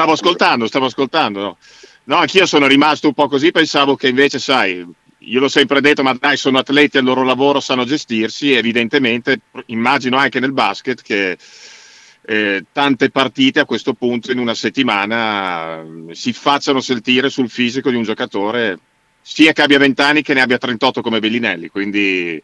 stavo 0.00 0.12
ascoltando, 0.12 0.66
stavo 0.66 0.86
ascoltando. 0.86 1.40
No, 1.40 1.56
No, 2.04 2.16
anch'io 2.16 2.46
sono 2.46 2.66
rimasto 2.66 3.06
un 3.06 3.14
po' 3.14 3.28
così, 3.28 3.52
pensavo 3.52 3.94
che 3.94 4.08
invece, 4.08 4.38
sai, 4.40 4.84
io 5.18 5.40
l'ho 5.40 5.48
sempre 5.48 5.80
detto, 5.80 6.02
ma 6.02 6.14
dai, 6.18 6.36
sono 6.36 6.58
atleti 6.58 6.98
al 6.98 7.04
loro 7.04 7.22
lavoro, 7.22 7.60
sanno 7.60 7.84
gestirsi, 7.84 8.52
evidentemente 8.52 9.42
immagino 9.66 10.16
anche 10.16 10.40
nel 10.40 10.52
basket 10.52 11.02
che 11.02 11.38
eh, 12.22 12.64
tante 12.72 13.10
partite 13.10 13.60
a 13.60 13.64
questo 13.64 13.92
punto 13.92 14.32
in 14.32 14.38
una 14.38 14.54
settimana 14.54 15.82
eh, 15.82 16.14
si 16.14 16.32
facciano 16.32 16.80
sentire 16.80 17.28
sul 17.28 17.50
fisico 17.50 17.90
di 17.90 17.96
un 17.96 18.02
giocatore, 18.02 18.78
sia 19.20 19.52
che 19.52 19.62
abbia 19.62 19.78
20 19.78 20.00
anni 20.00 20.22
che 20.22 20.34
ne 20.34 20.40
abbia 20.40 20.58
38 20.58 21.02
come 21.02 21.20
Bellinelli, 21.20 21.68
quindi 21.68 22.42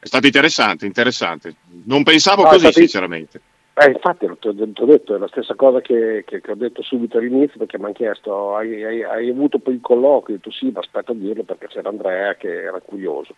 è 0.00 0.06
stato 0.06 0.26
interessante, 0.26 0.86
interessante. 0.86 1.56
Non 1.84 2.04
pensavo 2.04 2.44
No, 2.44 2.48
così, 2.48 2.60
stato- 2.60 2.78
sinceramente. 2.78 3.40
Eh, 3.80 3.90
infatti, 3.90 4.26
ti 4.40 4.48
ho, 4.48 4.52
detto, 4.86 5.14
è 5.14 5.18
la 5.18 5.28
stessa 5.28 5.54
cosa 5.54 5.80
che, 5.80 6.24
che- 6.26 6.40
che 6.40 6.50
ho 6.50 6.56
detto 6.56 6.82
subito 6.82 7.18
all'inizio 7.18 7.58
perché 7.58 7.78
mi 7.78 7.84
hanno 7.84 7.92
chiesto, 7.92 8.56
hai, 8.56 8.82
hai- 8.82 9.04
hai 9.04 9.28
avuto 9.30 9.58
poi 9.60 9.74
il 9.74 9.80
colloquio? 9.80 10.34
Ho 10.34 10.38
detto 10.38 10.50
sì, 10.50 10.70
ma 10.72 10.80
aspetta 10.80 11.12
a 11.12 11.14
dirlo 11.14 11.44
perché 11.44 11.68
c'era 11.68 11.88
Andrea 11.88 12.34
che 12.34 12.64
era 12.64 12.80
curioso. 12.80 13.36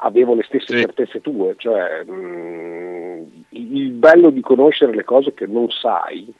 Avevo 0.00 0.34
le 0.34 0.42
stesse 0.42 0.78
certezze 0.80 1.20
tue, 1.20 1.54
cioè 1.58 2.02
mh, 2.02 3.44
il 3.50 3.90
bello 3.90 4.30
di 4.30 4.40
conoscere 4.40 4.94
le 4.94 5.04
cose 5.04 5.32
che 5.34 5.46
non 5.46 5.70
sai 5.70 6.32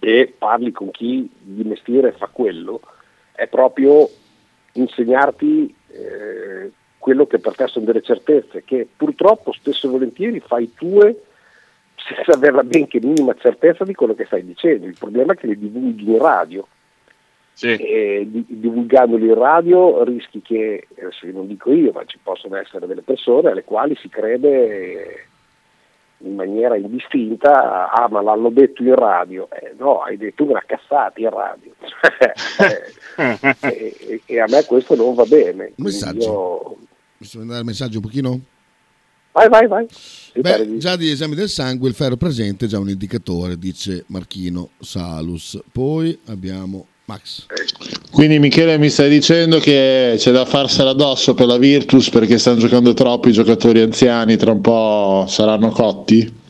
e 0.00 0.32
parli 0.36 0.70
con 0.72 0.90
chi 0.90 1.28
di 1.38 1.64
mestiere 1.64 2.12
fa 2.12 2.28
quello, 2.32 2.80
è 3.32 3.46
proprio 3.46 4.08
insegnarti 4.72 5.74
eh, 5.88 6.70
quello 6.98 7.26
che 7.26 7.38
per 7.38 7.54
te 7.56 7.66
sono 7.66 7.84
delle 7.84 8.02
certezze, 8.02 8.64
che 8.64 8.86
purtroppo 8.96 9.52
spesso 9.52 9.86
e 9.86 9.90
volentieri 9.90 10.40
fai 10.40 10.72
tue 10.74 11.22
senza 12.06 12.32
avere 12.36 12.52
la 12.52 12.62
benché 12.64 12.98
minima 13.02 13.34
certezza 13.34 13.84
di 13.84 13.94
quello 13.94 14.14
che 14.14 14.24
stai 14.26 14.44
dicendo. 14.44 14.86
Il 14.86 14.96
problema 14.98 15.32
è 15.32 15.36
che 15.36 15.46
le 15.48 15.58
divulghi 15.58 16.10
in 16.10 16.18
radio. 16.18 16.66
E 17.78 18.26
di- 18.28 18.44
divulgandoli 18.48 19.26
in 19.28 19.34
radio 19.34 20.02
rischi 20.02 20.42
che, 20.42 20.88
adesso 20.98 21.24
non 21.32 21.46
dico 21.46 21.72
io, 21.72 21.92
ma 21.92 22.04
ci 22.04 22.18
possono 22.20 22.56
essere 22.56 22.86
delle 22.88 23.02
persone 23.02 23.50
alle 23.50 23.62
quali 23.62 23.94
si 24.00 24.08
crede 24.08 25.26
in 26.18 26.34
maniera 26.34 26.74
indistinta, 26.76 27.90
ah 27.92 28.08
ma 28.08 28.22
l'hanno 28.22 28.48
detto 28.50 28.82
in 28.82 28.94
radio, 28.94 29.46
Eh, 29.52 29.74
no, 29.78 30.00
hai 30.02 30.16
detto 30.16 30.42
una 30.44 30.62
cazzata 30.66 31.20
in 31.20 31.30
radio. 31.30 31.72
E, 33.60 33.94
e- 34.00 34.20
e 34.26 34.40
a 34.40 34.46
me 34.48 34.64
questo 34.64 34.96
non 34.96 35.14
va 35.14 35.24
bene. 35.24 35.72
Un 35.76 35.84
messaggio. 35.84 36.20
io- 36.20 36.76
Posso 37.18 37.38
mandare 37.38 37.60
il 37.60 37.66
messaggio 37.66 37.98
un 37.98 38.02
pochino? 38.02 38.40
Vai, 39.34 39.48
vai, 39.48 39.66
vai. 39.66 39.86
Beh, 40.36 40.78
già 40.78 40.94
di 40.94 41.10
esami 41.10 41.34
del 41.34 41.48
sangue 41.48 41.88
il 41.88 41.94
ferro 41.94 42.16
presente 42.16 42.66
è 42.66 42.68
già 42.68 42.78
un 42.78 42.88
indicatore, 42.88 43.58
dice 43.58 44.04
Marchino 44.06 44.70
Salus. 44.78 45.58
Poi 45.72 46.16
abbiamo 46.26 46.86
Max. 47.06 47.46
Quindi 48.12 48.38
Michele 48.38 48.78
mi 48.78 48.88
stai 48.88 49.10
dicendo 49.10 49.58
che 49.58 50.14
c'è 50.16 50.30
da 50.30 50.44
farsela 50.44 50.90
addosso 50.90 51.34
per 51.34 51.46
la 51.46 51.58
Virtus 51.58 52.10
perché 52.10 52.38
stanno 52.38 52.60
giocando 52.60 52.94
troppo 52.94 53.28
i 53.28 53.32
giocatori 53.32 53.80
anziani, 53.80 54.36
tra 54.36 54.52
un 54.52 54.60
po' 54.60 55.26
saranno 55.28 55.70
cotti? 55.70 56.42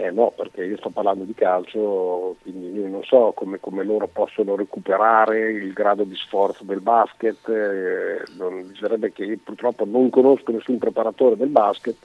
Eh 0.00 0.12
no, 0.12 0.30
perché 0.30 0.64
io 0.64 0.76
sto 0.76 0.90
parlando 0.90 1.24
di 1.24 1.34
calcio, 1.34 2.36
quindi 2.42 2.70
io 2.70 2.86
non 2.86 3.02
so 3.02 3.32
come, 3.34 3.58
come 3.58 3.82
loro 3.82 4.06
possono 4.06 4.54
recuperare 4.54 5.50
il 5.50 5.72
grado 5.72 6.04
di 6.04 6.14
sforzo 6.14 6.62
del 6.62 6.80
basket, 6.80 7.48
eh, 7.48 8.22
non, 8.36 8.68
bisognerebbe 8.68 9.10
che 9.10 9.24
io 9.24 9.38
purtroppo 9.42 9.84
non 9.84 10.08
conosco 10.08 10.52
nessun 10.52 10.78
preparatore 10.78 11.36
del 11.36 11.48
basket 11.48 11.96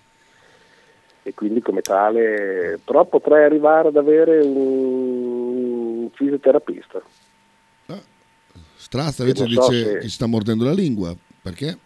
e 1.21 1.35
quindi 1.35 1.61
come 1.61 1.81
tale, 1.81 2.79
però 2.83 3.05
potrei 3.05 3.43
arrivare 3.45 3.89
ad 3.89 3.97
avere 3.97 4.39
un 4.41 6.09
fisioterapista. 6.13 6.99
Strazza 8.75 9.23
Che 9.23 9.29
invece 9.29 9.53
so 9.53 9.67
dice 9.67 9.83
se- 9.83 9.93
che 9.99 10.01
si 10.01 10.09
sta 10.09 10.25
mordendo 10.25 10.65
la 10.65 10.73
lingua. 10.73 11.15
Perché? 11.41 11.77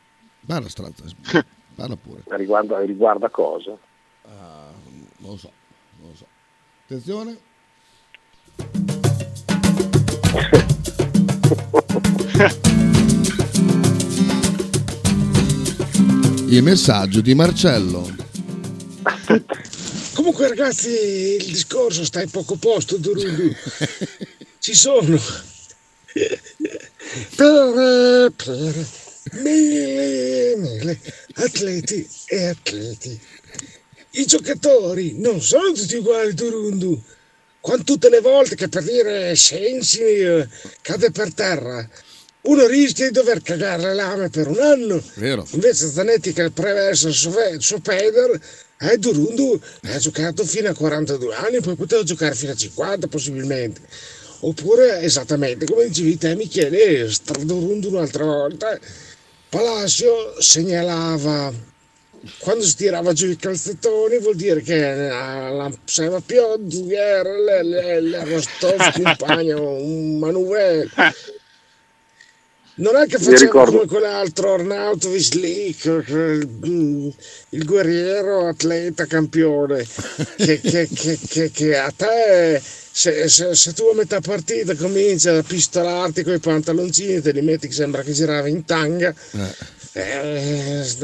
Parla 0.45 0.70
Strazza, 0.70 1.03
parla 1.76 1.97
pure. 1.97 2.24
Riguarda, 2.30 2.80
riguarda 2.80 3.30
cosa? 3.30 3.78
Non 5.20 5.32
lo 5.32 5.38
so, 5.38 5.51
non 6.00 6.10
lo 6.10 6.16
so. 6.16 6.28
Attenzione. 6.86 7.38
Il 16.48 16.64
messaggio 16.64 17.22
di 17.22 17.34
Marcello. 17.36 18.16
Comunque 20.14 20.48
ragazzi, 20.48 20.89
il 20.89 21.45
discorso 21.45 22.04
sta 22.04 22.22
in 22.22 22.30
poco 22.30 22.56
posto, 22.56 22.98
Durundu. 22.98 23.54
Ci 24.60 24.74
sono. 24.74 25.20
Per, 27.36 28.32
per 28.36 28.88
mille, 29.34 30.56
mille 30.58 31.00
atleti 31.36 32.08
e 32.26 32.45
atleti. 32.45 33.20
I 34.18 34.26
giocatori 34.26 35.13
non 35.20 35.39
sono 35.43 35.72
tutti 35.74 35.95
uguali, 35.95 36.34
Durundu. 36.34 36.99
Quando 37.59 37.84
tutte 37.84 38.09
le 38.09 38.20
volte 38.20 38.55
che 38.55 38.68
per 38.68 38.82
dire 38.82 39.36
Sensi 39.36 40.01
eh, 40.01 40.47
cade 40.82 41.11
per 41.11 41.32
terra, 41.34 41.88
uno 42.41 42.65
rischia 42.65 43.05
di 43.05 43.11
dover 43.11 43.43
cagare 43.43 43.84
le 43.84 43.93
lame 43.93 44.30
per 44.30 44.47
un 44.47 44.59
anno. 44.59 44.99
Vero. 45.15 45.45
Invece 45.51 45.91
Zanetti 45.91 46.34
che 46.34 46.49
prevede 46.49 46.88
essere 46.88 47.11
il 47.11 47.15
suo, 47.15 47.32
il 47.47 47.61
suo 47.61 47.80
Peder, 47.80 48.41
eh, 48.80 48.97
Durundu 48.97 49.59
ha 49.84 49.97
giocato 49.99 50.43
fino 50.45 50.70
a 50.70 50.74
42 50.74 51.36
anni, 51.36 51.61
poi 51.61 51.76
poteva 51.76 52.01
giocare 52.01 52.34
fino 52.34 52.53
a 52.53 52.55
50 52.55 53.07
possibilmente. 53.07 53.82
Oppure 54.39 55.01
esattamente 55.01 55.65
come 55.65 55.88
dicevi 55.89 56.18
te 56.18 56.36
Michele, 56.36 57.11
Stradurundu 57.11 57.89
un'altra 57.89 58.24
volta, 58.24 58.80
Palacio 59.49 60.41
segnalava 60.41 61.76
quando 62.39 62.63
si 62.63 62.76
tirava 62.76 63.13
giù 63.13 63.28
i 63.30 63.36
calzettoni 63.38 64.20
vuol 64.20 64.36
dire 64.36 64.61
che 64.61 64.78
la, 64.95 65.49
la 65.49 65.72
Seba 65.86 66.20
Pioggi 66.20 66.91
era 66.93 67.38
le, 67.38 67.63
le, 67.63 68.01
le 68.01 68.24
Rostov 68.26 68.91
compagno 69.01 69.72
un 69.80 70.18
Manuel 70.18 70.89
non 72.80 72.95
è 72.95 73.07
che 73.07 73.18
faceva 73.18 73.49
come 73.72 73.86
quell'altro 73.88 74.53
Arnautovic 74.53 75.34
lì 75.34 75.74
che- 75.76 76.03
che- 76.03 76.47
mm, 76.68 77.09
il 77.49 77.65
guerriero 77.65 78.47
atleta 78.47 79.05
campione 79.05 79.84
che, 80.36 80.59
che- 80.59 80.88
che- 80.93 81.18
che- 81.28 81.49
che 81.51 81.76
a 81.78 81.91
te 81.95 82.61
se, 82.91 83.28
se- 83.30 83.55
se 83.55 83.74
tu 83.74 83.86
a 83.91 83.95
metà 83.95 84.20
partita 84.22 84.76
cominci 84.76 85.28
a 85.28 85.41
pistolarti 85.41 86.24
con 86.24 86.34
i 86.34 86.39
pantaloncini 86.39 87.20
te 87.22 87.32
li 87.32 87.41
metti 87.41 87.68
che 87.68 87.74
sembra 87.74 88.01
che 88.03 88.11
girava 88.11 88.47
in 88.47 88.63
tanga. 88.65 89.09
Eh, 89.32 89.55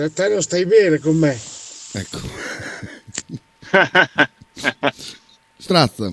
te 0.10 0.30
non 0.30 0.41
stai 0.41 0.66
bene 0.66 1.00
con 1.00 1.18
me 1.18 1.38
Ecco. 1.96 2.20
Strazza. 5.58 6.12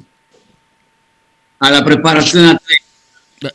alla 1.57 1.83
preparazione. 1.83 2.61
Beh, 3.39 3.55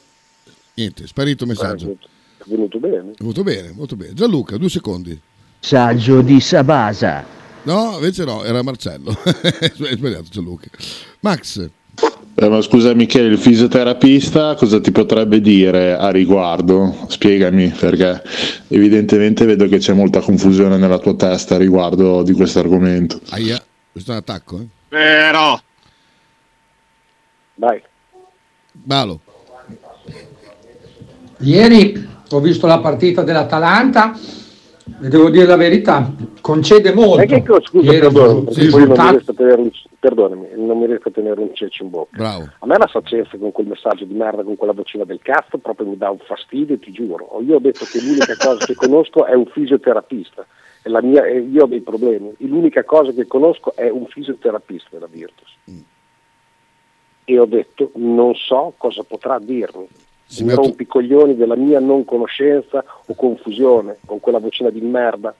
niente, 0.74 1.06
sparito 1.06 1.44
il 1.44 1.50
messaggio. 1.52 1.98
È 2.38 2.44
venuto 2.46 2.80
bene. 2.80 3.12
È 3.12 3.16
venuto 3.20 3.44
bene, 3.44 3.72
molto 3.72 3.96
bene. 3.96 4.14
Gianluca, 4.14 4.58
due 4.58 4.70
secondi. 4.70 5.20
Saggio 5.60 6.22
di 6.22 6.40
Sabasa. 6.42 7.24
No, 7.64 7.94
invece 7.96 8.24
no, 8.26 8.44
era 8.44 8.64
Marcello. 8.64 9.16
È 9.24 9.72
sbagliato 9.74 10.30
Gianluca. 10.30 10.68
Max. 11.20 11.70
Eh, 12.38 12.50
ma 12.50 12.62
scusa 12.62 12.94
Michele, 12.94 13.30
il 13.30 13.38
fisioterapista 13.38 14.56
cosa 14.56 14.82
ti 14.82 14.92
potrebbe 14.92 15.40
dire 15.40 15.96
a 15.96 16.10
riguardo? 16.10 17.06
Spiegami 17.08 17.70
perché 17.70 18.22
evidentemente 18.68 19.46
vedo 19.46 19.70
che 19.70 19.78
c'è 19.78 19.94
molta 19.94 20.20
confusione 20.20 20.76
nella 20.76 21.00
tua 21.00 21.16
testa 21.16 21.56
a 21.56 21.58
riguardo 21.58 22.24
di 22.24 22.34
questo 22.34 22.60
argomento. 22.60 23.22
Aia, 23.30 23.64
questo 23.90 24.12
è 24.12 24.16
un 24.16 24.20
attacco, 24.20 24.60
eh? 24.60 24.66
Vero. 24.90 25.62
Vai. 27.56 27.82
Balo. 28.74 29.22
Ieri 31.40 32.08
ho 32.30 32.40
visto 32.42 32.68
la 32.68 32.80
partita 32.80 33.24
dell'Atalanta 33.24 34.14
vi 34.88 35.08
devo 35.08 35.32
dire 35.32 35.46
la 35.48 35.56
verità, 35.56 36.12
concede 36.42 36.94
molto. 36.94 37.22
E 37.22 37.26
che 37.26 37.44
co- 37.44 37.60
scusa, 37.62 37.92
perdonami, 37.92 38.46
non 38.46 38.78
mi 38.78 39.10
riesco 39.10 39.32
a 39.32 39.34
tenere 39.34 39.62
un, 39.62 39.72
perdonami, 40.00 40.48
non 40.56 40.78
mi 40.78 40.86
riesco 40.86 41.08
a 41.08 41.12
tenere 41.12 41.40
un 41.42 41.50
ceccio 41.56 41.84
in 41.84 41.90
bocca. 41.90 42.18
Bravo. 42.18 42.50
A 42.60 42.66
me 42.68 42.78
la 42.78 42.88
sacenza 42.88 43.36
con 43.38 43.52
quel 43.52 43.66
messaggio 43.66 44.06
di 44.06 44.14
merda, 44.14 44.44
con 44.44 44.56
quella 44.56 44.74
vocina 44.74 45.04
del 45.04 45.20
cazzo, 45.24 45.58
proprio 45.58 45.88
mi 45.88 45.98
dà 45.98 46.12
un 46.12 46.20
fastidio, 46.20 46.78
ti 46.78 46.92
giuro. 46.92 47.42
Io 47.44 47.56
ho 47.56 47.60
detto 47.60 47.86
che 47.86 48.00
l'unica 48.00 48.36
cosa 48.38 48.64
che 48.64 48.76
conosco 48.76 49.26
è 49.26 49.34
un 49.34 49.48
fisioterapista. 49.48 50.46
E 50.84 50.90
la 50.90 51.02
mia- 51.02 51.26
e 51.26 51.40
io 51.40 51.64
ho 51.64 51.68
dei 51.68 51.82
problemi. 51.82 52.32
L'unica 52.38 52.84
cosa 52.84 53.12
che 53.12 53.26
conosco 53.26 53.76
è 53.76 53.90
un 53.90 54.06
fisioterapista 54.06 54.90
della 54.92 55.08
Virtus. 55.10 55.52
E 57.28 57.40
ho 57.40 57.46
detto 57.46 57.90
non 57.96 58.36
so 58.36 58.74
cosa 58.78 59.02
potrà 59.02 59.40
dirmi. 59.40 59.88
Si 60.28 60.42
Mi 60.44 60.50
metto- 60.50 60.62
rompi 60.62 60.84
i 60.84 60.88
coglioni 60.88 61.36
della 61.36 61.56
mia 61.56 61.80
non 61.80 62.04
conoscenza 62.06 62.84
o 63.06 63.14
confusione 63.16 63.98
con 64.06 64.20
quella 64.20 64.40
vocina 64.40 64.70
di 64.70 64.82
merda. 64.82 65.34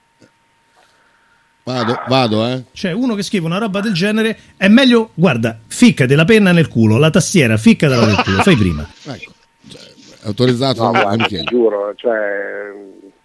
Vado, 1.64 2.00
vado, 2.08 2.46
eh. 2.46 2.64
Cioè, 2.74 2.92
uno 2.92 3.16
che 3.16 3.24
scrive 3.24 3.48
una 3.48 3.58
roba 3.58 3.80
del 3.80 3.94
genere 3.94 4.38
è 4.56 4.68
meglio, 4.68 5.10
guarda, 5.16 5.58
ficcati 5.66 6.14
la 6.14 6.24
penna 6.26 6.52
nel 6.52 6.68
culo, 6.68 6.98
la 7.00 7.10
tastiera, 7.10 7.58
ficcatela 7.58 8.06
nel 8.06 8.22
culo, 8.24 8.38
fai 8.44 8.56
prima. 8.56 8.88
Ecco, 9.08 9.32
cioè, 9.68 9.82
autorizzato 10.26 10.84
No, 10.84 10.92
da 10.92 11.02
guarda, 11.02 11.16
ti 11.26 11.34
Michele. 11.34 11.44
giuro, 11.46 11.94
cioè, 11.96 12.72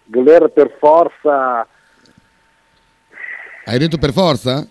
voler 0.05 0.49
per 0.49 0.75
forza 0.79 1.67
Hai 3.65 3.77
detto 3.77 3.99
per 3.99 4.11
forza? 4.11 4.67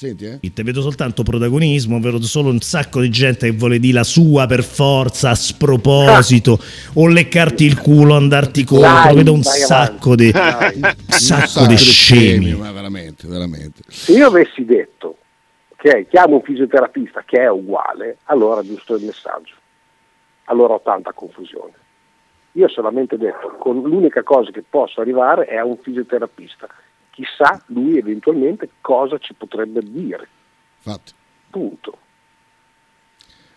Senti, 0.00 0.24
eh. 0.24 0.52
Te 0.54 0.62
vedo 0.62 0.80
soltanto 0.80 1.22
protagonismo, 1.22 2.00
vedo 2.00 2.22
solo 2.22 2.48
un 2.48 2.60
sacco 2.60 3.02
di 3.02 3.10
gente 3.10 3.50
che 3.50 3.54
vuole 3.54 3.78
dire 3.78 3.98
la 3.98 4.02
sua 4.02 4.46
per 4.46 4.62
forza, 4.64 5.28
a 5.28 5.34
sproposito, 5.34 6.58
o 6.94 7.06
leccarti 7.06 7.66
il 7.66 7.78
culo, 7.78 8.16
andarti 8.16 8.64
contro, 8.64 8.88
Dai, 8.88 9.14
vedo 9.16 9.34
un 9.36 9.42
sacco 9.42 10.14
di 10.14 10.32
un 10.34 10.94
sacco 11.06 11.66
di 11.66 11.76
scemi. 11.76 12.54
Ma 12.54 12.72
veramente, 12.72 13.28
veramente. 13.28 13.82
Se 13.88 14.12
io 14.12 14.28
avessi 14.28 14.64
detto 14.64 15.18
che 15.76 16.06
chiamo 16.08 16.36
un 16.36 16.42
fisioterapista 16.44 17.22
che 17.26 17.42
è 17.42 17.50
uguale, 17.50 18.16
allora 18.24 18.62
giusto 18.62 18.96
il 18.96 19.04
messaggio. 19.04 19.52
Allora 20.44 20.72
ho 20.72 20.80
tanta 20.82 21.12
confusione. 21.12 21.74
Io 22.52 22.64
ho 22.64 22.70
solamente 22.70 23.18
detto 23.18 23.54
con 23.58 23.82
l'unica 23.82 24.22
cosa 24.22 24.50
che 24.50 24.64
posso 24.66 25.02
arrivare 25.02 25.44
è 25.44 25.56
a 25.56 25.66
un 25.66 25.76
fisioterapista. 25.76 26.68
Chissà 27.20 27.62
lui 27.66 27.98
eventualmente 27.98 28.70
cosa 28.80 29.18
ci 29.18 29.34
potrebbe 29.34 29.80
dire. 29.82 30.26
Fatto. 30.78 31.12
Punto. 31.50 31.98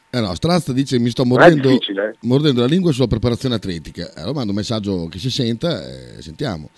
Eh 0.10 0.20
no, 0.20 0.36
Strazza 0.36 0.74
dice 0.74 1.00
mi 1.00 1.10
sto 1.10 1.24
mordendo, 1.24 1.70
eh. 1.70 1.80
mordendo 2.24 2.60
la 2.60 2.68
lingua 2.68 2.92
sulla 2.92 3.08
preparazione 3.08 3.56
atletica. 3.56 4.12
Allora 4.16 4.34
mando 4.34 4.50
un 4.50 4.58
messaggio 4.58 5.08
che 5.08 5.18
si 5.18 5.32
senta 5.32 5.82
e 6.18 6.22
sentiamo. 6.22 6.70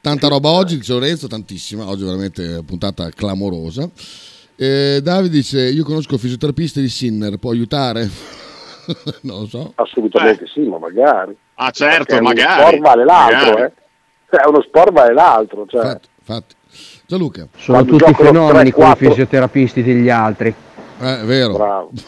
Tanta 0.00 0.26
roba 0.26 0.50
oggi, 0.50 0.76
dice 0.76 0.92
Lorenzo, 0.92 1.28
tantissima. 1.28 1.86
Oggi 1.88 2.02
veramente 2.02 2.62
puntata 2.66 3.08
clamorosa. 3.10 3.88
Eh, 4.56 4.98
Davide 5.02 5.36
dice 5.36 5.68
io 5.68 5.84
conosco 5.84 6.14
il 6.14 6.20
fisioterapista 6.20 6.80
di 6.80 6.88
Sinner, 6.88 7.36
può 7.36 7.52
aiutare? 7.52 8.08
non 9.22 9.40
lo 9.40 9.46
so. 9.46 9.72
Assolutamente 9.76 10.46
sì, 10.48 10.60
ma 10.62 10.78
magari. 10.78 11.36
Ah, 11.54 11.70
certo, 11.70 12.04
Perché 12.04 12.20
magari. 12.20 12.60
sport 12.62 12.78
vale 12.80 13.04
l'altro, 13.04 13.50
magari. 13.52 13.62
eh. 13.62 13.72
Cioè, 14.28 14.48
uno 14.48 14.60
sport 14.62 14.92
vale 14.92 15.14
l'altro. 15.14 15.66
Cioè. 15.66 16.00
Infatti. 16.26 16.54
Gianluca. 17.06 17.46
Sono 17.56 17.84
Quando 17.84 17.96
tutti 17.96 18.14
fenomeni 18.14 18.70
3-4 18.70 18.72
quei 18.72 18.96
fisioterapisti 18.96 19.82
degli 19.84 20.10
altri. 20.10 20.52
Eh, 20.98 21.20
è 21.20 21.24
vero. 21.24 21.52
Bravo. 21.52 21.92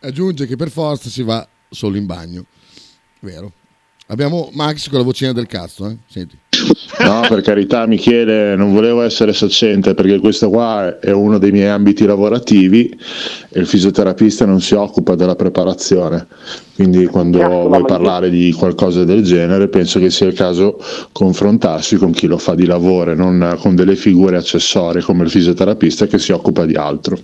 Aggiunge 0.00 0.46
che 0.46 0.56
per 0.56 0.70
forza 0.70 1.10
si 1.10 1.22
va 1.22 1.46
solo 1.68 1.98
in 1.98 2.06
bagno. 2.06 2.46
Vero. 3.20 3.52
Abbiamo 4.08 4.50
Max 4.52 4.88
con 4.88 4.98
la 4.98 5.04
vocina 5.04 5.32
del 5.32 5.46
cazzo, 5.46 5.88
eh? 5.88 5.96
Senti. 6.06 6.38
No, 7.00 7.26
per 7.28 7.42
carità, 7.42 7.86
Michele, 7.86 8.54
non 8.54 8.72
volevo 8.72 9.02
essere 9.02 9.32
saccente 9.32 9.94
perché 9.94 10.20
questo 10.20 10.48
qua 10.48 10.98
è 11.00 11.10
uno 11.10 11.38
dei 11.38 11.50
miei 11.50 11.68
ambiti 11.68 12.06
lavorativi 12.06 12.88
e 13.50 13.60
il 13.60 13.66
fisioterapista 13.66 14.46
non 14.46 14.60
si 14.60 14.74
occupa 14.74 15.16
della 15.16 15.34
preparazione. 15.34 16.26
Quindi, 16.74 17.06
quando 17.06 17.38
vuoi 17.40 17.84
parlare 17.84 18.30
di 18.30 18.52
qualcosa 18.52 19.04
del 19.04 19.24
genere, 19.24 19.68
penso 19.68 19.98
che 19.98 20.10
sia 20.10 20.26
il 20.26 20.34
caso 20.34 20.78
confrontarsi 21.12 21.96
con 21.96 22.12
chi 22.12 22.26
lo 22.26 22.38
fa 22.38 22.54
di 22.54 22.64
lavoro 22.64 23.10
e 23.10 23.14
non 23.14 23.56
con 23.60 23.74
delle 23.74 23.96
figure 23.96 24.36
accessorie 24.36 25.02
come 25.02 25.24
il 25.24 25.30
fisioterapista 25.30 26.06
che 26.06 26.18
si 26.18 26.30
occupa 26.32 26.64
di 26.64 26.74
altro. 26.74 27.18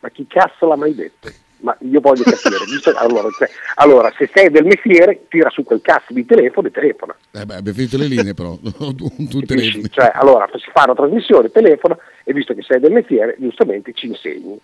Ma 0.00 0.08
chi 0.10 0.24
cazzo 0.28 0.66
l'ha 0.66 0.76
mai 0.76 0.94
detto? 0.94 1.30
Ma 1.64 1.74
io 1.80 2.00
voglio 2.00 2.22
capire. 2.24 2.56
allora, 2.96 3.28
cioè, 3.30 3.48
allora, 3.76 4.12
se 4.16 4.30
sei 4.32 4.50
del 4.50 4.66
mestiere, 4.66 5.24
tira 5.28 5.48
su 5.48 5.62
quel 5.64 5.80
cazzo 5.80 6.12
di 6.12 6.26
telefono 6.26 6.68
e 6.68 6.70
telefona. 6.70 7.16
Eh 7.32 7.46
beh, 7.46 7.54
abbiamo 7.54 7.78
finito 7.78 7.96
le 7.96 8.06
linee 8.06 8.34
però. 8.34 8.54
tu 8.60 9.40
telefoni. 9.40 9.88
Cioè, 9.88 10.12
allora, 10.14 10.46
si 10.52 10.70
fa 10.70 10.84
una 10.84 10.94
trasmissione, 10.94 11.50
telefona 11.50 11.96
e 12.22 12.34
visto 12.34 12.52
che 12.54 12.62
sei 12.62 12.80
del 12.80 12.92
mestiere, 12.92 13.36
giustamente 13.38 13.94
ci 13.94 14.06
insegni. 14.08 14.60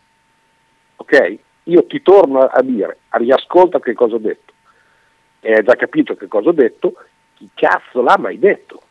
Ok? 0.97 1.39
Io 1.65 1.87
ti 1.87 2.03
torno 2.03 2.41
a 2.41 2.61
dire, 2.61 2.99
riascolta 3.09 3.81
che 3.81 3.95
cosa 3.95 4.17
ho 4.17 4.19
detto. 4.19 4.53
E 5.41 5.55
hai 5.55 5.65
già 5.65 5.77
capito 5.77 6.15
che 6.17 6.29
cosa 6.29 6.51
ho 6.51 6.53
detto, 6.53 6.93
chi 7.35 7.49
cazzo 7.55 8.03
l'ha 8.03 8.19
mai 8.19 8.39
detto? 8.39 8.83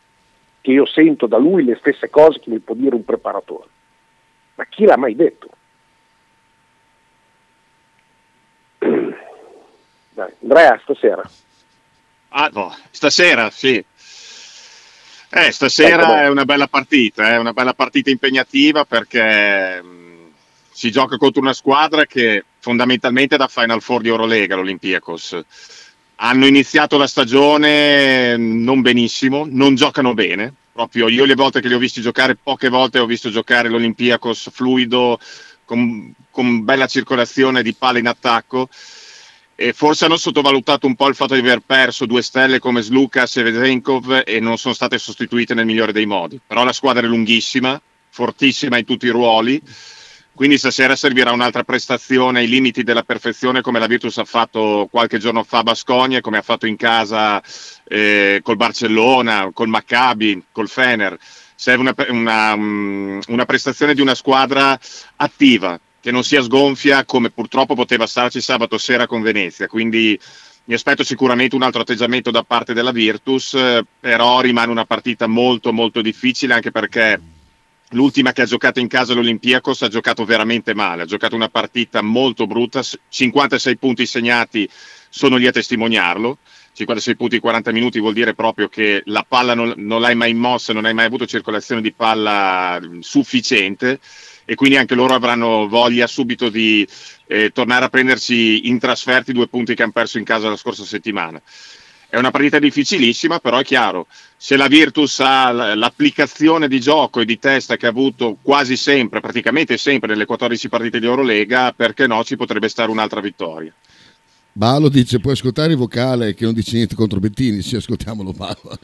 Che 0.61 0.71
io 0.71 0.87
sento 0.87 1.27
da 1.27 1.37
lui 1.37 1.63
le 1.63 1.77
stesse 1.79 2.09
cose 2.09 2.39
che 2.39 2.49
mi 2.49 2.57
può 2.57 2.73
dire 2.73 2.95
un 2.95 3.05
preparatore. 3.05 3.67
Ma 4.55 4.65
chi 4.65 4.85
l'ha 4.85 4.97
mai 4.97 5.15
detto? 5.15 5.49
Dai, 8.79 10.31
Andrea, 10.41 10.79
stasera. 10.83 11.29
Ah, 12.29 12.49
no, 12.53 12.75
stasera, 12.91 13.49
sì. 13.49 13.83
Eh, 15.31 15.51
stasera 15.51 16.23
è 16.23 16.27
una 16.27 16.45
bella 16.45 16.67
partita, 16.67 17.29
è 17.29 17.37
una 17.37 17.53
bella 17.53 17.73
partita 17.73 18.09
impegnativa 18.09 18.83
perché 18.83 19.81
mh, 19.81 20.31
si 20.71 20.89
gioca 20.89 21.17
contro 21.17 21.41
una 21.41 21.53
squadra 21.53 22.05
che 22.05 22.43
fondamentalmente 22.59 23.35
è 23.35 23.37
da 23.37 23.47
Final 23.47 23.81
Four 23.81 24.01
di 24.01 24.07
Eurolega, 24.07 24.55
l'Olympiakos. 24.55 25.39
Hanno 26.21 26.47
iniziato 26.47 26.97
la 26.97 27.07
stagione 27.07 28.35
non 28.37 28.81
benissimo, 28.81 29.45
non 29.47 29.75
giocano 29.75 30.13
bene. 30.13 30.53
Proprio 30.71 31.07
io 31.09 31.25
le 31.25 31.35
volte 31.35 31.61
che 31.61 31.67
li 31.67 31.73
ho 31.73 31.79
visti 31.79 32.01
giocare, 32.01 32.35
poche 32.35 32.69
volte 32.69 32.99
ho 32.99 33.05
visto 33.05 33.29
giocare 33.29 33.69
l'Olympiakos 33.69 34.49
fluido, 34.51 35.19
con, 35.69 36.11
con 36.31 36.63
bella 36.63 36.87
circolazione 36.87 37.61
di 37.61 37.75
palle 37.75 37.99
in 37.99 38.07
attacco. 38.07 38.67
E 39.53 39.73
forse 39.73 40.05
hanno 40.05 40.17
sottovalutato 40.17 40.87
un 40.87 40.95
po' 40.95 41.07
il 41.07 41.15
fatto 41.15 41.35
di 41.35 41.41
aver 41.41 41.59
perso 41.59 42.07
due 42.07 42.23
stelle 42.23 42.59
come 42.59 42.81
Slukas 42.81 43.37
e 43.37 43.43
Vedenkov 43.43 44.23
e 44.25 44.39
non 44.39 44.57
sono 44.57 44.73
state 44.73 44.97
sostituite 44.97 45.53
nel 45.53 45.65
migliore 45.65 45.91
dei 45.91 46.07
modi. 46.07 46.39
Però 46.45 46.63
la 46.63 46.73
squadra 46.73 47.05
è 47.05 47.09
lunghissima, 47.09 47.79
fortissima 48.09 48.77
in 48.77 48.85
tutti 48.85 49.05
i 49.05 49.09
ruoli, 49.09 49.61
quindi 50.33 50.57
stasera 50.57 50.95
servirà 50.95 51.33
un'altra 51.33 51.65
prestazione 51.65 52.39
ai 52.39 52.47
limiti 52.47 52.83
della 52.83 53.03
perfezione 53.03 53.59
come 53.59 53.77
la 53.77 53.87
Virtus 53.87 54.17
ha 54.19 54.23
fatto 54.23 54.87
qualche 54.89 55.17
giorno 55.17 55.43
fa 55.43 55.57
a 55.57 55.63
Bascogna, 55.63 56.21
come 56.21 56.37
ha 56.37 56.41
fatto 56.41 56.65
in 56.65 56.77
casa 56.77 57.43
eh, 57.83 58.39
col 58.41 58.55
Barcellona, 58.55 59.49
col 59.53 59.67
Maccabi, 59.67 60.41
col 60.53 60.69
Fener. 60.69 61.17
Serve 61.61 61.81
una, 61.81 61.93
una, 62.07 62.55
mm, 62.55 63.19
una 63.27 63.43
prestazione 63.43 63.93
di 63.93 63.99
una 63.99 64.15
squadra 64.15 64.79
attiva, 65.17 65.77
che 65.99 66.09
non 66.09 66.23
sia 66.23 66.41
sgonfia 66.41 67.03
come 67.03 67.31
purtroppo 67.31 67.75
poteva 67.75 68.07
starci 68.07 68.39
sabato 68.39 68.77
sera 68.77 69.07
con 69.07 69.21
Venezia. 69.21 69.67
Quindi 69.67 70.17
mi 70.63 70.73
aspetto 70.73 71.03
sicuramente 71.03 71.55
un 71.55 71.63
altro 71.63 71.81
atteggiamento 71.81 72.31
da 72.31 72.43
parte 72.43 72.73
della 72.73 72.93
Virtus, 72.93 73.55
eh, 73.55 73.83
però 73.99 74.39
rimane 74.39 74.71
una 74.71 74.85
partita 74.85 75.27
molto 75.27 75.73
molto 75.73 76.01
difficile 76.01 76.53
anche 76.53 76.71
perché 76.71 77.19
l'ultima 77.89 78.31
che 78.31 78.43
ha 78.43 78.45
giocato 78.45 78.79
in 78.79 78.87
casa 78.87 79.13
l'Olympiakos 79.13 79.81
ha 79.81 79.89
giocato 79.89 80.23
veramente 80.23 80.73
male, 80.73 81.01
ha 81.01 81.05
giocato 81.05 81.35
una 81.35 81.49
partita 81.49 82.01
molto 82.01 82.47
brutta, 82.47 82.81
s- 82.83 82.97
56 83.09 83.77
punti 83.77 84.05
segnati 84.05 84.69
sono 85.09 85.35
lì 85.35 85.47
a 85.47 85.51
testimoniarlo. 85.51 86.37
56 86.79 87.15
punti 87.17 87.35
in 87.35 87.41
40 87.41 87.71
minuti 87.73 87.99
vuol 87.99 88.13
dire 88.13 88.33
proprio 88.33 88.69
che 88.69 89.01
la 89.05 89.25
palla 89.27 89.53
non, 89.53 89.73
non 89.75 89.99
l'hai 89.99 90.15
mai 90.15 90.33
mossa, 90.33 90.71
non 90.71 90.85
hai 90.85 90.93
mai 90.93 91.05
avuto 91.05 91.25
circolazione 91.25 91.81
di 91.81 91.91
palla 91.91 92.79
mh, 92.79 92.99
sufficiente 92.99 93.99
e 94.45 94.55
quindi 94.55 94.77
anche 94.77 94.95
loro 94.95 95.13
avranno 95.13 95.67
voglia 95.67 96.07
subito 96.07 96.47
di 96.47 96.87
eh, 97.27 97.51
tornare 97.51 97.83
a 97.85 97.89
prendersi 97.89 98.69
in 98.69 98.79
trasferti 98.79 99.33
due 99.33 99.49
punti 99.49 99.75
che 99.75 99.83
hanno 99.83 99.91
perso 99.91 100.19
in 100.19 100.23
casa 100.23 100.47
la 100.47 100.55
scorsa 100.55 100.85
settimana. 100.85 101.41
È 102.07 102.17
una 102.17 102.31
partita 102.31 102.59
difficilissima, 102.59 103.39
però 103.39 103.59
è 103.59 103.63
chiaro, 103.63 104.07
se 104.37 104.55
la 104.55 104.67
Virtus 104.67 105.19
ha 105.19 105.51
l'applicazione 105.51 106.67
di 106.67 106.79
gioco 106.79 107.19
e 107.19 107.25
di 107.25 107.37
testa 107.37 107.75
che 107.75 107.85
ha 107.85 107.89
avuto 107.89 108.37
quasi 108.41 108.77
sempre, 108.77 109.19
praticamente 109.19 109.77
sempre 109.77 110.07
nelle 110.07 110.25
14 110.25 110.69
partite 110.69 110.99
di 110.99 111.05
Eurolega, 111.05 111.73
perché 111.73 112.07
no, 112.07 112.23
ci 112.23 112.35
potrebbe 112.35 112.69
stare 112.69 112.89
un'altra 112.89 113.19
vittoria. 113.19 113.71
Balo 114.51 114.89
dice 114.89 115.19
puoi 115.19 115.33
ascoltare 115.33 115.71
il 115.71 115.77
vocale 115.77 116.33
che 116.33 116.43
non 116.43 116.53
dice 116.53 116.75
niente 116.75 116.95
contro 116.95 117.19
Bettini, 117.19 117.61
sì 117.61 117.75
ascoltiamolo 117.75 118.31
Balo. 118.31 118.77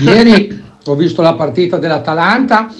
Ieri 0.00 0.62
ho 0.84 0.94
visto 0.94 1.20
la 1.20 1.34
partita 1.34 1.78
dell'Atalanta 1.78 2.72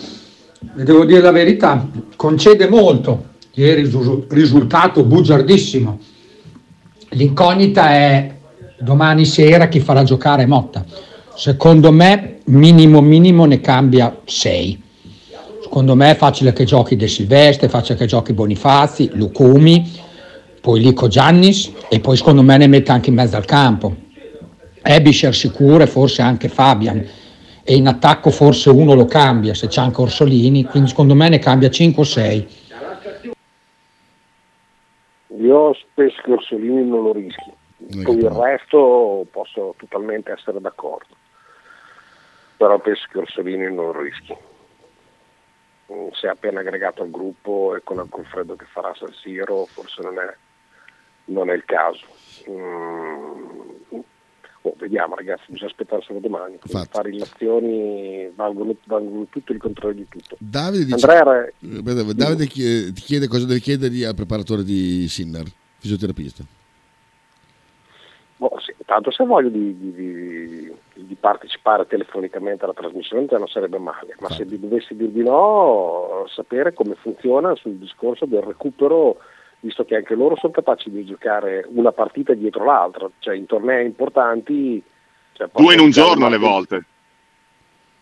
e 0.77 0.83
devo 0.85 1.05
dire 1.05 1.21
la 1.21 1.33
verità, 1.33 1.87
concede 2.17 2.69
molto. 2.69 3.33
Ieri 3.55 3.83
risu- 3.83 4.27
risultato 4.31 5.05
bugiardissimo. 5.05 6.01
L'incognita 7.11 7.91
è 7.91 8.35
domani 8.81 9.25
sera 9.25 9.69
chi 9.69 9.81
farà 9.81 10.03
giocare 10.03 10.47
Motta. 10.47 10.85
Secondo 11.35 11.93
me, 11.93 12.39
minimo 12.47 13.01
minimo 13.01 13.45
ne 13.45 13.61
cambia 13.61 14.21
6. 14.25 14.83
Secondo 15.63 15.95
me 15.95 16.13
è 16.13 16.17
facile 16.17 16.53
che 16.53 16.65
giochi 16.65 16.97
De 16.97 17.09
Silvestre, 17.09 17.69
facile 17.69 17.99
che 17.99 18.07
giochi 18.07 18.33
Bonifazi, 18.33 19.11
Lucumi, 19.15 20.03
poi 20.65 20.81
Lico 20.81 21.09
Giannis 21.09 21.71
e 21.91 22.01
poi 22.01 22.17
secondo 22.17 22.41
me 22.41 22.57
ne 22.57 22.67
mette 22.67 22.91
anche 22.91 23.11
in 23.11 23.17
mezzo 23.17 23.37
al 23.37 23.45
campo. 23.45 23.95
Ebischer 24.81 25.35
sicuro 25.35 25.83
e 25.83 25.87
forse 25.87 26.23
anche 26.23 26.49
Fabian. 26.49 27.07
E 27.63 27.77
in 27.77 27.87
attacco 27.87 28.31
forse 28.31 28.71
uno 28.71 28.95
lo 28.95 29.05
cambia, 29.05 29.53
se 29.53 29.67
c'è 29.67 29.83
anche 29.83 30.01
Orsolini, 30.01 30.65
quindi 30.65 30.89
secondo 30.89 31.15
me 31.15 31.29
ne 31.29 31.39
cambia 31.39 31.69
5 31.69 32.03
o 32.03 32.07
6. 32.07 32.49
Io 35.37 35.77
penso 35.93 36.23
che 36.25 36.33
Orsolini 36.33 36.83
non 36.89 37.03
lo 37.03 37.13
rischi, 37.13 37.53
con 38.03 38.17
il 38.17 38.31
resto 38.31 39.27
posso 39.31 39.75
totalmente 39.77 40.33
essere 40.33 40.63
d'accordo, 40.63 41.15
però 42.57 42.79
penso 42.79 43.05
che 43.13 43.19
Orsolini 43.19 43.65
non 43.65 43.93
lo 43.93 44.01
rischi. 44.01 44.35
Mm, 45.93 46.09
Si 46.13 46.25
è 46.25 46.31
appena 46.31 46.61
aggregato 46.61 47.03
al 47.03 47.11
gruppo 47.11 47.77
e 47.77 47.83
con 47.85 47.99
il 47.99 48.09
confreddo 48.09 48.57
che 48.57 48.65
farà 48.65 48.95
San 48.95 49.13
Siro 49.13 49.67
forse 49.67 50.01
non 50.01 50.19
è, 50.19 50.35
non 51.27 51.51
è 51.51 51.55
il 51.55 51.65
caso. 51.65 52.05
Mm, 52.51 53.99
oh, 54.63 54.75
vediamo 54.79 55.15
ragazzi, 55.15 55.45
bisogna 55.49 55.71
aspettarselo 55.71 56.19
domani. 56.21 56.59
Infatti. 56.63 56.89
Fare 56.91 57.11
illazioni 57.11 58.31
valgono, 58.35 58.75
valgono 58.85 59.27
tutto 59.31 59.53
il 59.53 59.59
controllo 59.59 59.95
di 59.95 60.07
tutto. 60.09 60.37
Davide, 60.39 60.85
dice- 60.85 61.07
Andrea, 61.07 61.47
Eh, 61.47 62.15
Davide 62.15 62.47
ti 62.47 62.93
chiede 62.93 63.29
cosa 63.29 63.47
deve 63.47 63.61
chiedergli 63.61 64.05
al 64.05 64.15
preparatore 64.15 64.63
di 64.65 65.07
Sinner, 65.09 65.45
fisioterapista. 65.79 66.45
Boh, 68.37 68.59
sì, 68.61 68.75
tanto 68.85 69.11
se 69.13 69.25
voglio 69.25 69.49
di, 69.49 69.79
di- 69.79 69.93
di- 69.95 70.73
di 71.07 71.15
partecipare 71.15 71.87
telefonicamente 71.87 72.65
alla 72.65 72.75
trasmissione 72.75 73.27
non 73.31 73.47
sarebbe 73.49 73.79
male, 73.79 74.17
ma 74.19 74.29
se 74.31 74.45
vi 74.45 74.59
dovessi 74.59 74.95
dir 74.97 75.09
di 75.09 75.23
no, 75.23 76.25
sapere 76.29 76.73
come 76.75 76.95
funziona 76.97 77.55
sul 77.55 77.77
discorso 77.77 78.27
del 78.27 78.43
recupero, 78.43 79.19
visto 79.65 79.85
che 79.85 79.97
anche 79.97 80.15
loro 80.15 80.37
sono 80.37 80.53
capaci 80.53 80.91
di 80.91 81.05
giocare 81.07 81.67
una 81.75 81.91
partita 81.91 82.35
dietro 82.35 82.65
l'altra, 82.65 83.09
cioè 83.19 83.35
in 83.35 83.47
tornei 83.47 83.87
importanti... 83.87 84.83
cioè, 85.33 85.49
Due 85.53 85.75
in 85.75 85.81
un 85.81 85.91
giorno 85.91 86.27
alle 86.27 86.37
volte. 86.37 86.85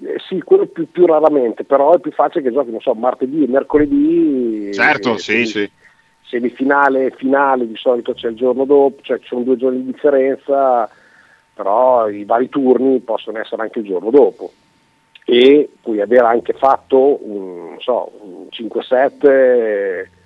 Eh, 0.05 0.19
sì, 0.29 0.43
quello 0.43 0.67
più, 0.67 0.91
più 0.91 1.07
raramente, 1.07 1.63
però 1.63 1.95
è 1.95 2.01
più 2.01 2.11
facile 2.11 2.43
che 2.43 2.53
giochi, 2.53 2.73
non 2.73 2.81
so, 2.81 2.95
martedì 2.95 3.45
e 3.45 3.49
mercoledì. 3.49 4.75
Certo, 4.75 5.15
eh, 5.15 5.19
sì, 5.19 5.47
sì. 5.47 5.71
Semifinale 6.23 7.07
e 7.07 7.15
finale 7.17 7.69
di 7.69 7.77
solito 7.77 8.13
c'è 8.13 8.29
il 8.29 8.37
giorno 8.37 8.65
dopo, 8.65 9.01
cioè 9.03 9.21
ci 9.21 9.29
sono 9.29 9.43
due 9.43 9.57
giorni 9.57 9.85
di 9.85 9.93
differenza, 9.93 10.91
però 11.55 12.09
i 12.09 12.25
vari 12.25 12.49
turni 12.49 12.99
possono 13.01 13.39
essere 13.39 13.63
anche 13.63 13.79
il 13.79 13.85
giorno 13.85 14.11
dopo. 14.11 14.51
E 15.25 15.71
puoi 15.81 16.01
aver 16.01 16.25
anche 16.25 16.55
fatto 16.55 17.25
un, 17.25 17.69
non 17.69 17.81
so, 17.81 18.11
un 18.21 18.49
5-7 18.51 20.21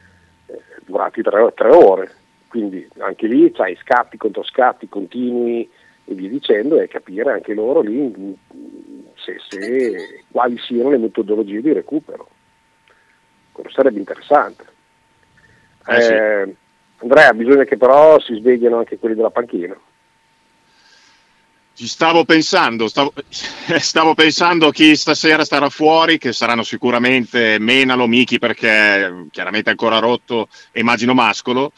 durante 0.85 1.23
tre, 1.23 1.53
tre 1.55 1.71
ore, 1.71 2.15
quindi 2.49 2.89
anche 2.99 3.27
lì 3.27 3.51
c'hai 3.53 3.77
scatti 3.77 4.17
contro 4.17 4.43
scatti 4.43 4.89
continui 4.89 5.69
e 6.05 6.15
via 6.15 6.29
dicendo 6.29 6.81
e 6.81 6.89
capire 6.89 7.33
anche 7.33 7.53
loro 7.55 7.81
lì 7.81 8.37
se, 9.17 9.37
se- 9.49 10.25
quali 10.31 10.57
siano 10.59 10.91
le 10.91 10.99
metodologie 10.99 11.61
di 11.61 11.73
recupero. 11.73 12.29
Quello 13.53 13.71
sarebbe 13.71 13.99
interessante. 13.99 14.65
Eh, 15.87 16.01
sì. 16.01 16.13
Eh, 16.13 16.55
Andrea, 16.99 17.33
bisogna 17.33 17.65
che 17.65 17.77
però 17.77 18.19
si 18.21 18.35
svegliano 18.37 18.79
anche 18.79 18.99
quelli 18.99 19.15
della 19.15 19.31
panchina. 19.31 19.77
Ci 21.77 21.89
stavo 21.89 22.25
pensando, 22.25 22.89
stavo, 22.89 23.13
stavo 23.29 24.15
pensando 24.15 24.71
chi 24.71 24.97
stasera 24.97 25.45
starà 25.45 25.69
fuori, 25.69 26.17
che 26.17 26.33
saranno 26.33 26.63
sicuramente 26.63 27.59
Menalo, 27.59 28.07
Michi 28.07 28.39
perché 28.39 29.27
chiaramente 29.31 29.69
ancora 29.69 29.99
rotto, 29.99 30.49
immagino 30.73 31.13
Mascolo. 31.13 31.73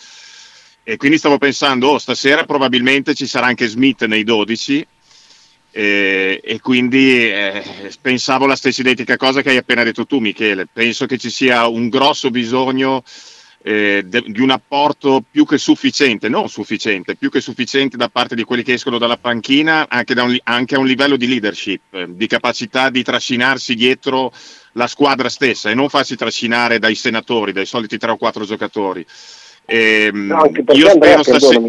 E 0.84 0.96
quindi 0.96 1.18
stavo 1.18 1.36
pensando, 1.38 1.88
oh, 1.88 1.98
stasera 1.98 2.44
probabilmente 2.44 3.12
ci 3.14 3.26
sarà 3.26 3.46
anche 3.46 3.66
Smith 3.66 4.04
nei 4.04 4.22
12. 4.22 4.86
E, 5.72 6.40
e 6.44 6.60
quindi 6.60 7.28
eh, 7.28 7.90
pensavo 8.00 8.46
la 8.46 8.54
stessa 8.54 8.80
identica 8.82 9.16
cosa 9.16 9.42
che 9.42 9.50
hai 9.50 9.56
appena 9.56 9.82
detto 9.82 10.06
tu, 10.06 10.18
Michele. 10.18 10.68
Penso 10.72 11.06
che 11.06 11.18
ci 11.18 11.28
sia 11.28 11.66
un 11.66 11.88
grosso 11.88 12.30
bisogno 12.30 13.02
eh, 13.62 14.02
de- 14.04 14.24
di 14.26 14.40
un 14.40 14.50
apporto 14.50 15.22
più 15.28 15.44
che 15.44 15.58
sufficiente, 15.58 16.28
non 16.28 16.48
sufficiente, 16.48 17.16
più 17.16 17.30
che 17.30 17.40
sufficiente 17.40 17.96
da 17.96 18.08
parte 18.08 18.34
di 18.34 18.44
quelli 18.44 18.62
che 18.62 18.74
escono 18.74 18.98
dalla 18.98 19.16
panchina, 19.16 19.86
anche, 19.88 20.14
da 20.14 20.22
un 20.22 20.36
anche 20.44 20.76
a 20.76 20.78
un 20.78 20.86
livello 20.86 21.16
di 21.16 21.26
leadership, 21.26 21.80
eh, 21.90 22.06
di 22.08 22.26
capacità 22.26 22.90
di 22.90 23.02
trascinarsi 23.02 23.74
dietro 23.74 24.32
la 24.72 24.86
squadra 24.86 25.28
stessa 25.28 25.70
e 25.70 25.74
non 25.74 25.88
farsi 25.88 26.16
trascinare 26.16 26.78
dai 26.78 26.94
senatori, 26.94 27.52
dai 27.52 27.66
soliti 27.66 27.98
tre 27.98 28.12
o 28.12 28.16
quattro 28.16 28.44
giocatori. 28.44 29.04
Ehm, 29.64 30.26
No, 30.26 30.40
anche 30.42 30.62
perché 30.62 30.80
io 30.80 30.90
spero 30.90 31.22
stasera. 31.22 31.60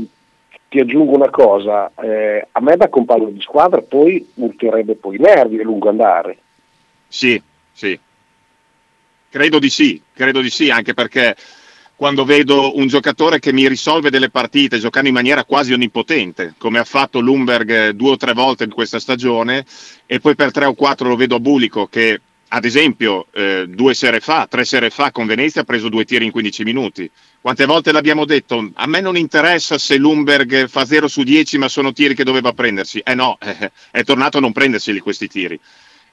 ti 0.70 0.80
aggiungo 0.80 1.16
una 1.16 1.30
cosa, 1.30 1.92
eh, 2.02 2.48
a 2.52 2.62
me 2.62 2.78
da 2.78 2.88
compagno 2.88 3.30
di 3.30 3.42
squadra 3.42 3.82
poi 3.82 4.26
urterebbe 4.36 4.96
poi 4.96 5.16
i 5.16 5.20
nervi 5.20 5.60
a 5.60 5.64
lungo 5.64 5.90
andare. 5.90 6.38
Sì, 7.08 7.42
sì. 7.74 8.00
Credo 9.32 9.60
di 9.60 9.70
sì, 9.70 10.02
credo 10.14 10.42
di 10.42 10.50
sì, 10.50 10.70
anche 10.70 10.94
perché 10.94 11.36
quando 12.00 12.24
vedo 12.24 12.78
un 12.78 12.88
giocatore 12.88 13.39
che 13.39 13.52
mi 13.52 13.68
risolve 13.68 14.10
delle 14.10 14.30
partite 14.30 14.80
giocando 14.80 15.10
in 15.10 15.14
maniera 15.14 15.43
quasi 15.43 15.74
onnipotente, 15.74 16.54
come 16.58 16.80
ha 16.80 16.86
fatto 16.86 17.20
Lumberg 17.20 17.70
eh, 17.70 17.93
due 17.93 18.12
o 18.12 18.16
tre 18.16 18.32
volte 18.32 18.64
in 18.64 18.70
questa 18.70 19.02
stagione, 19.02 19.66
e 20.06 20.22
poi 20.22 20.34
per 20.34 20.52
tre 20.52 20.64
o 20.64 20.76
quattro 20.76 21.10
lo 21.10 21.18
vedo 21.18 21.36
a 21.36 21.41
Bulico 21.41 21.88
che, 21.88 22.22
ad 22.47 22.64
esempio, 22.64 23.28
eh, 23.34 23.66
due 23.68 23.93
sere 23.93 24.22
fa, 24.22 24.47
tre 24.50 24.64
sere 24.64 24.89
fa 24.91 25.12
con 25.12 25.26
Venezia 25.26 25.60
ha 25.60 25.66
preso 25.66 25.89
due 25.89 26.06
tiri 26.06 26.24
in 26.24 26.32
15 26.32 26.64
minuti. 26.64 27.12
Quante 27.41 27.66
volte 27.66 27.91
l'abbiamo 27.91 28.24
detto? 28.24 28.70
A 28.76 28.88
me 28.88 29.02
non 29.02 29.18
interessa 29.18 29.78
se 29.78 29.97
Lumberg 29.97 30.70
fa 30.70 30.86
0 30.86 31.10
su 31.10 31.24
10, 31.24 31.58
ma 31.58 31.68
sono 31.68 31.91
tiri 31.91 32.16
che 32.16 32.24
doveva 32.24 32.54
prendersi. 32.54 33.00
Eh 33.00 33.14
no, 33.14 33.38
eh, 33.41 33.74
è 33.91 34.06
tornato 34.06 34.38
a 34.38 34.39
non 34.39 34.54
prenderseli 34.54 35.00
questi 35.02 35.28
tiri. 35.28 35.60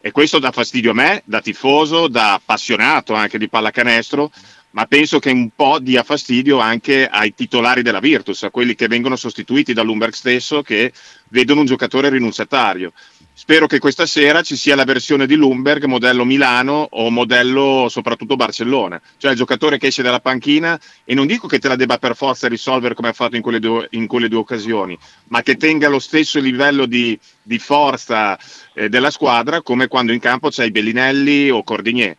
E 0.01 0.11
questo 0.11 0.39
dà 0.39 0.51
fastidio 0.51 0.91
a 0.91 0.95
me, 0.95 1.23
da 1.25 1.41
tifoso, 1.41 2.07
da 2.07 2.35
appassionato 2.35 3.15
anche 3.15 3.39
di 3.39 3.49
pallacanestro, 3.49 4.31
ma 4.77 4.85
penso 4.85 5.19
che 5.19 5.31
un 5.31 5.49
po' 5.57 5.79
dia 5.79 6.03
fastidio 6.03 6.59
anche 6.59 7.09
ai 7.09 7.35
titolari 7.35 7.81
della 7.81 7.99
Virtus, 7.99 8.43
a 8.43 8.51
quelli 8.51 8.75
che 8.75 8.89
vengono 8.89 9.17
sostituiti 9.17 9.73
dall'Umberg 9.73 10.13
stesso, 10.13 10.61
che 10.61 10.93
vedono 11.29 11.61
un 11.61 11.67
giocatore 11.67 12.11
rinunciatario. 12.11 12.93
Spero 13.33 13.67
che 13.67 13.79
questa 13.79 14.05
sera 14.05 14.43
ci 14.43 14.55
sia 14.55 14.77
la 14.77 14.85
versione 14.85 15.27
di 15.27 15.35
Lumberg 15.35 15.85
modello 15.85 16.27
Milano 16.27 16.89
o 16.91 17.11
modello 17.11 17.87
soprattutto 17.89 18.37
Barcellona, 18.37 19.01
cioè 19.17 19.31
il 19.31 19.39
giocatore 19.39 19.79
che 19.79 19.87
esce 19.87 20.03
dalla 20.03 20.21
panchina 20.21 20.79
e 21.05 21.15
non 21.15 21.27
dico 21.27 21.47
che 21.47 21.59
te 21.59 21.69
la 21.69 21.77
debba 21.77 21.97
per 21.97 22.15
forza 22.15 22.47
risolvere 22.47 22.95
come 22.95 23.09
ha 23.09 23.13
fatto 23.15 23.37
in 23.37 23.43
quelle 23.43 23.61
due, 23.61 23.89
in 23.93 24.07
quelle 24.07 24.29
due 24.29 24.41
occasioni, 24.41 24.97
ma 25.29 25.41
che 25.41 25.57
tenga 25.57 25.89
lo 25.89 25.99
stesso 25.99 26.39
livello 26.39 26.85
di, 26.85 27.19
di 27.43 27.59
forza 27.59 28.39
eh, 28.75 28.91
della 28.91 29.11
squadra 29.11 29.63
come 29.63 29.89
quando 29.89 30.13
in 30.13 30.21
campo 30.21 30.51
c'hai 30.51 30.71
Bellinelli 30.71 31.49
o 31.49 31.63
Cordinier. 31.63 32.15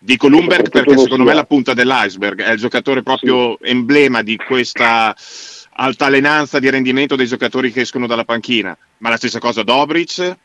Dico 0.00 0.28
Lumberg 0.28 0.70
perché 0.70 0.96
secondo 0.96 1.24
me 1.24 1.32
è 1.32 1.34
la 1.34 1.44
punta 1.44 1.74
dell'iceberg, 1.74 2.42
è 2.42 2.52
il 2.52 2.58
giocatore 2.58 3.02
proprio 3.02 3.58
emblema 3.60 4.22
di 4.22 4.36
questa 4.36 5.14
altalenanza 5.80 6.60
di 6.60 6.70
rendimento 6.70 7.16
dei 7.16 7.26
giocatori 7.26 7.72
che 7.72 7.80
escono 7.80 8.06
dalla 8.06 8.24
panchina, 8.24 8.76
ma 8.98 9.08
la 9.08 9.16
stessa 9.16 9.40
cosa 9.40 9.64
Dobric 9.64 10.36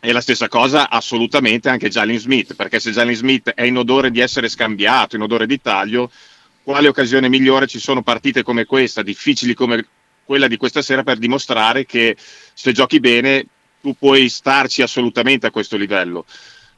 e 0.00 0.12
la 0.12 0.20
stessa 0.20 0.48
cosa 0.48 0.88
assolutamente 0.88 1.68
anche 1.68 1.90
Jalen 1.90 2.18
Smith, 2.18 2.54
perché 2.54 2.80
se 2.80 2.90
Jalen 2.90 3.14
Smith 3.14 3.50
è 3.50 3.64
in 3.64 3.76
odore 3.76 4.10
di 4.10 4.20
essere 4.20 4.48
scambiato, 4.48 5.16
in 5.16 5.22
odore 5.22 5.46
di 5.46 5.60
taglio, 5.60 6.10
quale 6.62 6.88
occasione 6.88 7.28
migliore 7.28 7.66
ci 7.66 7.78
sono 7.78 8.02
partite 8.02 8.42
come 8.42 8.64
questa, 8.64 9.02
difficili 9.02 9.52
come 9.52 9.86
quella 10.24 10.48
di 10.48 10.56
questa 10.56 10.82
sera 10.82 11.02
per 11.02 11.18
dimostrare 11.18 11.84
che 11.84 12.16
se 12.52 12.72
giochi 12.72 12.98
bene 12.98 13.46
tu 13.80 13.94
puoi 13.98 14.28
starci 14.28 14.82
assolutamente 14.82 15.46
a 15.46 15.50
questo 15.50 15.76
livello. 15.76 16.24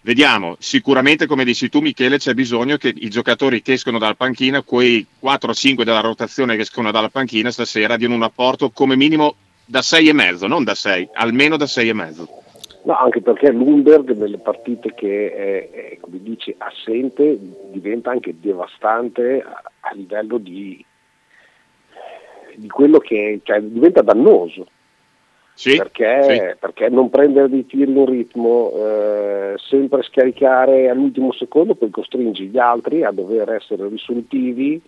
Vediamo, 0.01 0.57
sicuramente 0.59 1.27
come 1.27 1.45
dici 1.45 1.69
tu 1.69 1.81
Michele 1.81 2.19
c'è 2.19 2.33
bisogno 2.33 2.77
che 2.77 2.93
i 2.95 3.11
giocatori 3.11 3.63
che 3.63 3.73
escono 3.73 3.99
dalla 3.99 4.15
panchina, 4.15 4.63
quei 4.63 5.05
4-5 5.21 5.83
della 5.83 6.01
rotazione 6.01 6.55
che 6.55 6.63
escono 6.63 6.91
dalla 6.93 7.09
panchina 7.09 7.51
stasera 7.51 7.97
diano 7.97 8.15
un 8.15 8.23
apporto 8.23 8.71
come 8.71 8.97
minimo 8.97 9.35
da 9.65 9.81
6,5, 9.81 10.47
non 10.47 10.65
da 10.65 10.75
6, 10.75 11.11
almeno 11.13 11.57
da 11.57 11.67
6,5. 11.67 12.27
No, 12.85 12.97
anche 12.97 13.21
perché 13.21 13.51
Lumberg 13.53 14.17
nelle 14.17 14.39
partite 14.39 14.95
che 14.95 15.33
è, 15.33 15.71
è, 15.71 15.99
come 16.01 16.23
dici, 16.23 16.55
assente 16.57 17.39
diventa 17.71 18.11
anche 18.11 18.35
devastante 18.39 19.43
a, 19.43 19.63
a 19.81 19.95
livello 19.95 20.39
di, 20.39 20.83
di 22.55 22.69
quello 22.69 22.99
che 22.99 23.41
cioè, 23.43 23.61
diventa 23.61 24.01
dannoso. 24.01 24.67
Perché, 25.63 26.57
perché 26.59 26.89
non 26.89 27.11
prendere 27.11 27.49
dei 27.49 27.67
tiri 27.67 27.91
in 27.91 28.07
ritmo, 28.07 28.73
eh, 28.77 29.55
sempre 29.59 30.03
scaricare 30.03 30.89
all'ultimo 30.89 31.33
secondo, 31.33 31.75
poi 31.75 31.91
costringi 31.91 32.47
gli 32.47 32.59
altri 32.59 33.03
a 33.05 33.11
dover 33.11 33.51
essere 33.51 33.89
risolutivi 33.89 34.81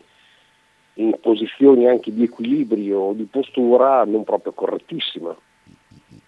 in 0.95 1.17
posizioni 1.21 1.89
anche 1.89 2.13
di 2.13 2.25
equilibrio 2.25 2.99
o 2.99 3.13
di 3.13 3.25
postura 3.25 4.05
non 4.05 4.25
proprio 4.25 4.53
correttissima. 4.53 5.37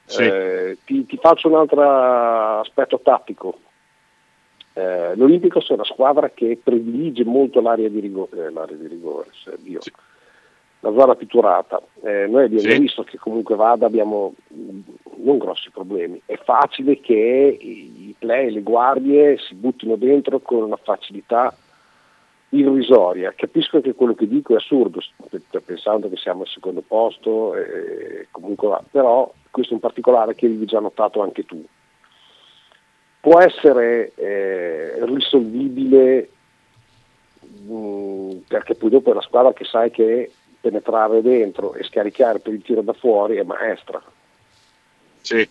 Sì. 0.05 0.25
Eh, 0.25 0.79
ti, 0.85 1.07
ti 1.07 1.17
faccio 1.17 1.49
un 1.49 1.55
altro 1.55 2.61
aspetto 2.61 3.01
tattico. 3.03 3.59
Eh, 4.75 5.15
L'Olimpicos 5.17 5.69
è 5.69 5.75
una 5.75 5.85
squadra 5.85 6.31
che 6.31 6.59
predilige 6.63 7.25
molto 7.25 7.61
l'area 7.61 7.89
di 7.89 8.01
rigore, 8.01 8.47
eh, 8.47 8.51
l'area 8.51 8.77
di 8.77 8.89
rigore. 8.89 9.29
La 10.85 10.93
zona 10.93 11.15
pitturata. 11.15 11.81
Eh, 12.03 12.27
noi 12.27 12.45
abbiamo 12.45 12.69
Sì. 12.73 12.79
visto 12.79 13.05
che 13.05 13.17
comunque 13.17 13.55
vada, 13.55 13.87
abbiamo 13.87 14.35
mh, 14.49 14.79
non 15.23 15.39
grossi 15.39 15.71
problemi. 15.71 16.21
È 16.27 16.37
facile 16.37 17.01
che 17.01 17.57
i 17.61 18.15
play, 18.19 18.51
le 18.51 18.63
guardie 18.63 19.39
si 19.39 19.55
buttino 19.55 19.95
dentro 19.97 20.41
con 20.41 20.63
una 20.63 20.77
facilità 20.77 21.57
irrisoria. 22.51 23.33
Capisco 23.35 23.81
che 23.81 23.95
quello 23.95 24.15
che 24.15 24.27
dico 24.27 24.53
è 24.55 24.57
assurdo, 24.57 25.01
pensando 25.65 26.09
che 26.09 26.17
siamo 26.17 26.43
al 26.43 26.49
secondo 26.49 26.83
posto, 26.87 27.55
e 27.55 28.27
comunque 28.33 28.77
però 28.91 29.33
questo 29.51 29.75
in 29.75 29.81
particolare 29.81 30.35
che 30.35 30.47
avevi 30.47 30.67
già 30.67 30.81
notato 30.81 31.23
anche 31.23 31.45
tu. 31.45 31.65
Può 33.21 33.39
essere 33.39 34.11
eh, 34.17 35.05
risolvibile 35.07 36.29
mh, 37.69 38.39
perché 38.49 38.75
poi 38.75 38.91
dopo 38.91 39.11
è 39.11 39.13
una 39.13 39.23
squadra 39.23 39.53
che 39.53 39.65
sai 39.65 39.93
che 39.93 40.33
penetrare 40.63 41.21
dentro 41.23 41.75
e 41.75 41.83
scaricare 41.83 42.39
per 42.39 42.53
il 42.55 42.63
tiro 42.63 42.83
da 42.83 42.93
fuori 42.93 43.37
è 43.37 43.43
maestra. 43.43 44.01
Sì. 45.21 45.47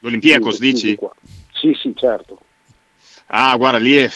L'Olympiacos 0.00 0.56
Sì, 0.56 0.60
dici? 0.60 0.98
sì. 1.00 1.08
Sì, 1.52 1.76
sì, 1.80 1.92
certo. 1.96 2.38
Ah, 3.28 3.56
guarda, 3.56 3.78
lì 3.78 3.96
è, 3.96 4.10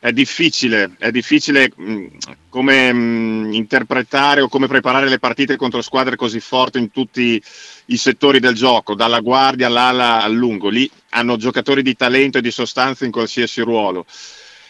è 0.00 0.12
difficile, 0.12 0.96
è 0.98 1.12
difficile 1.12 1.70
mh, 1.74 2.06
come 2.48 2.92
mh, 2.92 3.52
interpretare 3.52 4.40
o 4.40 4.48
come 4.48 4.66
preparare 4.66 5.08
le 5.08 5.20
partite 5.20 5.56
contro 5.56 5.80
squadre 5.82 6.16
così 6.16 6.40
forti 6.40 6.78
in 6.78 6.90
tutti 6.90 7.40
i 7.86 7.96
settori 7.96 8.40
del 8.40 8.54
gioco, 8.54 8.96
dalla 8.96 9.20
guardia 9.20 9.68
all'ala 9.68 10.22
al 10.22 10.34
lungo. 10.34 10.68
Lì 10.68 10.90
hanno 11.10 11.36
giocatori 11.36 11.82
di 11.82 11.94
talento 11.94 12.38
e 12.38 12.42
di 12.42 12.50
sostanza 12.50 13.04
in 13.04 13.12
qualsiasi 13.12 13.60
ruolo. 13.60 14.04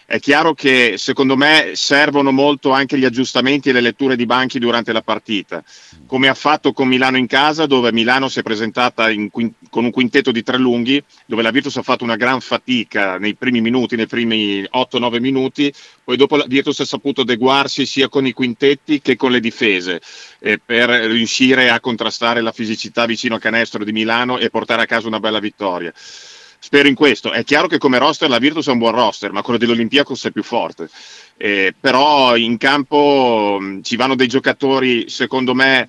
È 0.08 0.20
chiaro 0.20 0.54
che 0.54 0.94
secondo 0.98 1.36
me 1.36 1.72
servono 1.74 2.30
molto 2.30 2.70
anche 2.70 2.96
gli 2.96 3.04
aggiustamenti 3.04 3.70
e 3.70 3.72
le 3.72 3.80
letture 3.80 4.14
di 4.14 4.24
banchi 4.24 4.60
durante 4.60 4.92
la 4.92 5.02
partita, 5.02 5.64
come 6.06 6.28
ha 6.28 6.34
fatto 6.34 6.72
con 6.72 6.86
Milano 6.86 7.16
in 7.16 7.26
casa, 7.26 7.66
dove 7.66 7.90
Milano 7.90 8.28
si 8.28 8.38
è 8.38 8.42
presentata 8.44 9.10
in 9.10 9.30
quin- 9.32 9.52
con 9.68 9.82
un 9.82 9.90
quintetto 9.90 10.30
di 10.30 10.44
tre 10.44 10.58
lunghi, 10.58 11.02
dove 11.26 11.42
la 11.42 11.50
Virtus 11.50 11.78
ha 11.78 11.82
fatto 11.82 12.04
una 12.04 12.14
gran 12.14 12.40
fatica 12.40 13.18
nei 13.18 13.34
primi 13.34 13.60
minuti, 13.60 13.96
nei 13.96 14.06
primi 14.06 14.64
8-9 14.70 15.18
minuti, 15.18 15.74
poi 16.04 16.16
dopo 16.16 16.36
la 16.36 16.44
Virtus 16.46 16.78
ha 16.78 16.84
saputo 16.84 17.22
adeguarsi 17.22 17.84
sia 17.84 18.08
con 18.08 18.28
i 18.28 18.32
quintetti 18.32 19.00
che 19.00 19.16
con 19.16 19.32
le 19.32 19.40
difese 19.40 20.00
eh, 20.38 20.60
per 20.64 20.88
riuscire 20.88 21.68
a 21.68 21.80
contrastare 21.80 22.42
la 22.42 22.52
fisicità 22.52 23.06
vicino 23.06 23.34
a 23.34 23.40
canestro 23.40 23.82
di 23.82 23.90
Milano 23.90 24.38
e 24.38 24.50
portare 24.50 24.82
a 24.82 24.86
casa 24.86 25.08
una 25.08 25.18
bella 25.18 25.40
vittoria. 25.40 25.92
Spero 26.58 26.88
in 26.88 26.94
questo. 26.94 27.32
È 27.32 27.44
chiaro 27.44 27.68
che 27.68 27.78
come 27.78 27.98
roster 27.98 28.28
la 28.28 28.38
Virtus 28.38 28.68
è 28.68 28.72
un 28.72 28.78
buon 28.78 28.92
roster, 28.92 29.30
ma 29.32 29.42
quello 29.42 29.58
dell'Olympiacos 29.58 30.24
è 30.24 30.30
più 30.30 30.42
forte. 30.42 30.88
Eh, 31.36 31.74
però 31.78 32.36
in 32.36 32.56
campo 32.56 33.58
mh, 33.60 33.82
ci 33.82 33.96
vanno 33.96 34.14
dei 34.16 34.26
giocatori, 34.26 35.08
secondo 35.08 35.54
me, 35.54 35.86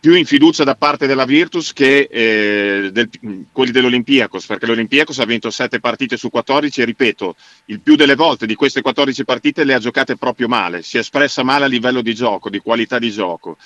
più 0.00 0.14
in 0.14 0.26
fiducia 0.26 0.64
da 0.64 0.74
parte 0.74 1.06
della 1.06 1.24
Virtus 1.24 1.72
che 1.72 2.08
eh, 2.10 2.90
del- 2.92 3.08
mh, 3.20 3.40
quelli 3.52 3.70
dell'Olympiacos, 3.70 4.44
perché 4.46 4.66
l'Olympiacos 4.66 5.18
ha 5.20 5.24
vinto 5.24 5.50
7 5.50 5.78
partite 5.80 6.16
su 6.16 6.28
14 6.28 6.82
e 6.82 6.84
ripeto, 6.84 7.36
il 7.66 7.80
più 7.80 7.94
delle 7.94 8.16
volte 8.16 8.46
di 8.46 8.54
queste 8.56 8.82
14 8.82 9.24
partite 9.24 9.64
le 9.64 9.74
ha 9.74 9.78
giocate 9.78 10.16
proprio 10.16 10.48
male, 10.48 10.82
si 10.82 10.96
è 10.96 11.00
espressa 11.00 11.42
male 11.44 11.64
a 11.64 11.68
livello 11.68 12.02
di 12.02 12.14
gioco, 12.14 12.50
di 12.50 12.58
qualità 12.58 12.98
di 12.98 13.10
gioco. 13.10 13.56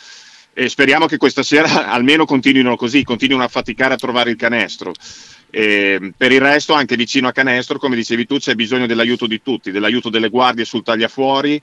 E 0.59 0.71
speriamo 0.71 1.05
che 1.05 1.19
questa 1.19 1.43
sera 1.43 1.85
almeno 1.93 2.25
continuino 2.25 2.77
così, 2.77 3.05
continuino 3.05 3.45
a 3.45 3.49
faticare 3.49 3.93
a 3.93 3.99
trovare 3.99 4.31
il 4.31 4.37
canestro. 4.37 4.95
E 5.51 6.15
per 6.17 6.33
il 6.33 6.41
resto, 6.41 6.73
anche 6.73 6.97
vicino 6.97 7.29
a 7.29 7.33
canestro, 7.33 7.79
come 7.79 7.95
dicevi 7.95 8.25
tu, 8.25 8.39
c'è 8.39 8.55
bisogno 8.55 8.87
dell'aiuto 8.87 9.27
di 9.27 9.43
tutti, 9.43 9.71
dell'aiuto 9.71 10.09
delle 10.09 10.31
guardie 10.31 10.65
sul 10.65 10.83
tagliafuori 10.83 11.61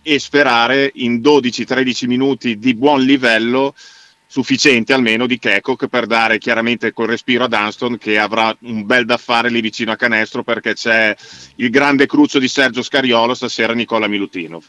e 0.00 0.18
sperare 0.20 0.92
in 0.94 1.16
12-13 1.16 2.06
minuti 2.06 2.56
di 2.56 2.76
buon 2.76 3.02
livello 3.02 3.74
sufficienti 4.28 4.92
almeno 4.92 5.26
di 5.26 5.40
Kekok 5.40 5.88
per 5.88 6.06
dare 6.06 6.38
chiaramente 6.38 6.92
quel 6.92 7.08
respiro 7.08 7.44
a 7.44 7.48
Dunston 7.48 7.98
che 7.98 8.16
avrà 8.16 8.56
un 8.60 8.86
bel 8.86 9.06
da 9.06 9.16
fare 9.16 9.50
lì 9.50 9.60
vicino 9.60 9.90
a 9.90 9.96
canestro 9.96 10.44
perché 10.44 10.74
c'è 10.74 11.16
il 11.56 11.70
grande 11.70 12.06
cruccio 12.06 12.38
di 12.38 12.46
Sergio 12.46 12.82
Scariolo 12.82 13.34
stasera 13.34 13.72
Nicola 13.72 14.06
Milutinov. 14.06 14.64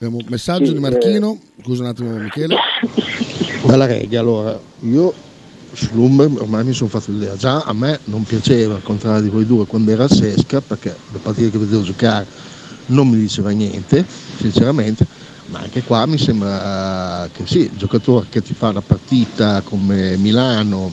Abbiamo 0.00 0.18
un 0.18 0.26
messaggio 0.28 0.70
di 0.70 0.78
Marchino. 0.78 1.40
Scusa 1.60 1.82
un 1.82 1.88
attimo, 1.88 2.10
Michele. 2.10 2.54
Dalla 3.66 3.84
regia, 3.84 4.20
allora, 4.20 4.56
io 4.82 5.12
sull'Umber 5.72 6.30
ormai 6.40 6.62
mi 6.62 6.72
sono 6.72 6.88
fatto 6.88 7.10
l'idea. 7.10 7.34
Già 7.34 7.62
a 7.62 7.72
me 7.72 7.98
non 8.04 8.22
piaceva, 8.22 8.76
al 8.76 8.82
contrario 8.84 9.22
di 9.22 9.28
voi 9.28 9.44
due, 9.44 9.66
quando 9.66 9.90
era 9.90 10.04
a 10.04 10.08
Sesca, 10.08 10.60
perché 10.60 10.94
le 11.10 11.18
partite 11.18 11.50
che 11.50 11.58
vedevo 11.58 11.82
giocare 11.82 12.24
non 12.86 13.08
mi 13.08 13.18
diceva 13.18 13.50
niente, 13.50 14.06
sinceramente, 14.38 15.04
ma 15.46 15.58
anche 15.58 15.82
qua 15.82 16.06
mi 16.06 16.16
sembra 16.16 17.28
che 17.32 17.44
sì, 17.44 17.62
il 17.62 17.76
giocatore 17.76 18.26
che 18.30 18.40
ti 18.40 18.54
fa 18.54 18.68
una 18.68 18.82
partita 18.82 19.62
come 19.62 20.16
Milano 20.16 20.92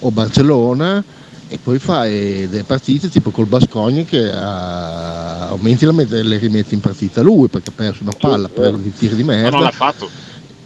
o 0.00 0.10
Barcellona 0.10 1.04
e 1.52 1.58
poi 1.62 1.78
fai 1.78 2.48
delle 2.48 2.64
partite 2.64 3.10
tipo 3.10 3.30
col 3.30 3.44
Bascogna 3.44 4.02
che 4.04 4.30
ah, 4.30 5.48
aumenti 5.48 5.84
la 5.84 5.92
met- 5.92 6.10
le 6.10 6.38
rimetti 6.38 6.72
in 6.72 6.80
partita 6.80 7.20
lui 7.20 7.48
perché 7.48 7.68
ha 7.68 7.72
perso 7.76 8.02
una 8.04 8.14
palla 8.18 8.48
per 8.48 8.72
i 8.82 8.90
tiri 8.94 9.14
di 9.16 9.22
Ma 9.22 9.34
merda 9.34 9.50
non 9.50 9.62
l'ha 9.62 9.70
fatto. 9.70 10.08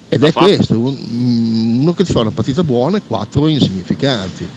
ed 0.09 0.21
l'ha 0.21 0.29
è 0.29 0.31
fatto. 0.31 0.47
questo, 0.47 0.79
un- 0.79 1.79
uno 1.81 1.93
che 1.93 2.05
ti 2.05 2.13
fa 2.13 2.21
una 2.21 2.31
partita 2.31 2.63
buona 2.63 2.99
e 2.99 3.03
quattro 3.05 3.49
insignificanti. 3.49 4.49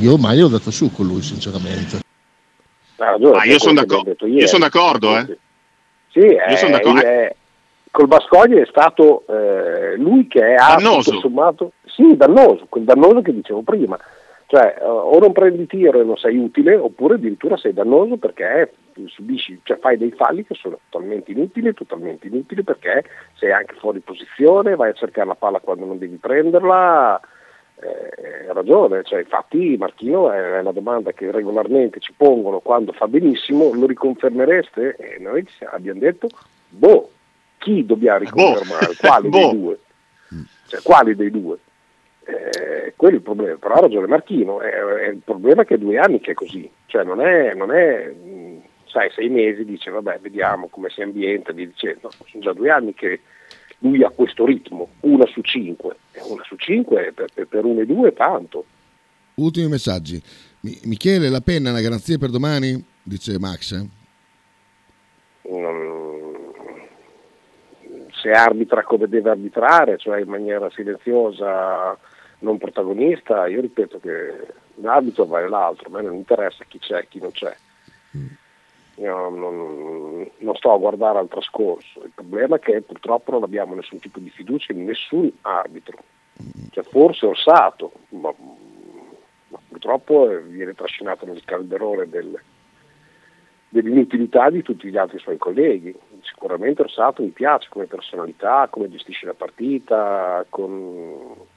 Io 0.00 0.12
ormai 0.12 0.42
ho 0.42 0.48
dato 0.48 0.70
su 0.70 0.92
con 0.92 1.06
lui, 1.06 1.22
sinceramente. 1.22 2.00
Ha 2.96 3.10
ragione, 3.12 3.38
Ah, 3.38 3.44
io 3.46 3.58
sono 3.58 3.72
d'accordo- 3.80 4.26
io 4.26 4.46
sono 4.46 4.64
d'accordo, 4.64 5.16
eh. 5.16 5.38
Sì, 6.12 6.18
Io 6.20 6.56
sono 6.56 6.72
d'accordo. 6.72 7.00
è- 7.00 7.34
col 7.90 8.06
Bascoglia 8.06 8.60
è 8.60 8.66
stato 8.68 9.24
eh, 9.28 9.96
lui 9.96 10.26
che 10.26 10.54
ha 10.56 10.74
Dannoso. 10.76 11.10
tutto 11.10 11.20
sommato, 11.22 11.72
sì, 11.86 12.14
dannoso, 12.16 12.66
quel 12.68 12.84
dannoso 12.84 13.22
che 13.22 13.32
dicevo 13.32 13.62
prima. 13.62 13.96
Cioè, 14.54 14.76
eh, 14.80 14.84
o 14.84 15.18
non 15.18 15.32
prendi 15.32 15.66
tiro 15.66 16.00
e 16.00 16.04
non 16.04 16.16
sei 16.16 16.36
utile, 16.36 16.76
oppure 16.76 17.16
addirittura 17.16 17.56
sei 17.56 17.72
dannoso 17.72 18.18
perché 18.18 18.72
subisci, 19.06 19.58
cioè 19.64 19.78
fai 19.78 19.96
dei 19.96 20.12
falli 20.12 20.46
che 20.46 20.54
sono 20.54 20.78
totalmente 20.88 21.32
inutili, 21.32 21.74
totalmente 21.74 22.28
inutili 22.28 22.62
perché 22.62 23.02
sei 23.32 23.50
anche 23.50 23.74
fuori 23.74 23.98
posizione, 23.98 24.76
vai 24.76 24.90
a 24.90 24.92
cercare 24.92 25.26
la 25.26 25.34
palla 25.34 25.58
quando 25.58 25.86
non 25.86 25.98
devi 25.98 26.18
prenderla. 26.18 27.20
Eh, 27.80 28.52
ragione, 28.52 29.02
cioè, 29.02 29.22
infatti 29.22 29.74
Marchino 29.76 30.30
è, 30.30 30.62
la 30.62 30.70
domanda 30.70 31.10
che 31.10 31.32
regolarmente 31.32 31.98
ci 31.98 32.14
pongono 32.16 32.60
quando 32.60 32.92
fa 32.92 33.08
benissimo, 33.08 33.74
lo 33.74 33.86
riconfermereste? 33.86 34.94
E 34.94 35.18
noi 35.18 35.44
ci 35.48 35.64
abbiamo 35.64 35.98
detto, 35.98 36.28
boh, 36.68 37.10
chi 37.58 37.84
dobbiamo 37.84 38.18
riconfermare? 38.18 38.94
Quali 39.00 39.28
Boh. 39.30 39.38
dei 39.38 39.58
due? 39.58 39.78
Cioè, 40.68 40.80
quali 40.80 41.16
dei 41.16 41.32
due? 41.32 41.58
Eh, 42.26 42.94
quello 42.96 43.14
è 43.14 43.18
il 43.18 43.22
problema, 43.22 43.56
però 43.56 43.74
ha 43.74 43.80
ragione 43.80 44.06
Marchino, 44.06 44.60
è, 44.60 44.70
è 44.70 45.08
il 45.08 45.20
problema 45.22 45.62
è 45.62 45.64
che 45.66 45.74
è 45.74 45.78
due 45.78 45.98
anni 45.98 46.20
che 46.20 46.30
è 46.30 46.34
così, 46.34 46.70
cioè 46.86 47.04
non 47.04 47.20
è, 47.20 47.52
non 47.52 47.70
è 47.70 48.06
mh, 48.08 48.62
sai, 48.86 49.10
sei 49.10 49.28
mesi, 49.28 49.64
dice 49.64 49.90
vabbè 49.90 50.20
vediamo 50.20 50.68
come 50.68 50.88
si 50.88 51.02
ambienta, 51.02 51.52
via 51.52 51.66
dicendo, 51.66 52.10
sono 52.10 52.42
già 52.42 52.52
due 52.54 52.70
anni 52.70 52.94
che 52.94 53.20
lui 53.80 54.02
ha 54.02 54.08
questo 54.08 54.46
ritmo, 54.46 54.88
una 55.00 55.26
su 55.26 55.42
cinque, 55.42 55.96
una 56.30 56.42
su 56.44 56.56
cinque 56.56 57.12
per, 57.12 57.26
per, 57.34 57.46
per 57.46 57.64
uno 57.66 57.80
e 57.80 57.86
due 57.86 58.08
è 58.08 58.12
tanto. 58.14 58.64
Ultimi 59.34 59.68
messaggi. 59.68 60.22
Mi- 60.60 60.80
Michele, 60.84 61.28
la 61.28 61.42
penna 61.42 61.68
è 61.68 61.72
una 61.72 61.82
garanzia 61.82 62.16
per 62.16 62.30
domani? 62.30 62.82
Dice 63.02 63.38
Max. 63.38 63.72
eh? 63.72 63.86
Non- 65.50 66.02
se 68.12 68.30
arbitra 68.30 68.82
come 68.82 69.06
deve 69.08 69.28
arbitrare, 69.28 69.98
cioè 69.98 70.20
in 70.20 70.28
maniera 70.28 70.70
silenziosa, 70.70 71.98
non 72.40 72.58
protagonista, 72.58 73.46
io 73.46 73.60
ripeto 73.60 73.98
che 74.00 74.46
l'arbitro 74.76 75.24
vale 75.24 75.48
l'altro, 75.48 75.88
a 75.88 75.96
me 75.96 76.02
non 76.02 76.14
interessa 76.14 76.64
chi 76.64 76.78
c'è 76.78 76.98
e 76.98 77.08
chi 77.08 77.20
non 77.20 77.30
c'è. 77.30 77.54
Io 78.96 79.28
non, 79.28 80.30
non 80.38 80.54
sto 80.54 80.72
a 80.72 80.78
guardare 80.78 81.18
al 81.18 81.28
trascorso, 81.28 82.04
il 82.04 82.12
problema 82.14 82.56
è 82.56 82.60
che 82.60 82.80
purtroppo 82.82 83.32
non 83.32 83.42
abbiamo 83.42 83.74
nessun 83.74 83.98
tipo 83.98 84.20
di 84.20 84.30
fiducia 84.30 84.72
in 84.72 84.84
nessun 84.84 85.30
arbitro, 85.40 85.98
cioè, 86.70 86.84
forse 86.84 87.26
Orsato, 87.26 87.92
ma, 88.10 88.32
ma 89.48 89.58
purtroppo 89.68 90.28
viene 90.46 90.74
trascinato 90.74 91.26
nel 91.26 91.44
calderone 91.44 92.08
del, 92.08 92.40
dell'inutilità 93.68 94.50
di 94.50 94.62
tutti 94.62 94.88
gli 94.88 94.96
altri 94.96 95.18
suoi 95.18 95.38
colleghi. 95.38 95.94
Sicuramente 96.22 96.82
Orsato 96.82 97.22
mi 97.22 97.30
piace 97.30 97.68
come 97.70 97.86
personalità, 97.86 98.68
come 98.70 98.88
gestisce 98.88 99.26
la 99.26 99.34
partita, 99.34 100.44
con... 100.48 101.52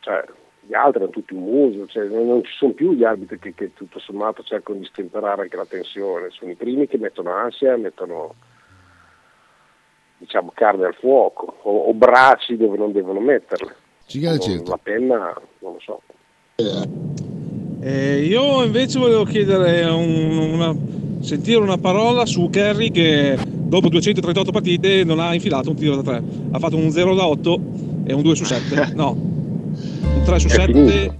cioè, 0.00 0.24
gli 0.60 0.74
altri 0.74 1.02
hanno 1.02 1.10
tutti 1.10 1.34
un 1.34 1.42
muso, 1.44 1.86
cioè, 1.86 2.06
non, 2.08 2.26
non 2.26 2.44
ci 2.44 2.52
sono 2.56 2.72
più 2.72 2.92
gli 2.92 3.04
arbitri 3.04 3.38
che, 3.38 3.54
che 3.54 3.72
tutto 3.74 3.98
sommato 3.98 4.42
cercano 4.42 4.78
di 4.78 4.84
stemperare 4.84 5.42
anche 5.42 5.56
la 5.56 5.64
tensione, 5.66 6.28
sono 6.30 6.50
i 6.50 6.54
primi 6.56 6.86
che 6.86 6.98
mettono 6.98 7.30
ansia, 7.32 7.76
mettono 7.76 8.34
diciamo 10.18 10.50
carne 10.54 10.86
al 10.86 10.94
fuoco 10.94 11.58
o, 11.62 11.70
o 11.86 11.94
bracci 11.94 12.56
dove 12.56 12.76
non 12.76 12.92
devono 12.92 13.20
metterle. 13.20 13.74
Cinghiale 14.06 14.38
Non- 14.38 14.46
certo. 14.46 14.70
La 14.70 14.78
penna, 14.82 15.40
non 15.60 15.72
lo 15.74 15.80
so. 15.80 16.02
Eh, 17.80 18.24
io 18.24 18.64
invece 18.64 18.98
volevo 18.98 19.22
chiedere 19.24 19.84
un- 19.88 20.50
una, 20.54 20.74
sentire 21.22 21.60
una 21.60 21.78
parola 21.78 22.26
su 22.26 22.50
Kerry 22.50 22.90
che 22.90 23.38
dopo 23.46 23.88
238 23.88 24.50
partite 24.50 25.04
non 25.04 25.20
ha 25.20 25.32
infilato 25.34 25.70
un 25.70 25.76
tiro 25.76 25.94
da 25.96 26.02
3. 26.02 26.22
Ha 26.50 26.58
fatto 26.58 26.76
un 26.76 26.90
0 26.90 27.14
da 27.14 27.26
8 27.28 27.60
e 28.06 28.12
un 28.12 28.22
2 28.22 28.34
su 28.34 28.44
7. 28.44 28.92
No, 28.94 29.16
un 30.02 30.22
3 30.24 30.38
su 30.38 30.48
7. 30.48 31.16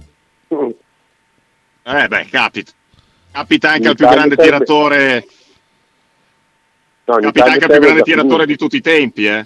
Eh 1.83 2.07
beh, 2.07 2.25
capita. 2.29 2.71
Capita 3.31 3.69
anche 3.69 3.81
In 3.83 3.87
al 3.87 3.95
più 3.95 4.05
Italia 4.05 4.25
grande 4.25 4.35
serve- 4.35 4.51
tiratore. 4.65 5.25
No, 7.05 7.15
Capita 7.15 7.29
Italia 7.29 7.53
anche 7.53 7.65
al 7.65 7.71
più 7.71 7.79
grande 7.79 8.01
tiratore 8.03 8.43
finito. 8.43 8.45
di 8.45 8.57
tutti 8.57 8.75
i 8.75 8.81
tempi, 8.81 9.25
eh. 9.25 9.41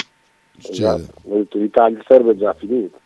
Esatto. 0.69 1.13
L'Italia 1.53 2.03
serve 2.07 2.37
già 2.37 2.53
finito. 2.53 2.99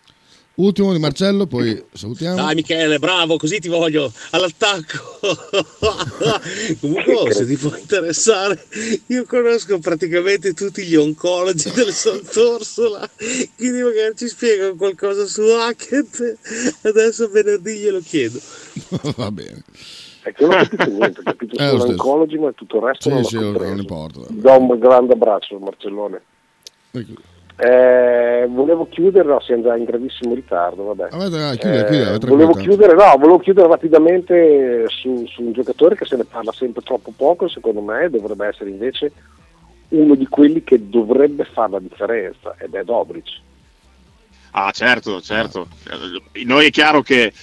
Ultimo 0.57 0.91
di 0.91 0.97
Marcello, 0.97 1.45
poi 1.45 1.83
salutiamo. 1.93 2.35
Dai 2.35 2.55
Michele, 2.55 2.97
bravo, 2.97 3.37
così 3.37 3.59
ti 3.59 3.67
voglio 3.67 4.11
all'attacco. 4.31 5.19
Comunque, 6.81 7.31
se 7.31 7.45
ti 7.45 7.55
può 7.57 7.75
interessare, 7.75 8.65
io 9.05 9.23
conosco 9.25 9.77
praticamente 9.77 10.55
tutti 10.55 10.83
gli 10.83 10.95
oncologi 10.95 11.69
del 11.69 11.91
Sant'Orsola, 11.91 13.07
quindi 13.55 13.83
magari 13.83 14.15
ci 14.15 14.27
spiegano 14.27 14.73
qualcosa 14.73 15.27
su 15.27 15.43
Hackett. 15.43 16.37
Adesso 16.81 17.29
venerdì 17.29 17.77
glielo 17.77 17.99
chiedo. 17.99 18.39
Va 19.15 19.29
bene. 19.29 19.63
È 20.23 20.33
che 20.33 20.43
non 20.43 20.59
ho 20.59 20.67
capito 20.67 20.89
niente, 20.89 21.19
ho 21.21 21.23
capito 21.23 21.55
Eh, 21.55 21.71
lo 21.71 21.79
solo 21.79 21.91
oncologi, 21.91 22.37
ma 22.39 22.51
tutto 22.53 22.77
il 22.77 22.83
resto 22.83 23.09
Sì, 23.09 23.13
non 23.13 23.23
sì, 23.25 23.35
non 23.37 23.77
importa. 23.77 24.21
Do 24.27 24.57
un 24.57 24.79
grande 24.79 25.13
abbraccio, 25.13 25.59
Marcellone. 25.59 26.19
Ecco. 26.89 27.35
Eh, 27.59 28.45
volevo 28.49 28.87
chiudere, 28.87 29.27
no, 29.27 29.39
siamo 29.39 29.63
già 29.63 29.75
in 29.75 29.85
gravissimo 29.85 30.35
ritardo, 30.35 30.83
vabbè. 30.83 31.07
Ah, 31.09 31.29
vai, 31.29 31.57
chiudi, 31.57 31.75
Eh, 31.75 31.81
vai, 31.81 32.19
tranquillo, 32.19 32.19
volevo 32.27 32.53
chiudere, 32.53 32.93
no, 32.93 33.17
volevo 33.17 33.39
chiudere 33.39 33.67
rapidamente 33.67 34.85
su, 34.89 35.25
su 35.25 35.41
un 35.41 35.53
giocatore 35.53 35.95
che 35.95 36.05
se 36.05 36.17
ne 36.17 36.23
parla 36.23 36.51
sempre 36.51 36.83
troppo 36.83 37.11
poco, 37.15 37.47
secondo 37.47 37.81
me 37.81 38.09
dovrebbe 38.11 38.45
essere 38.47 38.69
invece 38.69 39.11
uno 39.89 40.13
di 40.13 40.27
quelli 40.27 40.63
che 40.63 40.87
dovrebbe 40.87 41.45
fare 41.45 41.71
la 41.71 41.79
differenza, 41.79 42.55
ed 42.59 42.75
è 42.75 42.83
Dobric. 42.83 43.39
Ah, 44.51 44.69
certo, 44.71 45.19
certo. 45.21 45.67
Eh, 46.33 46.43
Noi 46.45 46.67
è 46.67 46.69
chiaro 46.69 47.01
che 47.01 47.33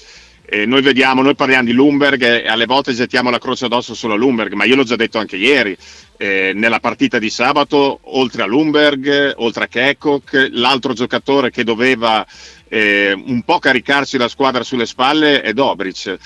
eh, 0.46 0.66
noi 0.66 0.82
vediamo, 0.82 1.22
noi 1.22 1.34
parliamo 1.34 1.64
di 1.64 1.72
Lumberg 1.72 2.22
e 2.22 2.46
alle 2.46 2.66
volte 2.66 2.92
gettiamo 2.92 3.30
la 3.30 3.38
croce 3.38 3.64
addosso 3.64 3.94
solo 3.94 4.14
a 4.14 4.16
Lumberg, 4.16 4.52
ma 4.52 4.64
io 4.64 4.76
l'ho 4.76 4.84
già 4.84 4.96
detto 4.96 5.18
anche 5.18 5.36
ieri. 5.36 5.76
eh, 6.16 6.52
nella 6.54 6.80
partita 6.80 7.18
di 7.18 7.30
sabato, 7.30 7.98
oltre 8.02 8.42
a 8.42 8.46
Lumberg, 8.46 9.34
oltre 9.36 9.64
a 9.64 9.66
Kekok, 9.66 10.50
l'altro 10.52 10.92
giocatore 10.92 11.50
che 11.50 11.64
doveva 11.64 12.24
eh, 12.68 13.12
un 13.12 13.42
po' 13.42 13.58
caricarsi 13.58 14.16
la 14.16 14.28
squadra 14.28 14.62
sulle 14.62 14.86
spalle 14.86 15.42
è 15.42 15.52
Dobric. 15.52 16.18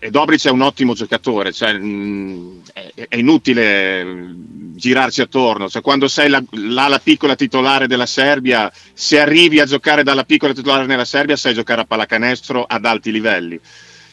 E 0.00 0.10
Dobric 0.10 0.46
è 0.46 0.50
un 0.50 0.60
ottimo 0.60 0.94
giocatore, 0.94 1.52
cioè, 1.52 1.72
mh, 1.72 2.62
è, 2.72 3.06
è 3.08 3.16
inutile 3.16 4.04
mh, 4.04 4.76
girarci 4.76 5.22
attorno. 5.22 5.68
Cioè, 5.68 5.82
quando 5.82 6.06
sei 6.06 6.28
la, 6.28 6.42
l'ala 6.52 7.00
piccola 7.00 7.34
titolare 7.34 7.88
della 7.88 8.06
Serbia, 8.06 8.72
se 8.92 9.18
arrivi 9.18 9.58
a 9.58 9.66
giocare 9.66 10.04
dalla 10.04 10.24
piccola 10.24 10.52
titolare 10.52 10.86
nella 10.86 11.04
Serbia, 11.04 11.36
sai 11.36 11.54
giocare 11.54 11.80
a 11.80 11.84
pallacanestro 11.84 12.64
ad 12.64 12.84
alti 12.84 13.10
livelli. 13.10 13.58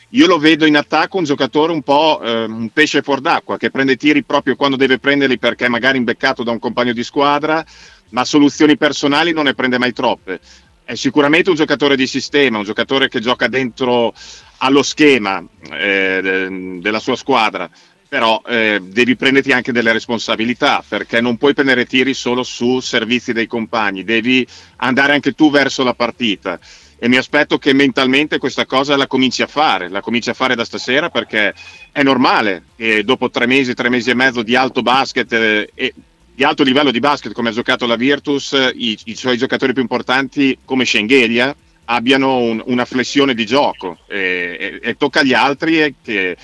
Io 0.10 0.28
lo 0.28 0.38
vedo 0.38 0.66
in 0.66 0.78
attacco 0.78 1.18
un 1.18 1.24
giocatore 1.24 1.72
un 1.72 1.82
po' 1.82 2.22
eh, 2.24 2.46
un 2.46 2.70
pesce 2.70 3.02
fuor 3.02 3.22
d'acqua 3.22 3.58
che 3.58 3.70
prende 3.70 3.98
tiri 3.98 4.24
proprio 4.24 4.56
quando 4.56 4.78
deve 4.78 4.98
prenderli 4.98 5.38
perché 5.38 5.68
magari 5.68 5.98
imbeccato 5.98 6.44
da 6.44 6.52
un 6.52 6.60
compagno 6.60 6.94
di 6.94 7.04
squadra, 7.04 7.66
ma 8.10 8.24
soluzioni 8.24 8.78
personali 8.78 9.34
non 9.34 9.46
ne 9.46 9.54
prende 9.54 9.78
mai 9.78 9.94
troppe. 9.94 10.40
È 10.86 10.94
sicuramente 10.94 11.50
un 11.50 11.56
giocatore 11.56 11.96
di 11.96 12.06
sistema, 12.06 12.60
un 12.60 12.64
giocatore 12.64 13.10
che 13.10 13.20
gioca 13.20 13.48
dentro 13.48 14.14
allo 14.58 14.84
schema 14.84 15.44
eh, 15.72 16.20
de- 16.22 16.80
della 16.80 17.00
sua 17.00 17.16
squadra, 17.16 17.68
però 18.08 18.40
eh, 18.46 18.80
devi 18.84 19.16
prenderti 19.16 19.52
anche 19.52 19.72
delle 19.72 19.92
responsabilità 19.92 20.84
perché 20.88 21.22
non 21.22 21.38
puoi 21.38 21.56
prendere 21.56 21.88
tiri 21.88 22.14
solo 22.14 22.44
su 22.44 22.80
servizi 22.82 23.34
dei 23.34 23.48
compagni, 23.48 24.04
devi 24.04 24.46
andare 24.78 25.14
anche 25.14 25.32
tu 25.32 25.50
verso 25.50 25.84
la 25.84 25.96
partita. 25.96 26.60
E 27.00 27.08
mi 27.10 27.18
aspetto 27.18 27.58
che 27.58 27.74
mentalmente 27.74 28.38
questa 28.38 28.68
cosa 28.68 28.96
la 28.96 29.08
cominci 29.08 29.42
a 29.42 29.48
fare, 29.48 29.90
la 29.90 30.02
cominci 30.02 30.30
a 30.30 30.34
fare 30.36 30.54
da 30.54 30.64
stasera 30.64 31.10
perché 31.10 31.52
è 31.92 32.04
normale 32.04 32.64
che 32.76 33.04
dopo 33.04 33.32
tre 33.32 33.48
mesi, 33.48 33.74
tre 33.74 33.90
mesi 33.90 34.12
e 34.12 34.14
mezzo 34.14 34.44
di 34.44 34.56
alto 34.56 34.84
basket 34.84 35.34
eh, 35.34 35.72
e 35.74 35.94
di 36.36 36.44
alto 36.44 36.64
livello 36.64 36.92
di 36.92 37.00
basket 37.00 37.32
come 37.32 37.50
ha 37.50 37.54
giocato 37.54 37.86
la 37.86 37.96
Virtus, 37.96 38.52
i, 38.76 38.98
i 39.06 39.16
suoi 39.16 39.38
giocatori 39.38 39.72
più 39.72 39.82
importanti 39.82 40.58
come 40.66 40.84
Schengelia 40.84 41.56
abbiano 41.86 42.38
un- 42.38 42.62
una 42.66 42.84
flessione 42.84 43.34
di 43.34 43.46
gioco. 43.46 44.00
E, 44.08 44.80
e- 44.82 44.90
e 44.90 44.96
tocca 44.98 45.22
agli 45.22 45.34
altri 45.34 45.82
eh, 45.82 45.94
che, 46.04 46.36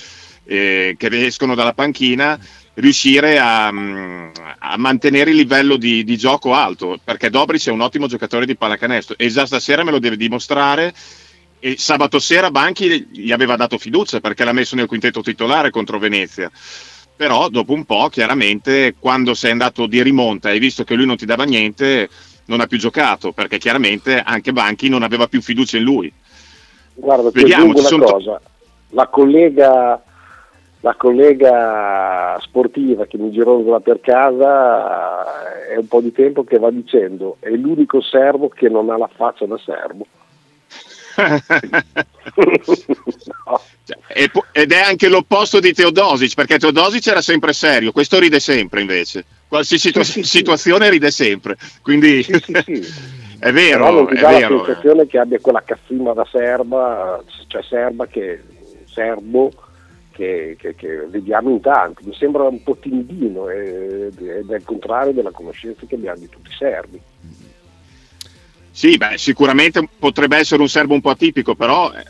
eh, 0.45 0.95
che 0.97 1.25
escono 1.25 1.55
dalla 1.55 1.73
panchina 1.73 2.39
riuscire 2.75 3.37
a, 3.37 3.69
mm, 3.69 4.29
a 4.59 4.77
mantenere 4.77 5.31
il 5.31 5.35
livello 5.35 5.75
di, 5.75 6.05
di 6.05 6.17
gioco 6.17 6.53
alto 6.53 6.97
perché 7.03 7.29
Dobric 7.29 7.67
è 7.67 7.71
un 7.71 7.81
ottimo 7.81 8.07
giocatore 8.07 8.45
di 8.45 8.55
pallacanestro 8.55 9.17
e 9.17 9.27
già 9.27 9.45
stasera 9.45 9.83
me 9.83 9.91
lo 9.91 9.99
deve 9.99 10.15
dimostrare. 10.15 10.93
E 11.63 11.75
sabato 11.77 12.17
sera 12.17 12.49
Banchi 12.49 13.07
gli 13.11 13.31
aveva 13.31 13.55
dato 13.55 13.77
fiducia 13.77 14.19
perché 14.19 14.43
l'ha 14.45 14.53
messo 14.53 14.75
nel 14.75 14.87
quintetto 14.87 15.21
titolare 15.21 15.69
contro 15.69 15.99
Venezia 15.99 16.49
però 17.21 17.49
dopo 17.49 17.73
un 17.73 17.85
po' 17.85 18.07
chiaramente 18.09 18.95
quando 18.97 19.35
sei 19.35 19.51
andato 19.51 19.85
di 19.85 20.01
rimonta 20.01 20.49
e 20.49 20.53
hai 20.53 20.59
visto 20.59 20.83
che 20.83 20.95
lui 20.95 21.05
non 21.05 21.17
ti 21.17 21.27
dava 21.27 21.43
niente 21.43 22.09
non 22.45 22.61
ha 22.61 22.65
più 22.65 22.79
giocato 22.79 23.31
perché 23.31 23.59
chiaramente 23.59 24.19
anche 24.25 24.51
Banchi 24.51 24.89
non 24.89 25.03
aveva 25.03 25.27
più 25.27 25.39
fiducia 25.39 25.77
in 25.77 25.83
lui 25.83 26.11
Guarda, 26.95 27.29
ti 27.29 27.41
Vediamo, 27.41 27.65
una 27.65 27.77
sono- 27.81 28.05
cosa. 28.05 28.41
La 28.89 29.05
collega, 29.05 30.01
la 30.79 30.95
collega 30.95 32.37
sportiva 32.41 33.05
che 33.05 33.17
mi 33.19 33.31
gironzola 33.31 33.79
per 33.81 33.99
casa 34.01 35.23
eh, 35.67 35.73
è 35.73 35.77
un 35.77 35.87
po' 35.87 36.01
di 36.01 36.11
tempo 36.11 36.43
che 36.43 36.57
va 36.57 36.71
dicendo 36.71 37.37
è 37.39 37.49
l'unico 37.51 38.01
serbo 38.01 38.49
che 38.49 38.67
non 38.67 38.89
ha 38.89 38.97
la 38.97 39.09
faccia 39.13 39.45
da 39.45 39.59
serbo. 39.63 40.07
Cioè, 43.83 43.97
e 44.13 44.29
po- 44.29 44.45
ed 44.51 44.71
è 44.71 44.79
anche 44.79 45.09
l'opposto 45.09 45.59
di 45.59 45.73
Teodosic 45.73 46.35
perché 46.35 46.57
Teodosic 46.59 47.07
era 47.07 47.21
sempre 47.21 47.51
serio 47.53 47.91
questo 47.91 48.19
ride 48.19 48.39
sempre 48.39 48.81
invece 48.81 49.25
qualsiasi 49.47 49.87
situa- 49.87 50.03
situazione 50.03 50.89
ride 50.89 51.11
sempre 51.11 51.57
quindi 51.81 52.19
è 53.41 53.51
Però 53.51 53.51
vero 53.51 53.91
non 53.91 54.07
ti 54.07 54.15
è 54.15 54.19
dà 54.21 54.29
vero 54.29 54.57
la 54.57 54.65
sensazione 54.65 55.07
che 55.07 55.17
abbia 55.17 55.39
quella 55.39 55.63
cazzimma 55.63 56.13
da 56.13 56.27
serba, 56.31 57.23
cioè 57.47 57.63
serba 57.63 58.05
che 58.05 58.41
serbo 58.85 59.51
che, 60.11 60.55
che- 60.59 60.75
che 60.75 61.05
vediamo 61.09 61.49
in 61.49 61.59
tanti. 61.61 62.03
Mi 62.05 62.13
sembra 62.13 62.43
un 62.43 62.61
po' 62.61 62.75
timidino 62.77 63.49
ed 63.49 64.19
ed 64.21 64.51
è 64.51 64.55
il 64.55 64.63
contrario 64.63 65.11
della 65.13 65.31
conoscenza 65.31 65.85
che 65.87 65.95
abbiamo 65.95 66.19
di 66.19 66.29
tutti 66.29 66.51
i 66.51 66.55
serbi. 66.55 67.01
Sì, 68.73 68.95
beh, 68.95 69.17
sicuramente 69.17 69.87
potrebbe 69.99 70.37
essere 70.37 70.61
un 70.61 70.69
serbo 70.69 70.93
un 70.93 71.01
po' 71.01 71.09
atipico, 71.09 71.55
però, 71.55 71.91
eh, 71.93 72.03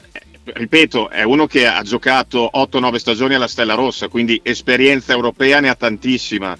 ripeto, 0.43 1.09
è 1.09 1.23
uno 1.23 1.47
che 1.47 1.65
ha 1.65 1.81
giocato 1.81 2.49
8-9 2.53 2.95
stagioni 2.99 3.33
alla 3.33 3.47
Stella 3.47 3.73
Rossa, 3.73 4.07
quindi 4.09 4.39
esperienza 4.43 5.11
europea 5.11 5.59
ne 5.59 5.69
ha 5.69 5.75
tantissima. 5.75 6.55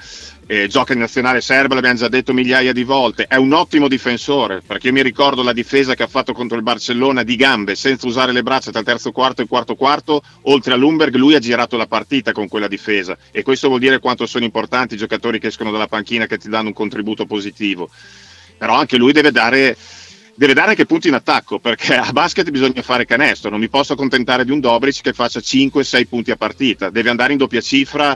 Eh, 0.48 0.68
gioca 0.68 0.92
in 0.92 1.00
nazionale 1.00 1.40
serba, 1.40 1.76
l'abbiamo 1.76 1.98
già 1.98 2.10
detto 2.10 2.34
migliaia 2.34 2.74
di 2.74 2.84
volte. 2.84 3.26
È 3.26 3.36
un 3.36 3.54
ottimo 3.54 3.88
difensore, 3.88 4.62
perché 4.66 4.88
io 4.88 4.94
mi 4.94 5.04
ricordo 5.04 5.44
la 5.44 5.54
difesa 5.54 5.94
che 5.94 6.04
ha 6.04 6.08
fatto 6.08 6.34
contro 6.34 6.58
il 6.58 6.64
Barcellona 6.64 7.24
di 7.24 7.38
gambe, 7.38 7.76
senza 7.76 8.08
usare 8.08 8.34
le 8.34 8.44
braccia 8.44 8.72
tra 8.72 8.80
il 8.80 8.86
terzo 8.86 9.12
quarto 9.12 9.40
e 9.40 9.44
il 9.44 9.50
quarto 9.50 9.76
quarto. 9.76 10.22
Oltre 10.44 10.74
a 10.74 10.76
Lumberg, 10.76 11.16
lui 11.16 11.36
ha 11.36 11.40
girato 11.40 11.78
la 11.78 11.88
partita 11.88 12.34
con 12.34 12.50
quella 12.50 12.68
difesa. 12.68 13.18
E 13.32 13.44
questo 13.44 13.70
vuol 13.70 13.80
dire 13.80 14.00
quanto 14.00 14.26
sono 14.26 14.44
importanti 14.44 14.96
i 14.96 14.98
giocatori 14.98 15.40
che 15.40 15.48
escono 15.48 15.72
dalla 15.72 15.88
panchina, 15.88 16.26
che 16.26 16.38
ti 16.38 16.50
danno 16.50 16.68
un 16.70 16.74
contributo 16.74 17.26
positivo 17.26 17.90
però 18.62 18.76
anche 18.76 18.96
lui 18.96 19.12
deve 19.12 19.32
dare, 19.32 19.76
deve 20.36 20.54
dare 20.54 20.70
anche 20.70 20.86
punti 20.86 21.08
in 21.08 21.16
attacco 21.16 21.58
perché 21.58 21.96
a 21.96 22.12
basket 22.12 22.48
bisogna 22.52 22.84
fare 22.84 23.06
canestro 23.06 23.50
non 23.50 23.60
mi 23.60 23.70
posso 23.70 23.94
accontentare 23.94 24.46
di 24.46 24.52
un 24.52 24.60
Dobric 24.60 25.02
che 25.02 25.14
faccia 25.14 25.40
5-6 25.40 26.06
punti 26.08 26.30
a 26.30 26.36
partita 26.36 26.92
deve 26.92 27.10
andare 27.10 27.32
in 27.32 27.40
doppia 27.40 27.60
cifra 27.60 28.16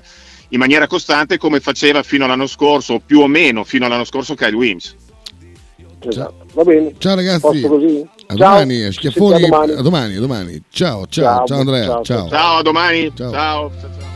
in 0.49 0.59
maniera 0.59 0.85
costante 0.85 1.39
come 1.39 1.59
faceva 1.61 2.03
fino 2.03 2.25
all'anno 2.25 2.45
scorso 2.45 2.93
o 2.93 3.01
più 3.03 3.21
o 3.21 3.27
meno 3.27 3.63
fino 3.63 3.87
all'anno 3.87 4.03
scorso 4.03 4.35
Kyle 4.35 4.55
Wims 4.55 4.95
Esatto. 6.07 6.45
Va 6.53 6.63
bene. 6.63 6.93
Ciao 6.99 7.15
ragazzi. 7.15 7.61
Così? 7.61 8.07
A 8.27 8.35
Ciao. 8.35 8.37
domani, 8.37 8.91
schiaffoni. 8.91 9.43
A 9.45 9.81
domani, 9.81 10.15
a 10.17 10.19
domani. 10.19 10.61
Ciao, 10.69 11.07
ciao, 11.07 11.23
Ciao, 11.23 11.45
ciao, 11.47 11.59
Andrea. 11.61 11.85
ciao, 11.87 12.03
Ciao. 12.03 12.29
ciao 12.29 12.57
a 12.57 12.61
domani 12.61 13.11
Ciao. 13.15 13.31
ciao. 13.31 14.14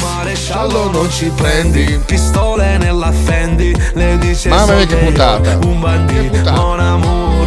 Maresciallo 0.00 0.90
non 0.90 1.10
ci 1.10 1.30
prendi 1.34 2.00
Pistole 2.06 2.78
nella 2.78 3.12
Fendi 3.12 3.74
Le 3.92 4.16
dice 4.18 4.48
Mamma 4.48 4.74
mia, 4.74 4.86
che 4.86 4.96
puntata. 4.96 5.58
Un 5.64 5.80
bandito. 5.80 6.50
Mon 6.52 6.80
amour 6.80 7.41